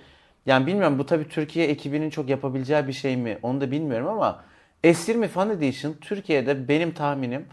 [0.47, 4.41] yani bilmiyorum bu tabii Türkiye ekibinin çok yapabileceği bir şey mi onu da bilmiyorum ama
[4.85, 7.45] S20 Fan Edition Türkiye'de benim tahminim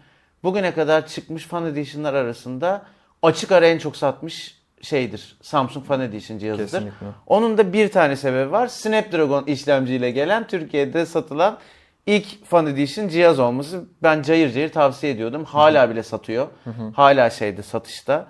[0.43, 2.85] bugüne kadar çıkmış Fan Edition'lar arasında
[3.21, 5.37] açık ara en çok satmış şeydir.
[5.41, 6.65] Samsung Fan Edition cihazıdır.
[6.65, 7.07] Kesinlikle.
[7.27, 8.67] Onun da bir tane sebebi var.
[8.67, 11.57] Snapdragon işlemciyle gelen Türkiye'de satılan
[12.05, 13.85] ilk Fan Edition cihaz olması.
[14.03, 15.43] Ben cayır cayır tavsiye ediyordum.
[15.43, 16.47] Hala bile satıyor.
[16.93, 18.27] Hala şeyde satışta.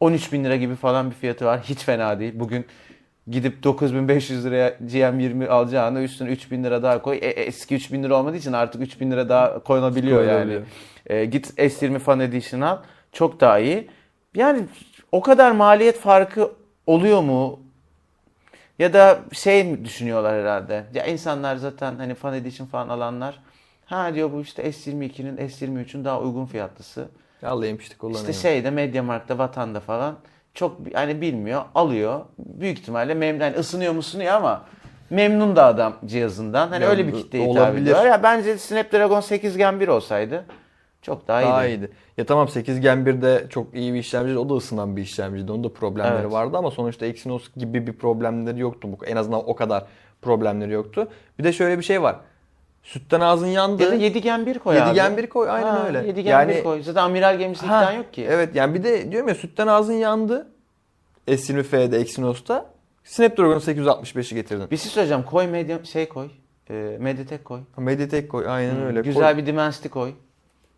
[0.00, 1.60] 13 bin lira gibi falan bir fiyatı var.
[1.60, 2.32] Hiç fena değil.
[2.36, 2.66] Bugün
[3.30, 7.16] gidip 9500 liraya GM20 alacağına üstüne 3000 lira daha koy.
[7.16, 10.28] E, eski 3000 lira olmadığı için artık 3000 lira daha konabiliyor yani.
[10.28, 10.62] Koyulabiliyor.
[11.06, 12.78] E, git S20 Fan Edition al.
[13.12, 13.90] Çok daha iyi.
[14.34, 14.64] Yani
[15.12, 16.50] o kadar maliyet farkı
[16.86, 17.60] oluyor mu?
[18.78, 20.84] Ya da şey mi düşünüyorlar herhalde?
[20.94, 23.40] Ya insanlar zaten hani Fan Edition falan alanlar
[23.84, 27.08] ha diyor bu işte S22'nin S23'ün daha uygun fiyatlısı.
[27.42, 28.30] Alayım işte kullanayım.
[28.30, 30.16] İşte şeyde Mediamarkt'ta, Vatan'da falan
[30.54, 32.20] çok hani bilmiyor, alıyor.
[32.38, 34.64] Büyük ihtimalle memnun, hani ısınıyor mu ısınıyor ama
[35.10, 36.68] memnun da adam cihazından.
[36.68, 37.82] Hani Ya, öyle bir kitleye hitap olabilir.
[37.82, 38.04] ediyor.
[38.04, 40.44] Ya bence Snapdragon 8 Gen 1 olsaydı
[41.02, 41.74] çok daha, Daha iyiydi.
[41.84, 41.90] iyiydi.
[42.18, 44.38] Ya tamam 8 Gen 1'de çok iyi bir işlemci.
[44.38, 45.52] O da ısınan bir işlemciydi.
[45.52, 46.32] Onun da problemleri Evet.
[46.32, 48.88] vardı ama sonuçta Exynos gibi bir problemleri yoktu.
[49.06, 49.84] En azından o kadar
[50.22, 51.08] problemleri yoktu.
[51.38, 52.16] Bir de şöyle bir şey var.
[52.82, 53.82] Sütten ağzın yandı.
[53.82, 54.94] Ya da 7 Gen 1 koy 7 abi.
[54.94, 56.06] Gen 1 koy aynen Ha, öyle.
[56.06, 56.82] 7 Gen Yani- 1 koy.
[56.82, 58.26] Zaten amiral gemisi Ha, yok ki.
[58.30, 60.48] Evet yani bir de diyorum ya sütten ağzın yandı.
[61.28, 62.66] S20F'de Exynos'ta.
[63.04, 64.70] Snapdragon 865'i getirdin.
[64.70, 65.22] Bir şey söyleyeceğim.
[65.22, 66.28] Koy Media şey koy.
[66.70, 67.60] E, Mediatek koy.
[67.76, 69.00] Mediatek koy aynen öyle.
[69.00, 69.42] Güzel Koy.
[69.42, 70.12] bir Dimensity koy.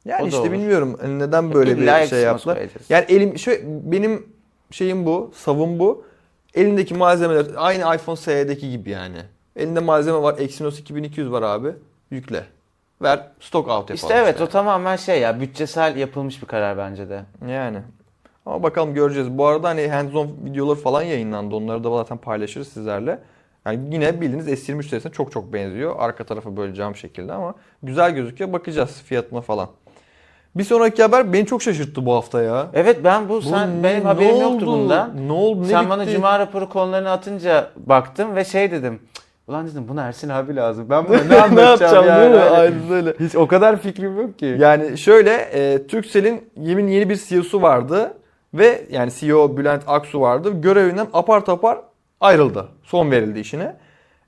[0.04, 0.52] Yani o işte olur.
[0.52, 2.58] bilmiyorum neden böyle bir şey yaptılar.
[2.88, 4.26] Yani elim şöyle benim
[4.70, 6.04] şeyim bu, savım bu.
[6.54, 9.18] Elindeki malzemeler aynı iPhone SE'deki gibi yani.
[9.56, 10.38] Elinde malzeme var.
[10.38, 11.72] Exynos 2200 var abi.
[12.14, 12.44] Yükle.
[13.02, 13.94] Ver stok out yapalım.
[13.94, 17.22] İşte evet o tamamen şey ya bütçesel yapılmış bir karar bence de.
[17.48, 17.78] Yani.
[18.46, 19.30] Ama bakalım göreceğiz.
[19.38, 21.54] Bu arada hani hands-on videoları falan yayınlandı.
[21.56, 23.18] Onları da zaten paylaşırız sizlerle.
[23.66, 25.94] Yani yine bildiğiniz S23 serisine çok çok benziyor.
[25.98, 28.52] Arka tarafı böyle cam şekilde ama güzel gözüküyor.
[28.52, 29.68] Bakacağız fiyatına falan.
[30.54, 32.66] Bir sonraki haber beni çok şaşırttı bu hafta ya.
[32.74, 34.42] Evet ben bu sen Bu benim ne haberim oldu?
[34.42, 35.28] yoktu bundan.
[35.28, 35.62] Ne oldu?
[35.62, 36.12] Ne sen bana bitti?
[36.14, 39.00] cuma raporu konularını atınca baktım ve şey dedim.
[39.14, 40.86] "Cık, Ulan dedim buna Ersin abi lazım.
[40.90, 42.20] Ben buna ne ne anlatacağım yapacağım yani?
[42.20, 42.38] değil mi?
[42.38, 43.14] Hani Aynen öyle.
[43.20, 44.56] Hiç o kadar fikrim yok ki.
[44.58, 48.14] Yani şöyle e, Turkcell'in yemin yeni bir CEO'su vardı
[48.54, 50.60] ve yani CEO Bülent Aksu vardı.
[50.60, 51.78] Görevinden apar topar
[52.20, 52.68] ayrıldı.
[52.82, 53.76] Son verildi işine.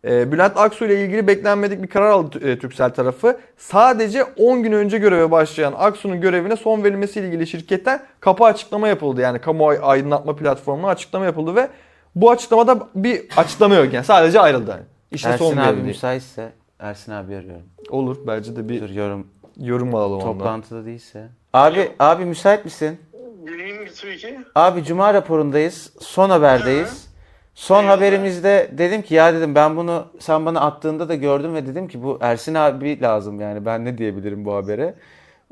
[0.04, 3.38] E, Bülent Aksu ile ilgili beklenmedik bir karar aldı e, Turkcell tarafı.
[3.56, 9.20] Sadece 10 gün önce göreve başlayan Aksu'nun görevine son verilmesiyle ilgili şirketten kapı açıklama yapıldı.
[9.20, 11.68] Yani kamuoyu aydınlatma platformuna açıklama yapıldı ve
[12.14, 14.86] bu açıklamada bir açıklama yok yani sadece ayrıldı.
[15.10, 17.66] İşte Ersin son abi müsaitse Ersin abi arıyorum.
[17.90, 19.26] Olur bence de bir Dur yorum
[19.56, 20.32] yorum alalım ondan.
[20.32, 21.28] toplantıda değilse.
[21.52, 23.00] Abi abi müsait misin?
[23.44, 24.38] Geleyim tabii ki.
[24.54, 25.92] Abi cuma raporundayız.
[26.00, 27.06] Son haberdeyiz.
[27.54, 27.96] Son Eyvallah.
[27.96, 32.02] haberimizde dedim ki ya dedim ben bunu sen bana attığında da gördüm ve dedim ki
[32.02, 34.94] bu Ersin abi lazım yani ben ne diyebilirim bu habere.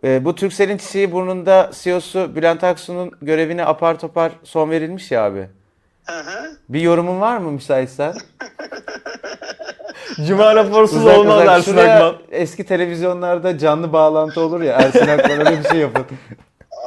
[0.05, 5.49] Ee, bu Turkcell'in çiçeği burnunda CEO'su Bülent Aksu'nun görevine apar topar son verilmiş ya abi.
[6.05, 6.57] Hı hı.
[6.69, 8.15] Bir yorumun var mı müsaitsen?
[10.27, 11.57] Cuma raporsuz Uzak olmaz uzak.
[11.59, 12.23] Ersin Şuraya Akman.
[12.31, 16.07] Eski televizyonlarda canlı bağlantı olur ya Ersin Akman öyle bir şey yapın.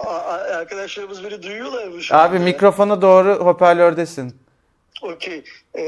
[0.06, 2.46] A- a- arkadaşlarımız beni duyuyorlar mı şu Abi anda?
[2.46, 4.36] mikrofona doğru hoparlördesin.
[5.02, 5.44] Okey.
[5.74, 5.82] Ee,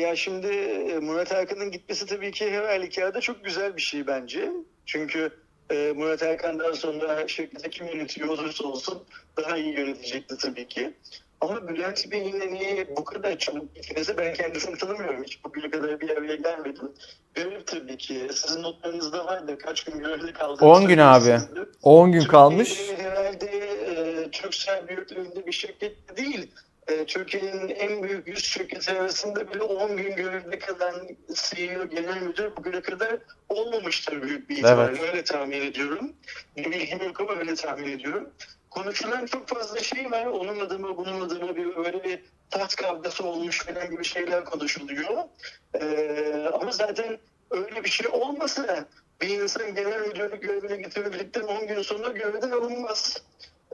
[0.00, 4.50] ya şimdi e, Murat Erkan'ın gitmesi tabii ki her halükarda çok güzel bir şey bence.
[4.86, 5.30] Çünkü
[5.70, 9.02] e, Murat Erkan'dan sonra şirketi kim yönetiyor olursa olsun
[9.36, 10.92] daha iyi yönetecekti tabii ki.
[11.40, 15.24] Ama Bülent Bey'in niye bu kadar çabuk gitmesi ben kendisini tanımıyorum.
[15.24, 16.92] Hiç bugüne kadar bir araya gelmedim.
[17.34, 18.28] Garip tabii ki.
[18.34, 19.58] Sizin notlarınızda vardı.
[19.58, 20.64] Kaç gün görevli kaldı.
[20.64, 21.38] 10 gün abi.
[21.82, 22.68] 10 gün kalmış.
[22.68, 26.50] Türkiye'nin herhalde e, Türksel büyüklüğünde bir şirket değil.
[26.88, 32.56] E, Türkiye'nin en büyük 100 şirketi arasında bile 10 gün görevde kalan CEO, genel müdür
[32.56, 33.16] bugüne kadar
[33.48, 34.90] olmamıştır büyük bir ihtimalle.
[34.90, 35.00] Evet.
[35.02, 36.12] Öyle tahmin ediyorum.
[36.56, 38.30] Bir bilgim yok ama öyle tahmin ediyorum.
[38.70, 40.26] Konuşulan çok fazla şey var.
[40.26, 45.24] Onun adımı bunun adımı bir böyle bir taht kavgası olmuş falan gibi şeyler konuşuluyor.
[45.80, 47.18] E, ama zaten
[47.50, 48.84] öyle bir şey olmasa
[49.20, 53.22] bir insan genel müdürlük görevine getirildikten 10 gün sonra görevden alınmaz.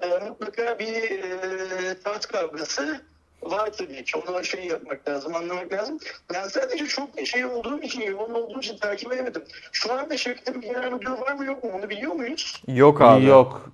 [0.03, 3.01] E, mutlaka bir e, taht kavgası
[3.42, 4.18] var tabii ki.
[4.18, 5.99] Onu şey yapmak lazım, anlamak lazım.
[6.34, 9.44] Ben sadece çok şey olduğum için, yoğun olduğum için takip edemedim.
[9.72, 12.62] Şu anda şirketin bir genel müdürü var mı yok mu onu biliyor muyuz?
[12.68, 13.24] Yok abi.
[13.24, 13.70] Yok.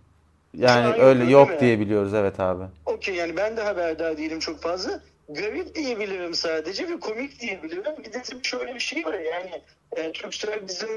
[0.57, 1.61] Yani Şu öyle yok mi?
[1.61, 2.65] diye biliyoruz evet abi.
[2.87, 5.01] Okey yani ben de haberdar değilim çok fazla.
[5.29, 8.05] Garip diyebilirim sadece ve komik diyebilirim.
[8.05, 9.63] Bir de tabii şöyle bir şey var yani
[9.97, 10.91] e, Türksel bizim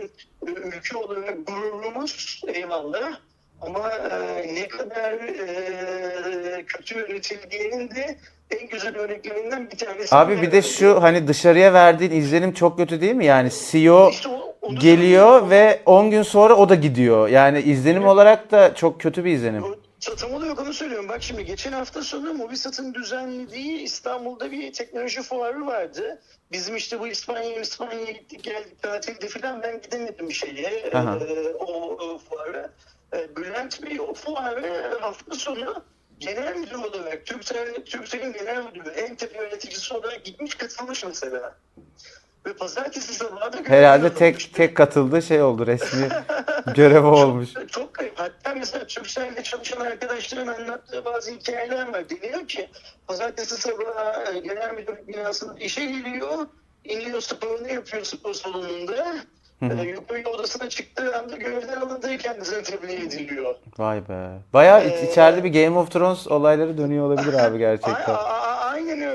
[0.47, 3.19] e, ülke olarak gururumuz eyvallah.
[3.61, 8.17] Ama e, ne kadar e, kötü yönetildiğinin de
[8.51, 10.15] en güzel örneklerinden bir tanesi.
[10.15, 13.25] Abi bir de şu hani dışarıya verdiğin izlenim çok kötü değil mi?
[13.25, 17.27] Yani CEO İşte o- onu geliyor ve 10 gün sonra o da gidiyor.
[17.27, 19.63] Yani izlenim olarak da çok kötü bir izlenim.
[20.17, 21.09] Tam olarak onu söylüyorum.
[21.09, 26.21] Bak şimdi geçen hafta sonu Movisat'ın düzenlediği İstanbul'da bir teknoloji fuarı vardı.
[26.51, 31.17] Bizim işte bu İspanya İspanya'ya gittik geldik tatilde falan ben gidemedim şeye Aha.
[31.17, 32.69] e, o, o fuara.
[33.13, 35.83] E, Bülent Bey o fuarı hafta sonu
[36.19, 41.55] genel müdür olarak Türksel, Türksel'in genel müdürü en tepe yöneticisi olarak gitmiş katılmış mesela.
[42.45, 46.09] Ve pazartesi sabahı da Herhalde tek tek katıldığı şey oldu resmi
[46.75, 47.53] görevi olmuş.
[47.53, 48.19] Çok, çok kayıp.
[48.19, 52.09] Hatta mesela Türkcell'de çalışan arkadaşların anlattığı bazı hikayeler var.
[52.09, 52.69] Deniyor ki
[53.07, 56.47] pazartesi sabahı e, genel müdürlük binasında işe geliyor.
[56.83, 59.15] iniyor sporunu yapıyor spor salonunda.
[59.61, 63.55] E, yukarı odasına çıktığı anda görevden alındığı kendisine tebliğ ediliyor.
[63.77, 64.29] Vay be.
[64.53, 68.15] Bayağı Ee, içeride bir Game of Thrones olayları dönüyor olabilir abi gerçekten.
[68.15, 68.54] aynen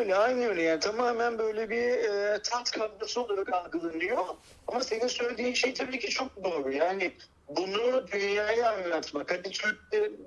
[0.00, 0.62] öyle, aynen öyle.
[0.62, 4.18] Yani tamamen böyle bir e, tat kavgası olarak algılanıyor.
[4.68, 6.72] Ama senin söylediğin şey tabii ki çok doğru.
[6.72, 7.12] Yani
[7.48, 9.32] bunu dünyaya anlatmak.
[9.32, 9.78] Hadi Türk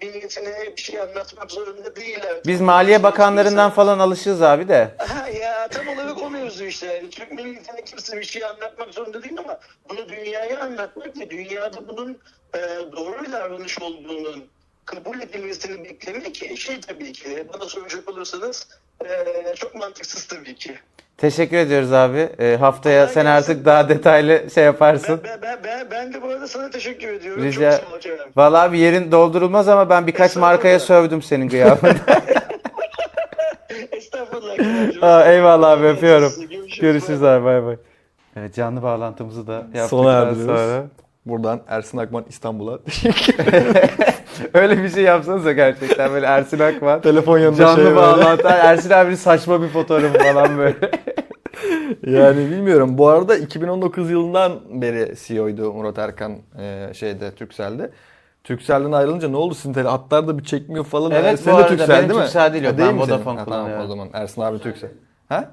[0.01, 2.37] milletine bir şey anlatmak zorunda değiller.
[2.45, 4.95] Biz Maliye Bakanlarından falan alışığız abi de.
[5.13, 6.85] Ha, ya tam olarak o mevzu işte.
[6.85, 9.59] Yani Türk milletine kimse bir şey anlatmak zorunda değil ama
[9.89, 12.19] bunu dünyaya anlatmak ve dünyada bunun
[12.55, 12.59] e,
[12.91, 14.45] doğru bir davranış olduğunun
[14.85, 17.47] kabul edilmesini beklemek şey tabii ki.
[17.53, 18.67] Bana soracak olursanız
[19.05, 20.75] e, çok mantıksız tabii ki.
[21.17, 22.29] Teşekkür ediyoruz abi.
[22.39, 23.51] Ee, haftaya Kolay sen gelsin.
[23.51, 25.21] artık daha detaylı şey yaparsın.
[25.23, 27.43] Ben, ben, ben, ben, ben de bu arada sana teşekkür ediyorum.
[27.43, 28.17] Rica- Çok sağ ol.
[28.35, 30.51] Vallahi bir yerin doldurulmaz ama ben birkaç Estağfurullah.
[30.51, 31.93] markaya sövdüm senin gıyabında.
[33.91, 34.53] Estağfurullah.
[35.03, 36.33] Aa, eyvallah abi öpüyorum.
[36.39, 36.79] Görüşürüz.
[36.79, 37.77] Görüşürüz abi bay bay.
[38.35, 40.61] Evet canlı bağlantımızı da Sona yaptıktan erdiriyoruz.
[40.61, 40.83] sonra.
[41.25, 42.79] Buradan Ersin Akman İstanbul'a.
[44.53, 47.01] Öyle bir şey yapsanıza gerçekten böyle Ersin Akman.
[47.01, 47.95] Telefon yanında Canlı şey böyle.
[47.95, 48.47] bağlantı.
[48.47, 50.75] Ersin abinin saçma bir fotoğrafı falan böyle.
[52.07, 52.97] Yani bilmiyorum.
[52.97, 57.89] Bu arada 2019 yılından beri CEO'ydu Murat Erkan e, şeyde Turkcell'de.
[58.43, 61.11] Turkcell'den ayrılınca ne oldu sizin tele hatlar da bir çekmiyor falan.
[61.11, 62.25] Evet, Yani bu de arada Turkcell benim değil mi?
[62.25, 62.73] Turkcell değil, yok.
[62.77, 62.99] Ben?
[62.99, 63.85] Vodafone Ha, tamam, kullanıyorum.
[63.85, 64.89] o zaman Ersin abi Turkcell.
[65.29, 65.51] Ha?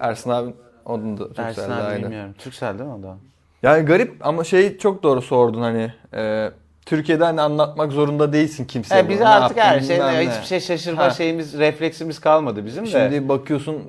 [0.00, 2.02] Ersin abi onun da Ersin Turkcell'de abi aynı.
[2.04, 2.34] bilmiyorum.
[2.38, 3.16] Türksel değil mi o da?
[3.62, 5.92] Yani garip ama şey çok doğru sordun hani.
[6.14, 6.50] E,
[6.86, 9.00] Türkiye'de hani anlatmak zorunda değilsin kimseye.
[9.00, 10.30] E, biz bunu, ne artık her şey, ne.
[10.30, 11.10] hiçbir şey şaşırma Ha.
[11.10, 12.90] şeyimiz, refleksimiz kalmadı bizim de.
[12.90, 13.82] Şimdi bakıyorsun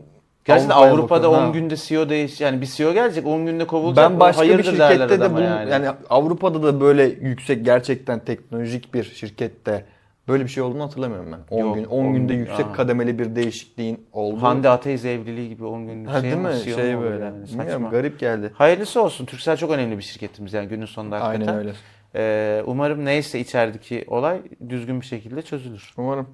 [0.45, 1.49] Gerçekten Avrupa'ya Avrupa'da bakıyorum.
[1.49, 1.59] 10 Ha.
[1.59, 4.11] günde CEO değiş yani bir CEO gelecek 10 günde kovulacak.
[4.11, 5.71] Ben başka bir şirkette de adama bu yani.
[5.71, 5.87] yani.
[6.09, 9.85] Avrupa'da da böyle yüksek gerçekten teknolojik bir şirkette
[10.27, 11.57] böyle bir şey olduğunu hatırlamıyorum ben.
[11.57, 12.73] 10 Yok, gün 10 on günde gün, yüksek aha.
[12.73, 14.41] kademeli bir değişikliğin olduğu.
[14.41, 16.53] Hande Ateiz evliliği gibi 10 günlük ha, şey, değil mi?
[16.63, 17.25] CEO Şey böyle.
[17.25, 17.47] yani?
[17.47, 18.51] Bilmiyorum, garip geldi.
[18.53, 19.25] Hayırlısı olsun.
[19.25, 21.47] Türksel çok önemli bir şirketimiz yani günün sonunda hakikaten.
[21.47, 21.73] Aynen öyle.
[22.15, 25.93] Ee, umarım neyse içerideki olay düzgün bir şekilde çözülür.
[25.97, 26.27] Umarım.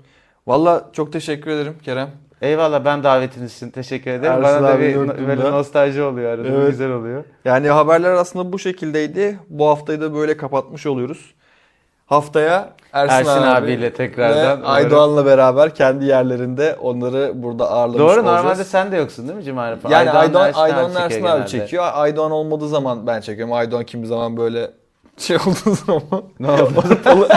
[0.47, 2.09] Valla çok teşekkür ederim Kerem.
[2.41, 4.31] Eyvallah ben davetiniz için teşekkür ederim.
[4.33, 5.27] Ersin Bana da abi bir yurtunda.
[5.27, 6.47] böyle nostalji oluyor arada.
[6.47, 6.67] Evet.
[6.71, 7.23] Güzel oluyor.
[7.45, 9.39] Yani haberler aslında bu şekildeydi.
[9.49, 11.33] Bu haftayı da böyle kapatmış oluyoruz.
[12.05, 18.07] Haftaya Ersin, Ersin abi abiyle tekrardan ve Aydoğan'la beraber kendi yerlerinde onları burada ağırlamış Doğru
[18.09, 18.25] olacağız.
[18.25, 19.89] normalde sen de yoksun değil mi Cuma Arpa?
[19.91, 21.47] Yani Aydoğan, Ersin Aydoğan çekiyor Ersin abi genelde.
[21.47, 21.85] çekiyor.
[21.93, 23.53] Aydoğan olmadığı zaman ben çekiyorum.
[23.53, 24.71] Aydoğan kimi zaman böyle
[25.21, 26.23] şey olduğu zaman.
[26.39, 26.83] Ne oldu?
[27.05, 27.27] Zaman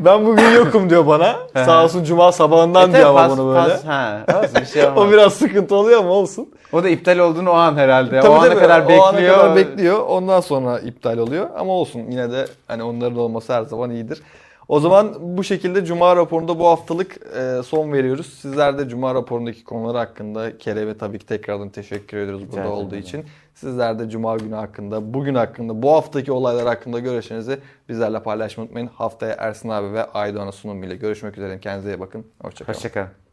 [0.00, 1.36] ben bugün yokum diyor bana.
[1.54, 3.60] Sağ olsun cuma sabahından E diyor ama bunu böyle.
[3.60, 4.98] pas- ha, olsun bir şey olmaz.
[4.98, 6.48] o biraz sıkıntı oluyor ama olsun.
[6.72, 8.20] O da iptal olduğunu o an herhalde.
[8.20, 9.08] Tabii o ana tabii, kadar o bekliyor.
[9.08, 10.00] ana kadar bekliyor.
[10.06, 11.46] Ondan sonra iptal oluyor.
[11.58, 14.22] Ama olsun yine de hani onların olması her zaman iyidir.
[14.70, 18.26] O zaman bu şekilde Cuma raporunda bu haftalık e, son veriyoruz.
[18.26, 22.96] Sizler de Cuma raporundaki konular hakkında Kerem'e tabii ki tekrardan teşekkür ediyoruz burada ederim olduğu
[22.96, 23.24] için.
[23.54, 28.90] Sizler de Cuma günü hakkında, bugün hakkında, bu haftaki olaylar hakkında görüşlerinizi bizlerle paylaşmayı unutmayın.
[28.94, 31.60] Haftaya Ersin abi ve Aydoğan'a sunumuyla görüşmek üzere.
[31.60, 32.26] Kendinize iyi bakın.
[32.42, 32.76] Hoşçakalın.
[32.76, 33.29] Hoşçakalın.